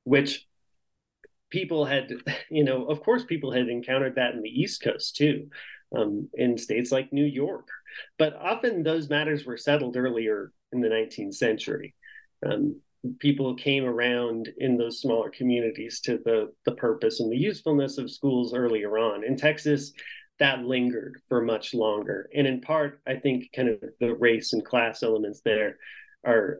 Which 0.05 0.47
people 1.49 1.83
had, 1.83 2.13
you 2.49 2.63
know, 2.63 2.85
of 2.85 3.03
course, 3.03 3.25
people 3.25 3.51
had 3.51 3.67
encountered 3.67 4.15
that 4.15 4.35
in 4.35 4.41
the 4.41 4.61
East 4.61 4.81
Coast 4.81 5.17
too 5.17 5.49
um, 5.95 6.29
in 6.33 6.57
states 6.57 6.91
like 6.91 7.13
New 7.13 7.25
York. 7.25 7.67
But 8.17 8.35
often 8.35 8.83
those 8.83 9.09
matters 9.09 9.45
were 9.45 9.57
settled 9.57 9.97
earlier 9.97 10.51
in 10.71 10.81
the 10.81 10.89
19th 10.89 11.35
century. 11.35 11.95
Um, 12.45 12.79
people 13.19 13.55
came 13.55 13.85
around 13.85 14.49
in 14.57 14.77
those 14.77 14.99
smaller 14.99 15.29
communities 15.29 16.01
to 16.01 16.19
the, 16.23 16.51
the 16.65 16.73
purpose 16.73 17.19
and 17.19 17.31
the 17.31 17.37
usefulness 17.37 17.97
of 17.97 18.11
schools 18.11 18.53
earlier 18.53 18.97
on. 18.97 19.23
In 19.23 19.37
Texas, 19.37 19.93
that 20.39 20.63
lingered 20.63 21.21
for 21.27 21.41
much 21.41 21.73
longer. 21.73 22.29
And 22.33 22.47
in 22.47 22.61
part, 22.61 23.01
I 23.07 23.15
think 23.15 23.49
kind 23.55 23.69
of 23.69 23.83
the 23.99 24.15
race 24.15 24.53
and 24.53 24.63
class 24.63 25.03
elements 25.03 25.41
there 25.43 25.77
are 26.25 26.59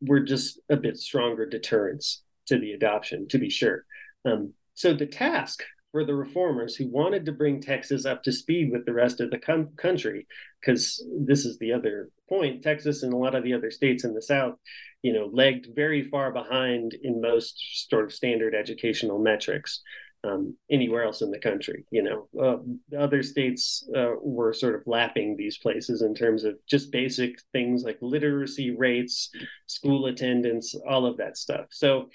were 0.00 0.20
just 0.20 0.60
a 0.68 0.76
bit 0.76 0.96
stronger 0.96 1.46
deterrents 1.46 2.22
to 2.46 2.58
the 2.58 2.72
adoption, 2.72 3.28
to 3.28 3.38
be 3.38 3.50
sure. 3.50 3.84
Um, 4.24 4.52
so 4.74 4.94
the 4.94 5.06
task 5.06 5.62
for 5.92 6.04
the 6.04 6.14
reformers 6.14 6.74
who 6.74 6.88
wanted 6.88 7.24
to 7.24 7.32
bring 7.32 7.60
Texas 7.60 8.04
up 8.04 8.22
to 8.22 8.32
speed 8.32 8.70
with 8.70 8.84
the 8.84 8.92
rest 8.92 9.20
of 9.20 9.30
the 9.30 9.38
com- 9.38 9.70
country, 9.76 10.26
because 10.60 11.04
this 11.26 11.44
is 11.44 11.58
the 11.58 11.72
other 11.72 12.10
point. 12.28 12.62
Texas 12.62 13.02
and 13.02 13.12
a 13.12 13.16
lot 13.16 13.34
of 13.34 13.42
the 13.42 13.54
other 13.54 13.70
states 13.70 14.04
in 14.04 14.14
the 14.14 14.22
South, 14.22 14.54
you 15.02 15.12
know, 15.12 15.30
lagged 15.32 15.68
very 15.74 16.02
far 16.02 16.32
behind 16.32 16.94
in 17.02 17.20
most 17.20 17.88
sort 17.88 18.04
of 18.04 18.12
standard 18.12 18.54
educational 18.54 19.18
metrics 19.18 19.82
um, 20.24 20.56
anywhere 20.70 21.04
else 21.04 21.22
in 21.22 21.30
the 21.30 21.38
country. 21.38 21.84
You 21.90 22.02
know, 22.02 22.28
uh, 22.40 22.98
other 22.98 23.22
states 23.22 23.88
uh, 23.96 24.12
were 24.20 24.52
sort 24.52 24.74
of 24.74 24.82
lapping 24.86 25.36
these 25.36 25.58
places 25.58 26.02
in 26.02 26.14
terms 26.14 26.44
of 26.44 26.54
just 26.68 26.90
basic 26.90 27.36
things 27.52 27.82
like 27.82 27.98
literacy 28.00 28.72
rates, 28.72 29.30
school 29.66 30.06
attendance, 30.06 30.74
all 30.88 31.06
of 31.06 31.18
that 31.18 31.36
stuff. 31.36 31.66
So, 31.70 32.08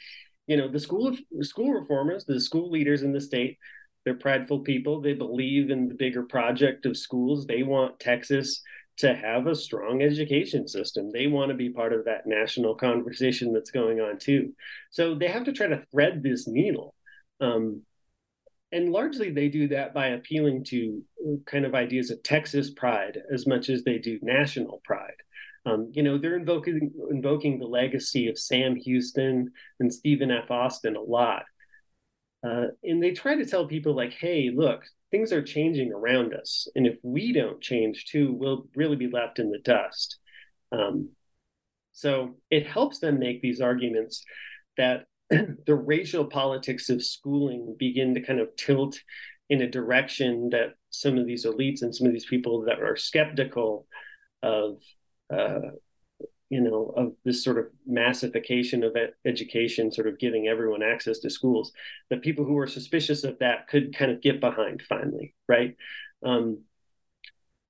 you 0.47 0.57
know, 0.57 0.67
the 0.67 0.79
school 0.79 1.07
of 1.07 1.17
school 1.41 1.71
reformers, 1.71 2.25
the 2.25 2.39
school 2.39 2.69
leaders 2.69 3.03
in 3.03 3.13
the 3.13 3.21
state, 3.21 3.57
they're 4.03 4.13
prideful 4.13 4.59
people. 4.59 5.01
They 5.01 5.13
believe 5.13 5.69
in 5.69 5.87
the 5.87 5.95
bigger 5.95 6.23
project 6.23 6.85
of 6.85 6.97
schools. 6.97 7.45
They 7.45 7.63
want 7.63 7.99
Texas 7.99 8.61
to 8.97 9.15
have 9.15 9.47
a 9.47 9.55
strong 9.55 10.01
education 10.03 10.67
system. 10.67 11.09
They 11.11 11.27
want 11.27 11.49
to 11.49 11.55
be 11.55 11.69
part 11.69 11.93
of 11.93 12.05
that 12.05 12.27
national 12.27 12.75
conversation 12.75 13.53
that's 13.53 13.71
going 13.71 14.01
on 14.01 14.19
too. 14.19 14.53
So 14.91 15.15
they 15.15 15.27
have 15.27 15.45
to 15.45 15.53
try 15.53 15.67
to 15.67 15.83
thread 15.91 16.21
this 16.21 16.47
needle. 16.47 16.93
Um, 17.39 17.81
and 18.71 18.91
largely 18.91 19.31
they 19.31 19.49
do 19.49 19.67
that 19.69 19.93
by 19.93 20.07
appealing 20.07 20.65
to 20.65 21.01
kind 21.45 21.65
of 21.65 21.75
ideas 21.75 22.11
of 22.11 22.21
Texas 22.23 22.71
pride 22.71 23.19
as 23.31 23.47
much 23.47 23.69
as 23.69 23.83
they 23.83 23.97
do 23.97 24.19
national 24.21 24.81
pride. 24.83 25.13
Um, 25.65 25.91
you 25.93 26.03
know, 26.03 26.17
they're 26.17 26.35
invoking 26.35 26.91
invoking 27.09 27.57
the 27.57 27.65
legacy 27.65 28.27
of 28.27 28.37
Sam 28.37 28.75
Houston 28.75 29.51
and 29.79 29.93
Stephen 29.93 30.31
F. 30.31 30.51
Austin 30.51 30.95
a 30.95 31.01
lot. 31.01 31.43
Uh, 32.45 32.67
and 32.83 33.01
they 33.01 33.11
try 33.11 33.35
to 33.35 33.45
tell 33.45 33.67
people 33.67 33.95
like, 33.95 34.13
hey, 34.13 34.51
look, 34.53 34.83
things 35.11 35.31
are 35.31 35.41
changing 35.41 35.93
around 35.93 36.33
us. 36.33 36.67
And 36.75 36.85
if 36.85 36.97
we 37.01 37.31
don't 37.31 37.61
change 37.61 38.05
too, 38.05 38.33
we'll 38.33 38.67
really 38.75 38.97
be 38.97 39.09
left 39.09 39.39
in 39.39 39.49
the 39.49 39.59
dust. 39.59 40.17
Um, 40.71 41.09
so 41.93 42.35
it 42.49 42.67
helps 42.67 42.99
them 42.99 43.19
make 43.19 43.41
these 43.41 43.61
arguments 43.61 44.25
that 44.75 45.05
the 45.29 45.75
racial 45.75 46.25
politics 46.25 46.89
of 46.89 47.03
schooling 47.03 47.75
begin 47.79 48.15
to 48.15 48.21
kind 48.21 48.39
of 48.39 48.53
tilt 48.57 48.99
in 49.49 49.61
a 49.61 49.69
direction 49.69 50.49
that 50.49 50.73
some 50.89 51.17
of 51.17 51.25
these 51.25 51.45
elites 51.45 51.81
and 51.81 51.95
some 51.95 52.07
of 52.07 52.13
these 52.13 52.25
people 52.25 52.65
that 52.65 52.81
are 52.81 52.95
skeptical 52.95 53.87
of 54.41 54.79
uh, 55.31 55.59
you 56.49 56.61
know 56.61 56.93
of 56.95 57.13
this 57.25 57.43
sort 57.43 57.57
of 57.57 57.65
massification 57.85 58.83
of 58.83 58.95
education 59.25 59.91
sort 59.91 60.07
of 60.07 60.19
giving 60.19 60.47
everyone 60.47 60.83
access 60.83 61.19
to 61.19 61.29
schools 61.29 61.71
the 62.09 62.17
people 62.17 62.45
who 62.45 62.53
were 62.53 62.67
suspicious 62.67 63.23
of 63.23 63.39
that 63.39 63.67
could 63.67 63.95
kind 63.95 64.11
of 64.11 64.21
get 64.21 64.39
behind 64.39 64.81
finally 64.81 65.33
right? 65.47 65.75
Um, 66.25 66.63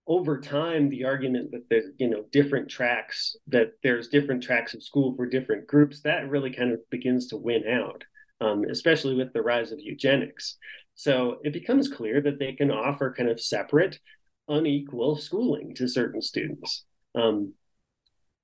over 0.06 0.42
time 0.42 0.90
the 0.90 1.06
argument 1.06 1.52
that 1.52 1.70
there's 1.70 1.86
you 1.98 2.10
know 2.10 2.26
different 2.32 2.70
tracks 2.70 3.38
that 3.48 3.72
there's 3.84 4.10
different 4.10 4.44
tracks 4.44 4.74
of 4.74 4.84
school 4.84 5.16
for 5.16 5.26
different 5.26 5.66
groups 5.66 6.02
that 6.02 6.30
really 6.30 6.52
kind 6.52 6.74
of 6.74 6.80
begins 6.90 7.28
to 7.28 7.38
win 7.38 7.66
out 7.68 8.04
um, 8.44 8.66
especially 8.70 9.16
with 9.16 9.34
the 9.34 9.42
rise 9.42 9.72
of 9.72 9.80
eugenics. 9.80 10.58
So 10.96 11.38
it 11.44 11.54
becomes 11.54 11.88
clear 11.88 12.22
that 12.22 12.40
they 12.40 12.54
can 12.54 12.72
offer 12.72 13.14
kind 13.14 13.30
of 13.30 13.42
separate 13.42 14.00
unequal 14.48 15.16
schooling 15.16 15.74
to 15.76 15.88
certain 15.88 16.22
students 16.22 16.84
um, 17.16 17.54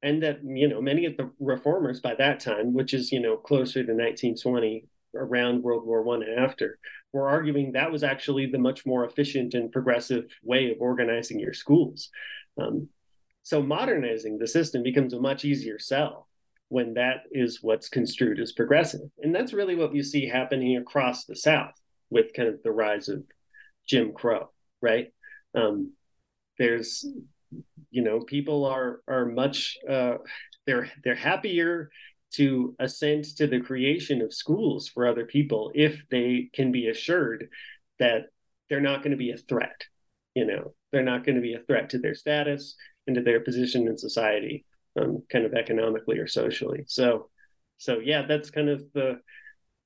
and 0.01 0.24
that 0.24 0.39
you 0.43 0.67
know 0.67 0.82
many 0.82 1.05
of 1.05 1.17
the 1.17 1.32
reformers 1.39 1.99
by 1.99 2.15
that 2.15 2.39
time 2.39 2.74
which 2.74 2.93
is 2.93 3.11
you 3.11 3.20
know 3.20 3.36
closer 3.36 3.84
to 3.84 3.91
1920 3.93 4.86
around 5.15 5.63
world 5.63 5.86
war 5.86 6.03
one 6.03 6.24
and 6.24 6.39
after 6.39 6.80
were 7.11 7.30
arguing 7.30 7.72
that 7.72 7.91
was 7.91 8.03
actually 8.03 8.45
the 8.45 8.57
much 8.57 8.86
more 8.86 9.05
efficient 9.05 9.53
and 9.53 9.72
progressive 9.72 10.26
way 10.43 10.72
of 10.72 10.78
organizing 10.80 11.39
your 11.39 11.53
schools. 11.53 12.09
Um, 12.59 12.89
so 13.43 13.61
modernizing 13.61 14.38
the 14.38 14.47
system 14.47 14.84
becomes 14.84 15.13
a 15.13 15.20
much 15.20 15.43
easier 15.45 15.80
sell 15.80 16.28
when 16.67 16.93
that 16.93 17.24
is 17.32 17.63
what's 17.63 17.89
construed 17.89 18.39
as 18.39 18.51
progressive. 18.51 19.09
And 19.24 19.34
that's 19.34 19.53
really 19.53 19.76
what 19.76 19.95
you 19.95 20.03
see 20.03 20.28
happening 20.28 20.78
across 20.78 21.26
the 21.26 21.36
South 21.36 21.74
with 22.11 22.34
kind 22.34 22.47
of 22.47 22.61
the 22.63 22.72
rise 22.72 23.09
of 23.09 23.24
Jim 23.88 24.13
Crow, 24.13 24.51
right? 24.82 25.11
Um, 25.55 25.93
there's, 26.59 27.05
you 27.91 28.04
know, 28.04 28.22
people 28.22 28.66
are 28.66 29.02
are 29.08 29.26
much 29.26 29.78
uh, 29.89 30.16
they're 30.66 30.89
they're 31.04 31.16
happier 31.16 31.89
to 32.32 32.76
assent 32.80 33.26
to 33.38 33.47
the 33.47 33.60
creation 33.60 34.22
of 34.22 34.34
schools 34.34 34.88
for 34.88 35.08
other 35.08 35.26
people 35.26 35.72
if 35.74 36.04
they 36.12 36.50
can 36.54 36.72
be 36.72 36.88
assured 36.88 37.50
that 37.97 38.26
they're 38.70 38.80
not 38.80 39.02
going 39.02 39.12
to 39.12 39.18
be 39.18 39.32
a 39.32 39.38
threat. 39.38 39.82
You 40.36 40.45
know, 40.45 40.74
they're 40.91 41.04
not 41.04 41.26
going 41.26 41.36
to 41.36 41.41
be 41.41 41.56
a 41.56 41.60
threat 41.60 41.89
to 41.91 41.97
their 41.97 42.14
status 42.14 42.76
and 43.08 43.16
to 43.16 43.24
their 43.24 43.39
position 43.39 43.88
in 43.88 43.97
society, 43.97 44.66
um, 45.00 45.24
kind 45.32 45.45
of 45.45 45.54
economically 45.54 46.20
or 46.20 46.28
socially. 46.28 46.84
So, 46.88 47.30
so 47.78 48.00
yeah, 48.00 48.24
that's 48.28 48.52
kind 48.52 48.70
of 48.70 48.84
the 48.93 49.20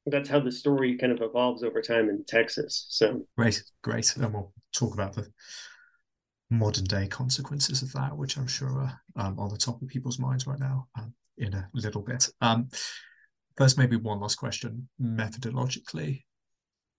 that's 0.05 0.27
how 0.27 0.41
the 0.41 0.51
story 0.51 0.97
kind 0.97 1.13
of 1.13 1.21
evolves 1.21 1.63
over 1.63 1.81
time 1.81 2.09
in 2.09 2.25
Texas. 2.27 2.85
So 2.89 3.25
great, 3.37 3.63
great, 3.81 4.13
and 4.17 4.33
we'll 4.33 4.51
talk 4.73 4.93
about 4.93 5.13
the 5.13 5.27
modern 6.53 6.85
day 6.85 7.07
consequences 7.07 7.81
of 7.81 7.91
that, 7.93 8.15
which 8.15 8.37
I'm 8.37 8.47
sure 8.47 8.69
are 8.69 9.01
um, 9.15 9.39
on 9.39 9.49
the 9.49 9.57
top 9.57 9.81
of 9.81 9.87
people's 9.87 10.19
minds 10.19 10.47
right 10.47 10.59
now. 10.59 10.87
Um, 10.97 11.13
in 11.37 11.53
a 11.53 11.69
little 11.73 12.01
bit. 12.01 12.29
Um, 12.41 12.69
first, 13.57 13.77
maybe 13.77 13.95
one 13.95 14.19
last 14.19 14.35
question. 14.35 14.87
Methodologically, 15.01 16.23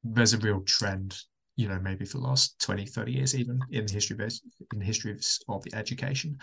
there's 0.03 0.35
a 0.35 0.39
real 0.39 0.61
trend, 0.63 1.17
you 1.57 1.69
know, 1.69 1.79
maybe 1.81 2.05
for 2.05 2.19
the 2.19 2.25
last 2.25 2.61
20, 2.61 2.87
30 2.87 3.13
years, 3.13 3.35
even 3.35 3.61
in 3.71 3.87
the 3.87 3.93
history 3.93 4.17
of 4.17 4.33
in 4.73 4.79
the 4.79 4.85
history 4.85 5.13
of, 5.13 5.25
of 5.49 5.63
the 5.65 5.75
education, 5.75 6.39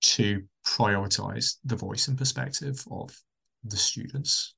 to 0.00 0.42
prioritize 0.66 1.56
the 1.64 1.76
voice 1.76 2.08
and 2.08 2.18
perspective 2.18 2.84
of 2.90 3.16
the 3.64 3.76
students. 3.76 4.54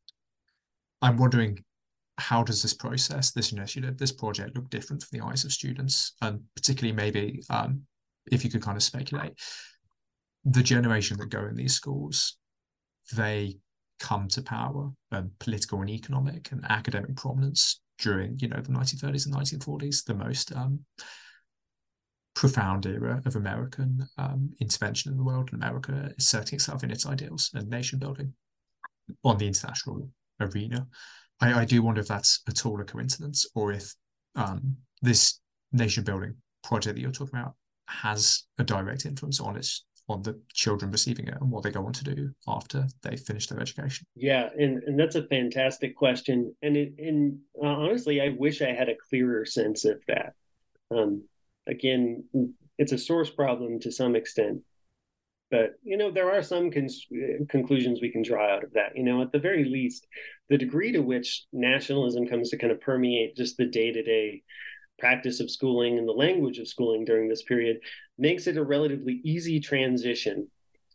I'm 1.02 1.18
wondering 1.18 1.62
how 2.18 2.42
does 2.42 2.62
this 2.62 2.74
process, 2.74 3.32
this 3.32 3.52
initiative, 3.52 3.98
this 3.98 4.12
project 4.12 4.56
look 4.56 4.70
different 4.70 5.02
from 5.02 5.18
the 5.18 5.24
eyes 5.24 5.44
of 5.44 5.52
students, 5.52 6.14
and 6.22 6.40
particularly 6.54 6.94
maybe 6.94 7.42
um, 7.50 7.82
if 8.30 8.44
you 8.44 8.50
could 8.50 8.62
kind 8.62 8.76
of 8.76 8.82
speculate 8.82 9.34
the 10.44 10.62
generation 10.62 11.16
that 11.18 11.28
go 11.28 11.44
in 11.44 11.56
these 11.56 11.74
schools 11.74 12.38
they 13.14 13.56
come 13.98 14.28
to 14.28 14.42
power 14.42 14.90
and 15.10 15.30
political 15.38 15.80
and 15.80 15.90
economic 15.90 16.52
and 16.52 16.64
academic 16.68 17.16
prominence 17.16 17.80
during 17.98 18.38
you 18.38 18.48
know 18.48 18.60
the 18.60 18.70
1930s 18.70 19.26
and 19.26 19.34
1940s 19.34 20.04
the 20.04 20.14
most 20.14 20.54
um, 20.54 20.80
profound 22.34 22.84
era 22.84 23.22
of 23.24 23.36
american 23.36 24.06
um, 24.18 24.50
intervention 24.60 25.10
in 25.10 25.18
the 25.18 25.24
world. 25.24 25.48
And 25.52 25.62
america 25.62 26.12
asserting 26.18 26.56
itself 26.56 26.84
in 26.84 26.90
its 26.90 27.06
ideals 27.06 27.50
and 27.54 27.68
nation 27.68 27.98
building 27.98 28.32
on 29.24 29.38
the 29.38 29.46
international 29.46 30.10
arena 30.40 30.86
I, 31.40 31.60
I 31.60 31.64
do 31.64 31.82
wonder 31.82 32.00
if 32.00 32.08
that's 32.08 32.42
at 32.48 32.64
all 32.64 32.80
a 32.80 32.84
coincidence 32.84 33.46
or 33.54 33.72
if 33.72 33.94
um, 34.34 34.76
this 35.02 35.40
nation 35.72 36.04
building 36.04 36.34
project 36.62 36.96
that 36.96 37.00
you're 37.00 37.10
talking 37.10 37.38
about 37.38 37.54
has 37.88 38.44
a 38.58 38.64
direct 38.64 39.06
influence 39.06 39.40
on 39.40 39.56
its 39.56 39.84
on 40.08 40.22
the 40.22 40.40
children 40.52 40.90
receiving 40.90 41.26
it 41.26 41.34
and 41.40 41.50
what 41.50 41.62
they 41.64 41.70
go 41.70 41.84
on 41.84 41.92
to 41.92 42.04
do 42.04 42.30
after 42.46 42.86
they 43.02 43.16
finish 43.16 43.48
their 43.48 43.60
education? 43.60 44.06
Yeah, 44.14 44.48
and, 44.56 44.82
and 44.84 44.98
that's 44.98 45.16
a 45.16 45.26
fantastic 45.26 45.96
question. 45.96 46.54
And 46.62 46.76
it, 46.76 46.94
and 46.98 47.38
uh, 47.60 47.66
honestly, 47.66 48.20
I 48.20 48.28
wish 48.28 48.62
I 48.62 48.72
had 48.72 48.88
a 48.88 48.94
clearer 49.08 49.44
sense 49.44 49.84
of 49.84 50.00
that. 50.06 50.34
Um, 50.92 51.24
again, 51.66 52.24
it's 52.78 52.92
a 52.92 52.98
source 52.98 53.30
problem 53.30 53.80
to 53.80 53.90
some 53.90 54.14
extent, 54.14 54.62
but 55.50 55.74
you 55.82 55.96
know 55.96 56.10
there 56.10 56.30
are 56.30 56.42
some 56.42 56.70
con- 56.70 56.88
conclusions 57.48 58.00
we 58.00 58.10
can 58.10 58.22
draw 58.22 58.54
out 58.54 58.64
of 58.64 58.72
that. 58.74 58.96
You 58.96 59.04
know, 59.04 59.22
at 59.22 59.32
the 59.32 59.38
very 59.38 59.64
least, 59.64 60.06
the 60.48 60.58
degree 60.58 60.92
to 60.92 61.00
which 61.00 61.44
nationalism 61.52 62.26
comes 62.26 62.50
to 62.50 62.58
kind 62.58 62.72
of 62.72 62.80
permeate 62.80 63.36
just 63.36 63.56
the 63.56 63.66
day 63.66 63.92
to 63.92 64.02
day 64.02 64.42
practice 64.98 65.40
of 65.40 65.50
schooling 65.50 65.98
and 65.98 66.08
the 66.08 66.12
language 66.12 66.58
of 66.58 66.68
schooling 66.68 67.04
during 67.04 67.28
this 67.28 67.42
period 67.42 67.78
makes 68.18 68.46
it 68.46 68.56
a 68.56 68.64
relatively 68.64 69.20
easy 69.24 69.60
transition 69.60 70.48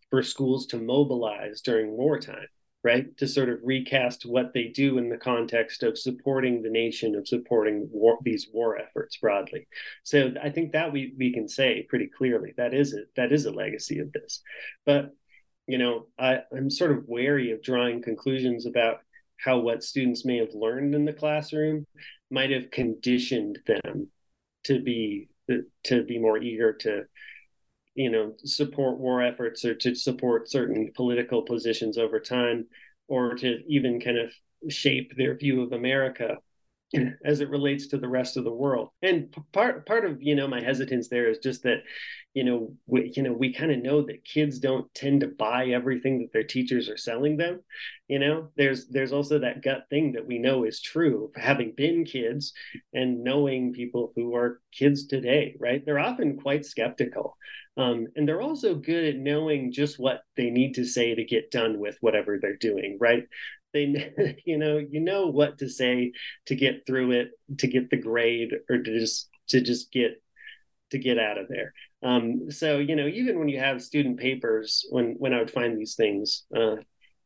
for 0.10 0.24
schools 0.24 0.66
to 0.68 0.78
mobilize 0.78 1.62
during 1.62 1.91
wartime, 1.91 2.47
right? 2.84 3.15
To 3.17 3.27
sort 3.27 3.49
of 3.49 3.59
recast 3.63 4.25
what 4.25 4.53
they 4.53 4.67
do 4.69 4.97
in 4.97 5.09
the 5.09 5.17
context 5.17 5.84
of 5.84 5.97
supporting 5.97 6.61
the 6.61 6.69
nation, 6.69 7.15
of 7.15 7.27
supporting 7.27 7.88
war, 7.91 8.17
these 8.23 8.47
war 8.51 8.77
efforts 8.77 9.17
broadly. 9.17 9.67
So 10.03 10.32
I 10.41 10.49
think 10.49 10.71
that 10.71 10.91
we 10.91 11.13
we 11.17 11.34
can 11.34 11.47
say 11.47 11.86
pretty 11.89 12.07
clearly 12.07 12.53
that 12.57 12.73
is 12.73 12.93
it. 12.93 13.09
That 13.15 13.32
is 13.32 13.45
a 13.45 13.51
legacy 13.51 13.99
of 13.99 14.11
this. 14.11 14.41
But 14.86 15.11
you 15.67 15.77
know, 15.77 16.07
I, 16.17 16.39
I'm 16.55 16.69
sort 16.69 16.91
of 16.91 17.07
wary 17.07 17.51
of 17.51 17.61
drawing 17.61 18.01
conclusions 18.01 18.65
about 18.65 18.97
how 19.38 19.59
what 19.59 19.84
students 19.84 20.25
may 20.25 20.38
have 20.38 20.53
learned 20.53 20.95
in 20.95 21.05
the 21.05 21.13
classroom 21.13 21.86
might 22.29 22.51
have 22.51 22.71
conditioned 22.71 23.59
them 23.65 24.07
to 24.65 24.82
be 24.82 25.27
to 25.84 26.03
be 26.03 26.19
more 26.19 26.38
eager 26.38 26.73
to 26.73 27.03
you 27.96 28.10
know 28.10 28.34
support 28.44 29.00
war 29.00 29.22
efforts 29.22 29.66
or 29.66 29.76
to 29.76 29.96
support 29.96 30.50
certain 30.50 30.92
political 30.96 31.42
positions 31.42 31.98
over 31.98 32.20
time 32.20 32.68
or 33.08 33.36
to 33.36 33.60
even 33.68 34.00
kind 34.00 34.18
of 34.18 34.32
shape 34.70 35.14
their 35.18 35.36
view 35.36 35.62
of 35.62 35.74
america 35.74 36.38
as 37.26 37.42
it 37.42 37.50
relates 37.50 37.88
to 37.88 37.98
the 37.98 38.08
rest 38.08 38.38
of 38.38 38.44
the 38.44 38.52
world. 38.54 38.89
And 39.02 39.34
part 39.54 39.86
part 39.86 40.06
of 40.06 40.22
you 40.22 40.36
know 40.36 40.48
my 40.48 40.62
hesitance 40.62 41.08
there 41.10 41.30
is 41.30 41.39
just 41.39 41.64
that 41.64 41.84
you 42.34 42.44
know 42.44 42.74
we, 42.88 43.12
you 43.16 43.24
know 43.24 43.34
we 43.34 43.54
kind 43.54 43.72
of 43.72 43.82
know 43.82 44.02
that 44.04 44.26
kids 44.26 44.60
don't 44.60 44.92
tend 44.94 45.22
to 45.22 45.28
buy 45.28 45.68
everything 45.68 46.20
that 46.22 46.34
their 46.34 46.44
teachers 46.44 46.89
are 46.89 46.98
selling 46.98 47.38
them. 47.38 47.62
You 48.08 48.20
know, 48.20 48.50
there's 48.58 48.88
there's 48.88 49.14
also 49.14 49.39
that 49.39 49.64
gut 49.64 49.86
thing 49.89 50.14
that 50.14 50.28
we 50.28 50.38
know 50.38 50.66
is 50.66 50.82
true 50.82 51.32
having 51.36 51.74
been 51.76 52.04
kids 52.06 52.54
and 52.94 53.24
knowing 53.24 53.74
people 53.74 54.12
who 54.16 54.36
are 54.36 54.60
kids 54.72 55.08
today, 55.08 55.56
right? 55.60 55.86
They're 55.86 56.00
often 56.00 56.38
quite 56.38 56.66
skeptical. 56.66 57.38
Um, 57.78 58.08
and 58.16 58.28
they're 58.28 58.42
also 58.42 58.76
good 58.76 59.06
at 59.06 59.16
knowing 59.16 59.72
just 59.72 59.98
what 59.98 60.24
they 60.36 60.50
need 60.50 60.74
to 60.76 60.86
say 60.86 61.16
to 61.16 61.24
get 61.24 61.52
done 61.52 61.80
with 61.80 61.98
whatever 62.02 62.38
they're 62.38 62.58
doing, 62.58 62.98
right? 63.00 63.24
They 63.74 64.13
you 64.45 64.57
know 64.57 64.78
you 64.78 64.99
know 64.99 65.28
what 65.28 65.57
to 65.59 65.69
say 65.69 66.11
to 66.45 66.55
get 66.55 66.86
through 66.86 67.11
it 67.11 67.30
to 67.59 67.67
get 67.67 67.89
the 67.89 67.97
grade 67.97 68.53
or 68.69 68.78
to 68.78 68.99
just 68.99 69.30
to 69.49 69.61
just 69.61 69.91
get 69.91 70.22
to 70.91 70.97
get 70.97 71.17
out 71.17 71.38
of 71.38 71.47
there. 71.47 71.74
Um, 72.03 72.51
so 72.51 72.80
you 72.80 72.95
know 72.95 73.07
even 73.07 73.39
when 73.39 73.49
you 73.49 73.59
have 73.59 73.82
student 73.82 74.19
papers 74.19 74.86
when 74.89 75.15
when 75.19 75.34
i 75.34 75.38
would 75.38 75.51
find 75.51 75.78
these 75.78 75.93
things 75.95 76.45
uh, 76.55 76.78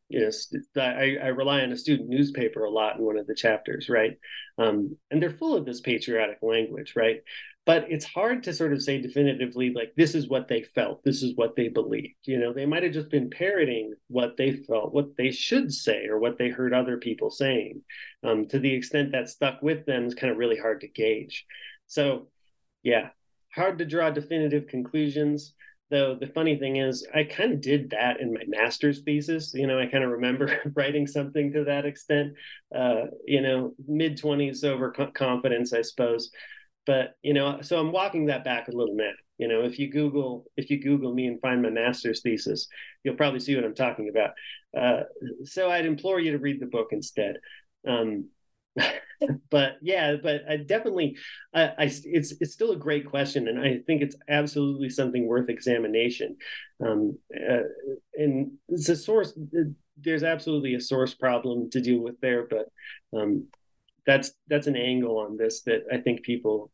you 0.08 0.20
know 0.20 0.30
I, 0.76 1.16
I 1.22 1.28
rely 1.28 1.62
on 1.62 1.72
a 1.72 1.76
student 1.76 2.10
newspaper 2.10 2.64
a 2.64 2.70
lot 2.70 2.96
in 2.96 3.04
one 3.04 3.16
of 3.16 3.26
the 3.26 3.34
chapters 3.34 3.88
right? 3.88 4.18
Um, 4.58 4.96
and 5.10 5.22
they're 5.22 5.30
full 5.30 5.56
of 5.56 5.64
this 5.64 5.80
patriotic 5.80 6.38
language 6.42 6.92
right 6.94 7.22
but 7.66 7.84
it's 7.90 8.04
hard 8.04 8.44
to 8.44 8.54
sort 8.54 8.72
of 8.72 8.80
say 8.80 9.00
definitively 9.00 9.72
like 9.74 9.92
this 9.96 10.14
is 10.14 10.28
what 10.28 10.46
they 10.46 10.62
felt 10.62 11.02
this 11.02 11.22
is 11.22 11.34
what 11.34 11.56
they 11.56 11.68
believed. 11.68 12.14
You 12.24 12.38
know 12.38 12.52
they 12.52 12.64
might 12.64 12.84
have 12.84 12.92
just 12.92 13.10
been 13.10 13.28
parroting 13.28 13.94
what 14.06 14.36
they 14.36 14.52
felt 14.52 14.94
what 14.94 15.16
they 15.16 15.32
should 15.32 15.74
say 15.74 16.06
or 16.06 16.18
what 16.18 16.38
they 16.38 16.48
heard 16.48 16.72
other 16.72 16.96
people 16.96 17.30
saying. 17.30 17.82
Um, 18.22 18.46
to 18.48 18.60
the 18.60 18.72
extent 18.72 19.12
that 19.12 19.28
stuck 19.28 19.60
with 19.62 19.84
them 19.84 20.06
is 20.06 20.14
kind 20.14 20.30
of 20.30 20.38
really 20.38 20.56
hard 20.56 20.80
to 20.82 20.88
gauge. 20.88 21.44
So 21.88 22.28
yeah 22.82 23.08
hard 23.54 23.78
to 23.78 23.84
draw 23.84 24.10
definitive 24.10 24.68
conclusions. 24.68 25.52
Though 25.88 26.16
the 26.16 26.26
funny 26.26 26.56
thing 26.58 26.76
is 26.76 27.06
i 27.14 27.24
kind 27.24 27.52
of 27.52 27.60
did 27.60 27.90
that 27.90 28.20
in 28.20 28.32
my 28.32 28.42
master's 28.46 29.00
thesis. 29.02 29.52
You 29.54 29.66
know 29.66 29.80
i 29.80 29.86
kind 29.86 30.04
of 30.04 30.10
remember 30.10 30.60
writing 30.76 31.08
something 31.08 31.52
to 31.52 31.64
that 31.64 31.84
extent. 31.84 32.34
Uh, 32.72 33.06
you 33.26 33.40
know 33.40 33.74
mid 33.88 34.20
20s 34.20 34.62
over 34.62 34.92
confidence 35.12 35.72
i 35.72 35.82
suppose 35.82 36.30
but 36.86 37.16
you 37.22 37.34
know 37.34 37.60
so 37.60 37.78
i'm 37.78 37.92
walking 37.92 38.26
that 38.26 38.44
back 38.44 38.68
a 38.68 38.72
little 38.72 38.94
now. 38.94 39.10
You 39.38 39.48
know 39.48 39.62
if 39.62 39.78
you 39.78 39.90
google 39.90 40.46
if 40.56 40.70
you 40.70 40.80
google 40.80 41.12
me 41.12 41.26
and 41.26 41.40
find 41.40 41.62
my 41.62 41.70
master's 41.70 42.22
thesis 42.22 42.68
you'll 43.04 43.16
probably 43.16 43.40
see 43.40 43.54
what 43.54 43.64
i'm 43.64 43.74
talking 43.74 44.08
about. 44.08 44.30
Uh, 44.76 45.04
so 45.44 45.70
i'd 45.70 45.86
implore 45.86 46.20
you 46.20 46.32
to 46.32 46.38
read 46.38 46.60
the 46.60 46.66
book 46.66 46.88
instead. 46.92 47.36
Um, 47.86 48.30
but 49.50 49.76
yeah 49.80 50.16
but 50.22 50.42
i 50.48 50.56
definitely 50.58 51.16
I, 51.54 51.62
I, 51.62 51.84
it's 52.04 52.34
it's 52.40 52.52
still 52.52 52.72
a 52.72 52.76
great 52.76 53.06
question 53.06 53.48
and 53.48 53.58
i 53.58 53.78
think 53.78 54.02
it's 54.02 54.16
absolutely 54.28 54.90
something 54.90 55.26
worth 55.26 55.48
examination. 55.48 56.36
Um, 56.84 57.18
uh, 57.34 57.62
and 58.14 58.52
it's 58.68 58.88
a 58.88 58.96
source 58.96 59.32
there's 59.98 60.22
absolutely 60.22 60.74
a 60.74 60.80
source 60.80 61.14
problem 61.14 61.70
to 61.70 61.80
deal 61.80 62.00
with 62.00 62.20
there 62.20 62.46
but 62.48 62.66
um, 63.18 63.46
that's 64.06 64.32
that's 64.48 64.66
an 64.66 64.76
angle 64.76 65.18
on 65.18 65.36
this 65.36 65.62
that 65.62 65.84
i 65.92 65.96
think 65.98 66.22
people 66.22 66.70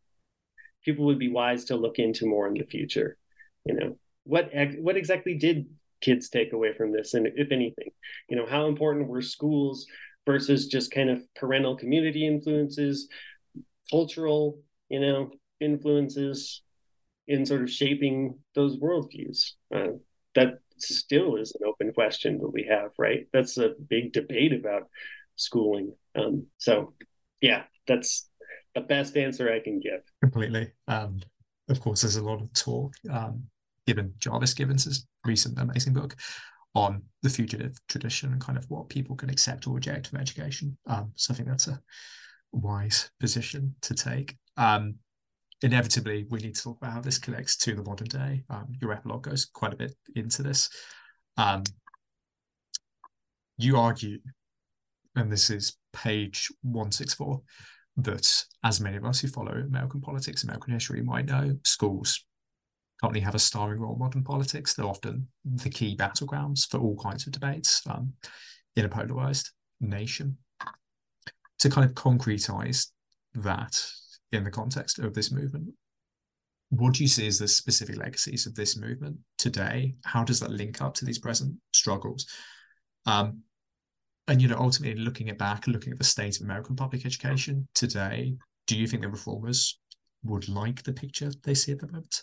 people 0.85 1.07
would 1.07 1.19
be 1.19 1.31
wise 1.31 1.67
to 1.67 1.77
look 1.77 1.99
into 1.99 2.27
more 2.27 2.47
in 2.49 2.55
the 2.55 2.65
future. 2.65 3.17
You 3.65 3.75
know, 3.75 3.97
what 4.25 4.51
what 4.79 4.97
exactly 4.97 5.35
did 5.35 5.67
kids 6.01 6.29
take 6.29 6.53
away 6.53 6.75
from 6.75 6.93
this, 6.93 7.15
and 7.15 7.27
if 7.27 7.53
anything, 7.53 7.91
you 8.29 8.37
know, 8.37 8.47
how 8.47 8.67
important 8.67 9.09
were 9.09 9.23
schools 9.23 9.87
versus 10.27 10.67
just 10.69 10.91
kind 10.91 11.11
of 11.11 11.23
parental 11.35 11.77
community 11.77 12.27
influences, 12.27 13.09
cultural, 13.91 14.61
you 14.89 15.01
know, 15.01 15.31
influences 15.61 16.63
in 17.27 17.47
sort 17.47 17.63
of 17.63 17.71
shaping 17.71 18.39
those 18.55 18.77
worldviews. 18.77 19.53
Uh, 19.75 19.93
that 20.35 20.59
still 20.79 21.37
is 21.37 21.55
an 21.55 21.67
open 21.67 21.93
question 21.93 22.39
that 22.39 22.53
we 22.53 22.67
have, 22.69 22.91
right? 22.99 23.27
That's 23.33 23.59
a 23.59 23.75
big 23.89 24.13
debate 24.13 24.53
about 24.53 24.89
schooling. 25.37 25.95
Um, 26.15 26.47
so, 26.59 26.95
yeah, 27.41 27.65
that's 27.87 28.29
the 28.75 28.81
best 28.81 29.17
answer 29.17 29.53
I 29.53 29.61
can 29.61 29.81
give. 29.81 30.01
Completely. 30.21 30.73
Um, 30.89 31.21
of 31.69 31.81
course, 31.81 32.03
there's 32.03 32.17
a 32.17 32.25
lot 32.25 32.41
of 32.41 32.53
talk, 32.53 32.95
um, 33.11 33.45
given 33.87 34.15
Jarvis 34.19 34.55
Givens' 34.55 35.07
recent 35.25 35.59
amazing 35.59 35.93
book 35.93 36.17
on 36.75 37.03
the 37.23 37.29
fugitive 37.29 37.79
tradition 37.89 38.33
and 38.33 38.41
kind 38.41 38.57
of 38.57 38.65
what 38.71 38.89
people 38.89 39.15
can 39.15 39.31
accept 39.31 39.67
or 39.67 39.75
reject 39.75 40.09
from 40.09 40.21
education. 40.21 40.77
Um, 40.87 41.13
so 41.17 41.33
I 41.33 41.37
think 41.37 41.49
that's 41.49 41.69
a 41.69 41.81
wise 42.53 43.11
position 43.21 43.75
to 43.83 43.95
take. 43.95 44.37
Um, 44.57 44.97
inevitably, 45.63 46.27
we 46.31 46.39
need 46.41 46.55
to 46.55 46.63
talk 46.63 46.79
about 46.79 46.93
how 46.93 47.01
this 47.01 47.19
connects 47.19 47.57
to 47.59 47.75
the 47.75 47.83
modern 47.83 48.09
day. 48.09 48.45
Um, 48.51 48.73
your 48.81 48.93
epilogue 48.93 49.25
goes 49.25 49.45
quite 49.45 49.73
a 49.73 49.77
bit 49.77 49.95
into 50.17 50.43
this. 50.43 50.69
Um, 51.37 51.63
you 53.59 53.77
argue, 53.77 54.19
and 55.15 55.31
this 55.31 55.51
is 55.51 55.77
page 55.93 56.49
164, 56.63 57.41
that, 57.97 58.45
as 58.65 58.81
many 58.81 58.97
of 58.97 59.05
us 59.05 59.21
who 59.21 59.29
follow 59.29 59.53
American 59.53 60.01
politics, 60.01 60.43
and 60.43 60.51
American 60.51 60.75
history 60.75 61.03
might 61.03 61.27
know, 61.27 61.57
schools 61.65 62.25
currently 63.01 63.21
have 63.21 63.35
a 63.35 63.39
starring 63.39 63.81
role 63.81 63.95
in 63.95 63.99
modern 63.99 64.25
politics. 64.25 64.75
They're 64.75 64.87
often 64.87 65.27
the 65.45 65.71
key 65.71 65.97
battlegrounds 65.97 66.69
for 66.71 66.79
all 66.79 66.97
kinds 66.97 67.27
of 67.27 67.33
debates 67.33 67.83
um, 67.87 68.13
in 68.77 68.85
a 68.85 68.89
polarized 68.89 69.51
nation. 69.81 70.39
To 71.59 71.69
kind 71.69 71.89
of 71.89 71.95
concretize 71.95 72.89
that 73.35 73.85
in 74.33 74.45
the 74.45 74.51
context 74.51 74.99
of 74.99 75.15
this 75.15 75.31
movement, 75.31 75.69
what 76.71 76.95
do 76.95 77.03
you 77.03 77.09
see 77.09 77.27
as 77.27 77.39
the 77.39 77.49
specific 77.49 77.97
legacies 77.97 78.47
of 78.47 78.55
this 78.55 78.77
movement 78.77 79.19
today? 79.37 79.95
How 80.05 80.25
does 80.25 80.41
that 80.41 80.51
link 80.51 80.81
up 80.81 80.95
to 80.95 81.05
these 81.05 81.19
present 81.19 81.55
struggles? 81.73 82.27
Um, 83.05 83.43
and 84.29 84.41
you 84.41 84.49
know 84.49 84.57
ultimately 84.59 85.03
looking 85.03 85.29
at 85.29 85.39
back 85.39 85.67
looking 85.67 85.93
at 85.93 85.99
the 85.99 86.05
state 86.05 86.37
of 86.37 86.45
american 86.45 86.77
public 86.77 87.05
education 87.05 87.67
today 87.75 88.35
do 88.67 88.77
you 88.77 88.87
think 88.87 89.03
the 89.03 89.09
reformers 89.09 89.79
would 90.25 90.49
like 90.49 90.83
the 90.83 90.93
picture 90.93 91.31
they 91.43 91.55
see 91.55 91.73
at 91.73 91.81
the 91.81 91.87
moment? 91.89 92.23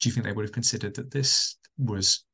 Do 0.00 0.08
you 0.08 0.12
think 0.12 0.24
they 0.24 0.32
would 0.32 0.44
have 0.44 0.52
considered 0.52 0.94
that 0.96 1.10
this 1.10 1.56
was 1.78 2.24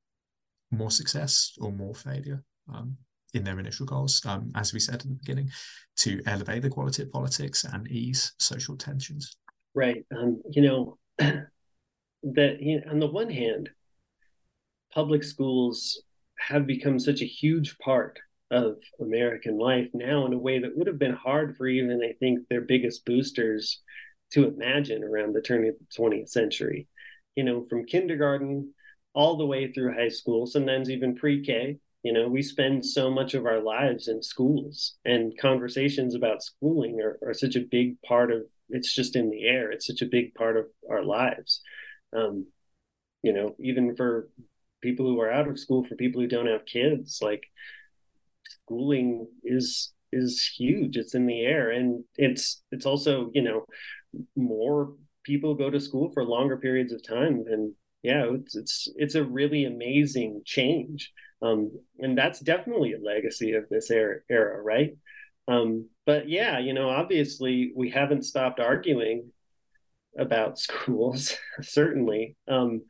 more 0.71 0.91
success 0.91 1.53
or 1.61 1.73
more 1.73 1.95
failure 1.95 2.43
um, 2.73 2.97
in 3.35 3.45
their 3.45 3.59
initial 3.59 3.87
goals 3.87 4.23
um, 4.27 4.51
as 4.55 4.73
we 4.73 4.81
said 4.81 4.97
at 4.97 5.01
the 5.03 5.09
beginning 5.09 5.51
to 5.97 6.21
elevate 6.27 6.63
the 6.63 6.71
quality 6.71 7.03
of 7.03 7.13
politics 7.13 7.65
and 7.65 7.89
ease 7.89 8.33
social 8.39 8.77
tensions? 8.77 9.37
Right. 9.75 10.05
Um, 10.17 10.41
you 10.51 10.63
know 10.63 10.99
that 11.19 12.61
you 12.61 12.81
know, 12.81 12.91
on 12.91 13.01
the 13.01 13.07
one 13.07 13.31
hand 13.31 13.71
public 14.93 15.23
schools 15.25 16.03
have 16.39 16.67
become 16.67 16.99
such 16.99 17.21
a 17.21 17.27
huge 17.27 17.77
part 17.79 18.19
of 18.51 18.77
American 19.01 19.59
life 19.59 19.89
now 19.93 20.27
in 20.27 20.33
a 20.33 20.39
way 20.39 20.59
that 20.61 20.77
would 20.77 20.87
have 20.87 20.99
been 20.99 21.15
hard 21.15 21.57
for 21.57 21.67
even, 21.67 22.01
I 22.03 22.13
think, 22.19 22.49
their 22.49 22.61
biggest 22.61 23.05
boosters 23.05 23.81
to 24.33 24.47
imagine 24.47 25.03
around 25.03 25.35
the 25.35 25.43
turn 25.43 25.67
of 25.67 25.75
the 25.79 25.87
20th 25.97 26.29
century. 26.29 26.89
You 27.35 27.45
know, 27.45 27.67
from 27.69 27.87
kindergarten 27.87 28.73
all 29.15 29.37
the 29.37 29.47
way 29.47 29.73
through 29.73 29.95
high 29.95 30.09
school, 30.09 30.47
sometimes 30.47 30.91
even 30.91 31.17
pre 31.17 31.45
K. 31.45 31.79
You 32.03 32.13
know, 32.13 32.29
we 32.29 32.43
spend 32.43 32.87
so 32.87 33.11
much 33.11 33.35
of 33.35 33.47
our 33.47 33.61
lives 33.61 34.07
in 34.07 34.23
schools, 34.23 34.97
and 35.05 35.37
conversations 35.39 36.15
about 36.15 36.43
schooling 36.43 37.01
are, 37.01 37.19
are 37.27 37.35
such 37.35 37.57
a 37.57 37.67
big 37.69 38.01
part 38.03 38.31
of 38.31 38.43
it's 38.69 38.95
just 38.95 39.17
in 39.17 39.31
the 39.31 39.45
air. 39.45 39.73
It's 39.73 39.87
such 39.87 40.03
a 40.03 40.07
big 40.07 40.35
part 40.35 40.57
of 40.57 40.67
our 40.89 41.03
lives. 41.03 41.63
Um, 42.17 42.47
you 43.23 43.33
know, 43.33 43.57
even 43.59 43.97
for 43.97 44.29
people 44.83 45.07
who 45.07 45.21
are 45.21 45.33
out 45.33 45.49
of 45.49 45.59
school, 45.59 45.85
for 45.85 45.97
people 45.97 46.21
who 46.21 46.29
don't 46.29 46.47
have 46.47 46.65
kids, 46.65 47.19
like 47.21 47.43
schooling 48.67 49.29
is 49.45 49.93
is 50.13 50.51
huge. 50.59 50.97
It's 50.97 51.15
in 51.15 51.27
the 51.27 51.41
air, 51.43 51.71
and 51.71 52.05
it's 52.17 52.63
it's 52.73 52.87
also 52.87 53.31
you 53.35 53.43
know 53.43 53.67
more 54.37 54.95
people 55.25 55.55
go 55.55 55.71
to 55.71 55.81
school 55.81 56.11
for 56.13 56.25
longer 56.25 56.57
periods 56.57 56.93
of 56.93 57.07
time, 57.07 57.45
and 57.49 57.73
yeah, 58.03 58.27
it's 58.33 58.57
it's 58.57 58.89
it's 58.97 59.15
a 59.15 59.25
really 59.25 59.65
amazing 59.65 60.43
change, 60.45 61.13
um, 61.43 61.71
and 61.99 62.17
that's 62.17 62.41
definitely 62.41 62.93
a 62.95 63.01
legacy 63.01 63.53
of 63.53 63.69
this 63.69 63.91
era, 63.91 64.17
era 64.31 64.63
right? 64.63 64.97
Um, 65.49 65.89
but 66.07 66.29
yeah, 66.29 66.59
you 66.59 66.73
know, 66.73 66.89
obviously 66.91 67.73
we 67.77 67.91
haven't 67.91 68.25
stopped 68.25 68.61
arguing 68.61 69.31
about 70.19 70.59
schools, 70.67 71.37
certainly, 71.63 72.37
um, 72.49 72.83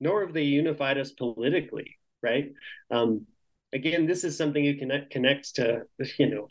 nor 0.00 0.24
have 0.24 0.34
they 0.34 0.44
unified 0.44 0.98
us 0.98 1.12
politically, 1.12 1.96
right? 2.22 2.52
Um, 2.90 3.26
again, 3.72 4.06
this 4.06 4.24
is 4.24 4.36
something 4.36 4.64
you 4.64 4.76
connect 4.76 5.10
connects 5.10 5.52
to, 5.52 5.82
you 6.18 6.30
know, 6.30 6.48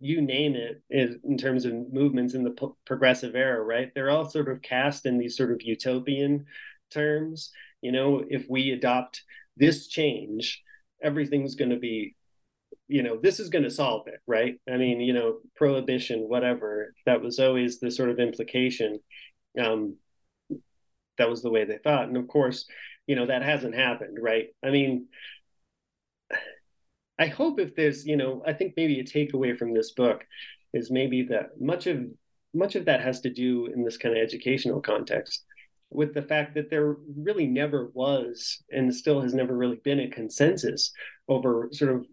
you 0.00 0.22
name 0.22 0.54
it 0.56 0.82
in 1.24 1.36
terms 1.36 1.64
of 1.64 1.74
movements 1.92 2.34
in 2.34 2.44
the 2.44 2.72
progressive 2.86 3.34
era, 3.34 3.62
right? 3.62 3.90
They're 3.94 4.10
all 4.10 4.28
sort 4.28 4.48
of 4.48 4.62
cast 4.62 5.06
in 5.06 5.18
these 5.18 5.36
sort 5.36 5.52
of 5.52 5.62
utopian 5.62 6.46
terms. 6.90 7.50
You 7.82 7.92
know, 7.92 8.24
if 8.28 8.46
we 8.48 8.70
adopt 8.70 9.22
this 9.56 9.86
change, 9.86 10.62
everything's 11.02 11.54
going 11.54 11.70
to 11.70 11.78
be 11.78 12.14
you 12.88 13.02
know 13.02 13.18
this 13.20 13.40
is 13.40 13.48
going 13.48 13.64
to 13.64 13.70
solve 13.70 14.06
it 14.08 14.20
right 14.26 14.56
i 14.70 14.76
mean 14.76 15.00
you 15.00 15.12
know 15.12 15.38
prohibition 15.56 16.28
whatever 16.28 16.92
that 17.06 17.22
was 17.22 17.38
always 17.38 17.80
the 17.80 17.90
sort 17.90 18.10
of 18.10 18.18
implication 18.18 18.98
um 19.58 19.96
that 21.18 21.30
was 21.30 21.42
the 21.42 21.50
way 21.50 21.64
they 21.64 21.78
thought 21.78 22.08
and 22.08 22.16
of 22.16 22.28
course 22.28 22.66
you 23.06 23.16
know 23.16 23.26
that 23.26 23.42
hasn't 23.42 23.74
happened 23.74 24.18
right 24.20 24.48
i 24.64 24.70
mean 24.70 25.06
i 27.18 27.26
hope 27.26 27.58
if 27.60 27.74
there's 27.74 28.06
you 28.06 28.16
know 28.16 28.42
i 28.46 28.52
think 28.52 28.74
maybe 28.76 29.00
a 29.00 29.04
takeaway 29.04 29.56
from 29.56 29.72
this 29.72 29.92
book 29.92 30.24
is 30.72 30.90
maybe 30.90 31.22
that 31.22 31.60
much 31.60 31.86
of 31.86 32.04
much 32.52 32.76
of 32.76 32.84
that 32.84 33.00
has 33.00 33.20
to 33.20 33.30
do 33.30 33.66
in 33.66 33.84
this 33.84 33.96
kind 33.96 34.16
of 34.16 34.22
educational 34.22 34.80
context 34.80 35.44
with 35.90 36.12
the 36.12 36.22
fact 36.22 36.54
that 36.54 36.70
there 36.70 36.96
really 37.16 37.46
never 37.46 37.90
was 37.94 38.62
and 38.70 38.94
still 38.94 39.20
has 39.20 39.32
never 39.32 39.56
really 39.56 39.80
been 39.84 40.00
a 40.00 40.10
consensus 40.10 40.92
over 41.28 41.68
sort 41.72 41.94
of 41.94 42.04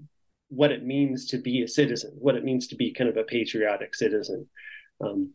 what 0.50 0.72
it 0.72 0.86
means 0.86 1.28
to 1.28 1.38
be 1.38 1.64
a 1.64 1.68
citizen, 1.68 2.12
what 2.20 2.36
it 2.36 2.44
means 2.44 2.68
to 2.68 2.76
be 2.76 2.94
kind 2.94 3.10
of 3.10 3.18
a 3.18 3.24
patriotic 3.24 3.96
citizen. 3.96 4.48
Um, 5.04 5.32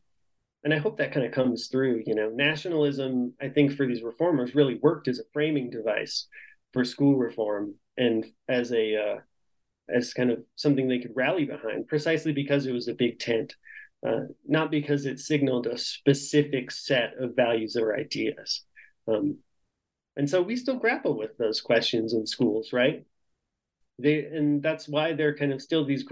and 0.63 0.73
I 0.73 0.79
hope 0.79 0.99
that 0.99 1.13
kind 1.13 1.27
of 1.27 1.33
comes 1.33 1.69
through. 1.69 2.05
You 2.07 2.15
know, 2.15 2.29
nationalism, 2.29 3.33
I 3.41 3.49
think, 3.49 3.73
for 3.73 3.87
these 3.87 4.03
reformers 4.03 4.55
really 4.55 4.79
worked 4.81 5.09
as 5.09 5.19
a 5.19 5.25
framing 5.33 5.71
device 5.71 6.27
for 6.73 6.85
school 6.85 7.17
reform 7.17 7.75
and 7.97 8.27
as 8.49 8.73
a 8.73 8.97
uh, 8.97 9.17
as 9.89 10.15
kind 10.15 10.31
of 10.31 10.43
something 10.57 10.89
they 10.89 10.99
could 10.99 11.15
rally 11.15 11.45
behind, 11.45 11.89
precisely 11.89 12.33
because 12.33 12.67
it 12.67 12.73
was 12.73 12.89
a 12.89 12.95
big 12.95 13.19
tent, 13.19 13.55
uh, 14.07 14.25
not 14.47 14.71
because 14.71 15.07
it 15.07 15.21
signaled 15.21 15.67
a 15.67 15.79
specific 15.79 16.71
set 16.71 17.15
of 17.19 17.37
values 17.37 17.77
or 17.77 17.97
ideas. 17.97 18.63
Um, 19.09 19.39
and 20.17 20.29
so 20.29 20.43
we 20.43 20.57
still 20.57 20.77
grapple 20.77 21.17
with 21.17 21.37
those 21.37 21.61
questions 21.61 22.15
in 22.15 22.27
schools, 22.27 22.73
right? 22.73 23.05
They 23.99 24.25
and 24.25 24.63
that's 24.63 24.89
why 24.89 25.13
they're 25.13 25.37
kind 25.37 25.53
of 25.53 25.63
still 25.63 25.85
these 25.85 26.05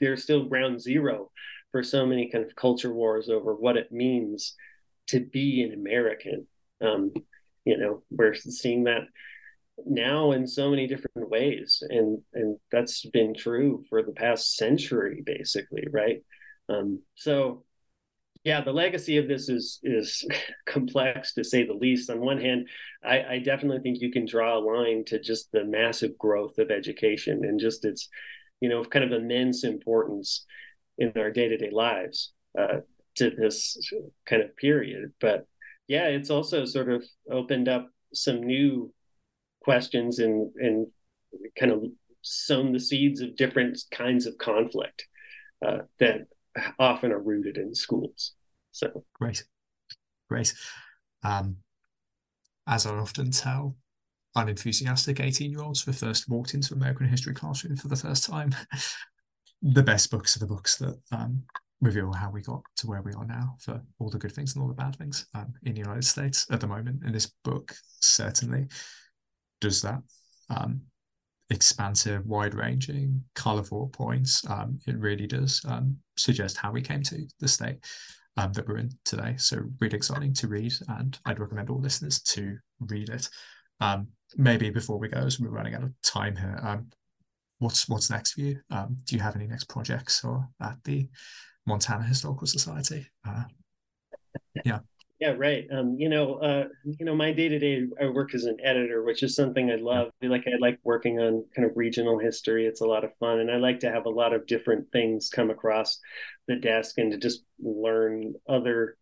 they're 0.00 0.16
still 0.16 0.44
ground 0.44 0.80
zero 0.80 1.30
for 1.72 1.82
so 1.82 2.06
many 2.06 2.30
kind 2.30 2.44
of 2.44 2.54
culture 2.54 2.92
wars 2.92 3.28
over 3.28 3.54
what 3.54 3.76
it 3.76 3.90
means 3.90 4.54
to 5.08 5.20
be 5.20 5.62
an 5.62 5.72
American. 5.72 6.46
Um, 6.80 7.12
you 7.64 7.78
know, 7.78 8.02
we're 8.10 8.34
seeing 8.34 8.84
that 8.84 9.02
now 9.86 10.32
in 10.32 10.46
so 10.46 10.70
many 10.70 10.86
different 10.86 11.30
ways. 11.30 11.82
And 11.88 12.20
and 12.32 12.58
that's 12.70 13.04
been 13.06 13.34
true 13.34 13.84
for 13.88 14.02
the 14.02 14.12
past 14.12 14.56
century 14.56 15.22
basically 15.24 15.86
right? 15.90 16.22
Um, 16.68 17.00
so 17.14 17.64
yeah 18.44 18.60
the 18.62 18.72
legacy 18.72 19.16
of 19.18 19.28
this 19.28 19.48
is 19.48 19.80
is 19.82 20.26
complex 20.66 21.34
to 21.34 21.44
say 21.44 21.64
the 21.66 21.74
least. 21.74 22.10
On 22.10 22.20
one 22.20 22.40
hand 22.40 22.68
I, 23.04 23.22
I 23.24 23.38
definitely 23.38 23.80
think 23.80 24.00
you 24.00 24.12
can 24.12 24.26
draw 24.26 24.58
a 24.58 24.60
line 24.60 25.04
to 25.06 25.20
just 25.20 25.50
the 25.52 25.64
massive 25.64 26.16
growth 26.18 26.58
of 26.58 26.70
education 26.70 27.44
and 27.44 27.60
just 27.60 27.84
its 27.84 28.08
you 28.60 28.68
know 28.68 28.84
kind 28.84 29.04
of 29.04 29.12
immense 29.12 29.64
importance 29.64 30.46
in 30.98 31.12
our 31.16 31.30
day-to-day 31.30 31.70
lives 31.72 32.32
uh, 32.56 32.78
to 33.16 33.30
this 33.30 33.76
kind 34.26 34.42
of 34.42 34.56
period. 34.56 35.12
But 35.20 35.46
yeah 35.88 36.06
it's 36.06 36.30
also 36.30 36.64
sort 36.64 36.88
of 36.90 37.04
opened 37.30 37.68
up 37.68 37.90
some 38.14 38.42
new 38.42 38.93
questions 39.64 40.18
and 40.18 40.52
and 40.56 40.86
kind 41.58 41.72
of 41.72 41.84
sown 42.22 42.72
the 42.72 42.80
seeds 42.80 43.20
of 43.20 43.36
different 43.36 43.78
kinds 43.90 44.26
of 44.26 44.38
conflict 44.38 45.06
uh, 45.64 45.78
that 45.98 46.26
often 46.78 47.12
are 47.12 47.20
rooted 47.20 47.56
in 47.56 47.74
schools. 47.74 48.32
So 48.72 49.04
great, 49.14 49.44
great. 50.28 50.54
Um, 51.22 51.56
as 52.66 52.86
I 52.86 52.94
often 52.94 53.30
tell 53.30 53.76
unenthusiastic 54.36 55.20
18 55.20 55.50
year 55.50 55.62
olds 55.62 55.82
who 55.82 55.92
first 55.92 56.28
walked 56.28 56.54
into 56.54 56.74
American 56.74 57.08
history 57.08 57.34
classroom 57.34 57.76
for 57.76 57.88
the 57.88 57.96
first 57.96 58.24
time, 58.24 58.54
the 59.62 59.82
best 59.82 60.10
books 60.10 60.36
are 60.36 60.40
the 60.40 60.46
books 60.46 60.76
that 60.76 60.98
um, 61.12 61.42
reveal 61.80 62.12
how 62.12 62.30
we 62.30 62.42
got 62.42 62.62
to 62.76 62.86
where 62.86 63.02
we 63.02 63.12
are 63.12 63.26
now 63.26 63.56
for 63.60 63.80
all 63.98 64.10
the 64.10 64.18
good 64.18 64.32
things 64.32 64.54
and 64.54 64.62
all 64.62 64.68
the 64.68 64.74
bad 64.74 64.96
things 64.96 65.26
um, 65.34 65.52
in 65.64 65.74
the 65.74 65.80
United 65.80 66.04
States 66.04 66.46
at 66.50 66.60
the 66.60 66.66
moment. 66.66 67.02
And 67.04 67.14
this 67.14 67.32
book 67.44 67.74
certainly 68.00 68.66
does 69.64 69.82
that. 69.82 70.00
Um, 70.50 70.82
expansive, 71.50 72.24
wide 72.26 72.54
ranging, 72.54 73.22
colorful 73.34 73.88
points. 73.88 74.42
Um, 74.48 74.78
it 74.86 74.96
really 74.98 75.26
does 75.26 75.60
um, 75.68 75.96
suggest 76.16 76.56
how 76.56 76.70
we 76.72 76.80
came 76.80 77.02
to 77.04 77.26
the 77.40 77.48
state 77.48 77.78
um, 78.36 78.52
that 78.52 78.66
we're 78.68 78.78
in 78.78 78.90
today. 79.04 79.34
So, 79.38 79.62
really 79.80 79.96
exciting 79.96 80.34
to 80.34 80.48
read, 80.48 80.72
and 80.88 81.18
I'd 81.24 81.40
recommend 81.40 81.70
all 81.70 81.80
listeners 81.80 82.20
to 82.20 82.56
read 82.80 83.08
it. 83.08 83.28
Um, 83.80 84.08
maybe 84.36 84.70
before 84.70 84.98
we 84.98 85.08
go, 85.08 85.18
as 85.18 85.40
we're 85.40 85.48
running 85.48 85.74
out 85.74 85.82
of 85.82 85.92
time 86.02 86.36
here, 86.36 86.84
what's 87.58 87.88
what's 87.88 88.10
next 88.10 88.32
for 88.32 88.40
you? 88.40 88.60
Do 88.70 89.16
you 89.16 89.20
have 89.20 89.36
any 89.36 89.46
next 89.46 89.68
projects 89.68 90.24
or 90.24 90.48
at 90.62 90.76
the 90.84 91.08
Montana 91.66 92.04
Historical 92.04 92.46
Society? 92.46 93.06
Uh, 93.26 93.44
yeah. 94.64 94.80
Yeah, 95.20 95.34
right. 95.38 95.66
Um, 95.72 95.96
you 95.98 96.08
know, 96.08 96.34
uh, 96.34 96.64
you 96.84 97.06
know, 97.06 97.14
my 97.14 97.32
day 97.32 97.48
to 97.48 97.58
day, 97.58 97.84
I 98.02 98.06
work 98.08 98.34
as 98.34 98.44
an 98.44 98.58
editor, 98.62 99.04
which 99.04 99.22
is 99.22 99.36
something 99.36 99.70
I 99.70 99.76
love. 99.76 100.10
Like 100.22 100.44
I 100.46 100.56
like 100.60 100.80
working 100.82 101.20
on 101.20 101.44
kind 101.54 101.68
of 101.70 101.76
regional 101.76 102.18
history. 102.18 102.66
It's 102.66 102.80
a 102.80 102.86
lot 102.86 103.04
of 103.04 103.16
fun, 103.18 103.38
and 103.38 103.50
I 103.50 103.56
like 103.56 103.80
to 103.80 103.90
have 103.92 104.06
a 104.06 104.10
lot 104.10 104.34
of 104.34 104.46
different 104.46 104.90
things 104.92 105.30
come 105.30 105.50
across 105.50 106.00
the 106.48 106.56
desk 106.56 106.98
and 106.98 107.12
to 107.12 107.18
just 107.18 107.44
learn 107.62 108.34
other 108.48 108.96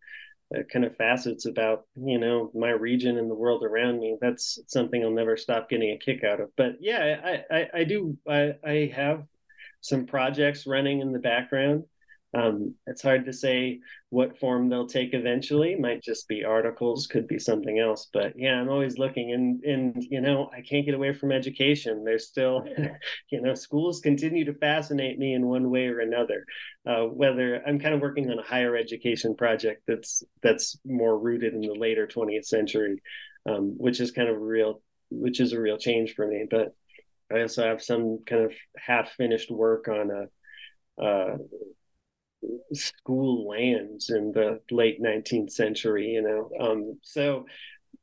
uh, 0.55 0.63
kind 0.71 0.85
of 0.85 0.95
facets 0.97 1.45
about 1.47 1.85
you 1.95 2.19
know 2.19 2.51
my 2.55 2.71
region 2.71 3.17
and 3.17 3.29
the 3.31 3.35
world 3.35 3.63
around 3.63 3.99
me. 3.99 4.17
That's 4.21 4.59
something 4.67 5.03
I'll 5.03 5.11
never 5.11 5.37
stop 5.37 5.69
getting 5.69 5.91
a 5.91 5.99
kick 5.99 6.23
out 6.23 6.41
of. 6.41 6.49
But 6.57 6.77
yeah, 6.81 7.21
I 7.51 7.57
I, 7.57 7.67
I 7.81 7.83
do 7.85 8.17
I, 8.27 8.55
I 8.65 8.91
have 8.95 9.25
some 9.81 10.05
projects 10.07 10.67
running 10.67 11.01
in 11.01 11.13
the 11.13 11.19
background. 11.19 11.85
Um, 12.35 12.73
it's 12.87 13.03
hard 13.03 13.25
to 13.25 13.33
say 13.33 13.79
what 14.09 14.39
form 14.39 14.67
they'll 14.67 14.87
take 14.87 15.13
eventually. 15.13 15.75
Might 15.75 16.01
just 16.01 16.27
be 16.27 16.43
articles, 16.43 17.05
could 17.05 17.27
be 17.27 17.37
something 17.37 17.77
else. 17.77 18.09
But 18.11 18.33
yeah, 18.35 18.59
I'm 18.59 18.69
always 18.69 18.97
looking, 18.97 19.33
and 19.33 19.63
and 19.63 20.03
you 20.09 20.19
know, 20.19 20.49
I 20.51 20.61
can't 20.61 20.85
get 20.85 20.95
away 20.95 21.13
from 21.13 21.31
education. 21.31 22.03
There's 22.03 22.27
still, 22.27 22.65
you 23.31 23.41
know, 23.41 23.53
schools 23.53 23.99
continue 23.99 24.45
to 24.45 24.53
fascinate 24.55 25.19
me 25.19 25.33
in 25.33 25.45
one 25.45 25.69
way 25.69 25.87
or 25.87 25.99
another. 25.99 26.45
Uh, 26.87 27.03
whether 27.03 27.61
I'm 27.67 27.79
kind 27.79 27.93
of 27.93 28.01
working 28.01 28.29
on 28.31 28.39
a 28.39 28.43
higher 28.43 28.75
education 28.75 29.35
project 29.35 29.83
that's 29.87 30.23
that's 30.41 30.77
more 30.85 31.17
rooted 31.17 31.53
in 31.53 31.61
the 31.61 31.73
later 31.73 32.07
20th 32.07 32.45
century, 32.45 32.99
um, 33.47 33.75
which 33.77 33.99
is 33.99 34.11
kind 34.11 34.29
of 34.29 34.41
real, 34.41 34.81
which 35.11 35.39
is 35.39 35.53
a 35.53 35.61
real 35.61 35.77
change 35.77 36.15
for 36.15 36.25
me. 36.25 36.45
But 36.49 36.73
I 37.31 37.41
also 37.41 37.63
have 37.63 37.83
some 37.83 38.23
kind 38.25 38.45
of 38.45 38.53
half 38.75 39.11
finished 39.11 39.51
work 39.51 39.87
on 39.87 40.09
a. 40.09 41.03
Uh, 41.03 41.37
school 42.73 43.47
lands 43.47 44.09
in 44.09 44.31
the 44.31 44.59
late 44.71 45.01
19th 45.01 45.51
century 45.51 46.07
you 46.07 46.21
know? 46.21 46.49
Um, 46.59 46.99
so 47.01 47.45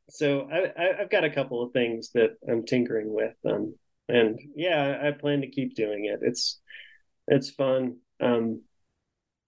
so 0.08 0.48
I, 0.50 1.00
have 1.00 1.10
got 1.10 1.24
a 1.24 1.30
couple 1.30 1.62
of 1.62 1.72
things 1.72 2.10
that 2.14 2.36
i'm 2.50 2.64
tinkering 2.64 3.12
with 3.12 3.34
um, 3.48 3.74
and 4.08 4.38
yeah 4.56 5.00
i 5.02 5.10
plan 5.12 5.40
to 5.42 5.50
keep 5.50 5.74
doing 5.74 6.06
it. 6.06 6.20
It's 6.22 6.60
it's 7.28 7.50
fun 7.50 7.96
um, 8.20 8.62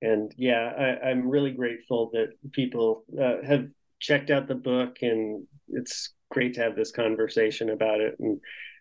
and 0.00 0.32
yeah 0.36 0.98
I, 1.04 1.10
am 1.10 1.28
really 1.28 1.52
grateful 1.52 2.10
that 2.12 2.30
people 2.52 3.04
uh, 3.20 3.44
have 3.46 3.68
checked 4.00 4.30
out 4.30 4.48
the 4.48 4.54
book 4.54 4.98
and 5.02 5.46
it's 5.68 6.12
great 6.30 6.54
to 6.54 6.62
have 6.62 6.76
this 6.76 6.92
conversation 6.92 7.70
about 7.70 8.00
it 8.00 8.16
and 8.18 8.40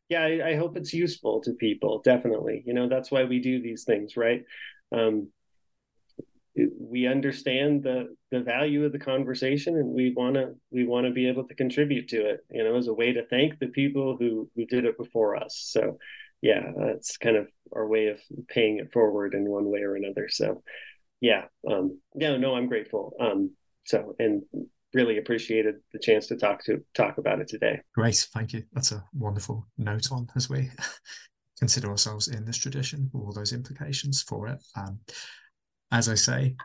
yeah 0.09 0.21
I, 0.21 0.49
I 0.49 0.55
hope 0.55 0.77
it's 0.77 0.93
useful 0.93 1.41
to 1.41 1.53
people 1.53 2.01
definitely. 2.03 2.63
You 2.65 2.73
know 2.73 2.87
that's 2.87 3.11
why 3.11 3.23
we 3.23 3.39
do 3.39 3.61
these 3.61 3.83
things 3.83 4.17
right? 4.17 4.43
Um, 4.91 5.29
we 6.55 7.07
understand 7.07 7.83
the 7.83 8.13
the 8.29 8.41
value 8.41 8.85
of 8.85 8.91
the 8.91 8.99
conversation 8.99 9.77
and 9.77 9.87
we 9.87 10.13
want 10.15 10.35
to 10.35 10.53
we 10.69 10.85
want 10.85 11.05
to 11.05 11.11
be 11.11 11.27
able 11.27 11.47
to 11.47 11.55
contribute 11.55 12.09
to 12.09 12.29
it 12.29 12.41
you 12.49 12.63
know 12.63 12.75
as 12.75 12.87
a 12.87 12.93
way 12.93 13.13
to 13.13 13.25
thank 13.27 13.57
the 13.59 13.67
people 13.67 14.17
who 14.19 14.49
who 14.55 14.65
did 14.65 14.85
it 14.85 14.97
before 14.97 15.35
us. 15.35 15.61
So 15.69 15.97
yeah 16.41 16.71
that's 16.75 17.17
kind 17.17 17.37
of 17.37 17.49
our 17.73 17.87
way 17.87 18.07
of 18.07 18.19
paying 18.49 18.79
it 18.79 18.91
forward 18.91 19.33
in 19.33 19.49
one 19.49 19.69
way 19.69 19.79
or 19.79 19.95
another. 19.95 20.27
So 20.29 20.61
yeah 21.21 21.43
um 21.69 21.99
no 22.15 22.37
no 22.37 22.55
i'm 22.55 22.67
grateful. 22.67 23.13
Um 23.19 23.51
so 23.85 24.15
and 24.19 24.43
really 24.93 25.19
appreciated 25.19 25.75
the 25.93 25.99
chance 25.99 26.27
to 26.27 26.35
talk 26.35 26.65
to 26.65 26.83
talk 26.93 27.17
about 27.17 27.39
it 27.39 27.47
today. 27.47 27.79
Great 27.95 28.27
thank 28.33 28.51
you. 28.51 28.63
That's 28.73 28.91
a 28.91 29.03
wonderful 29.13 29.65
note 29.77 30.11
on 30.11 30.27
as 30.35 30.49
we 30.49 30.69
consider 31.59 31.89
ourselves 31.89 32.27
in 32.27 32.43
this 32.43 32.57
tradition 32.57 33.09
all 33.13 33.31
those 33.31 33.53
implications 33.53 34.21
for 34.21 34.47
it. 34.47 34.61
Um 34.75 34.99
as 35.91 36.09
I 36.09 36.15
say, 36.15 36.55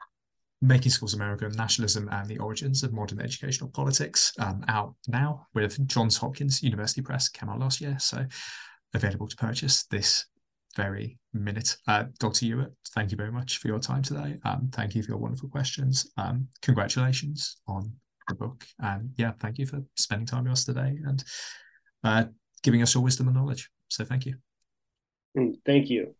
Making 0.63 0.91
Schools 0.91 1.15
American 1.15 1.53
Nationalism 1.53 2.09
and 2.11 2.27
the 2.29 2.39
Origins 2.39 2.83
of 2.83 2.93
Modern 2.93 3.21
Educational 3.21 3.69
Politics 3.71 4.33
um, 4.39 4.65
out 4.69 4.95
now 5.07 5.47
with 5.55 5.87
Johns 5.87 6.17
Hopkins 6.17 6.63
University 6.63 7.03
Press, 7.03 7.29
came 7.29 7.51
out 7.51 7.59
last 7.59 7.81
year. 7.81 7.97
So 7.99 8.25
available 8.95 9.29
to 9.29 9.37
purchase 9.37 9.85
this 9.87 10.27
very 10.75 11.19
minute. 11.35 11.77
Uh, 11.87 12.05
Dr. 12.19 12.47
Ewert, 12.47 12.73
thank 12.95 13.11
you 13.11 13.17
very 13.17 13.33
much 13.33 13.59
for 13.59 13.69
your 13.69 13.79
time 13.79 14.03
today. 14.03 14.39
Um, 14.45 14.71
thank 14.73 14.95
you 14.95 15.03
for 15.03 15.11
your 15.11 15.19
wonderful 15.19 15.49
questions. 15.49 16.11
Um, 16.17 16.49
congratulations 16.63 17.59
on 17.67 17.93
the 18.29 18.35
book. 18.35 18.65
And 18.81 19.11
yeah, 19.17 19.33
thank 19.41 19.59
you 19.59 19.67
for 19.67 19.83
spending 19.97 20.27
time 20.27 20.45
with 20.45 20.53
us 20.53 20.65
today 20.65 20.99
and 21.05 21.25
uh, 22.03 22.25
giving 22.63 22.83
us 22.83 22.95
your 22.95 23.03
wisdom 23.03 23.29
and 23.29 23.37
knowledge. 23.37 23.71
So 23.89 24.05
thank 24.05 24.27
you. 24.27 24.37
Mm, 25.37 25.57
thank 25.65 25.91
you. 25.91 26.15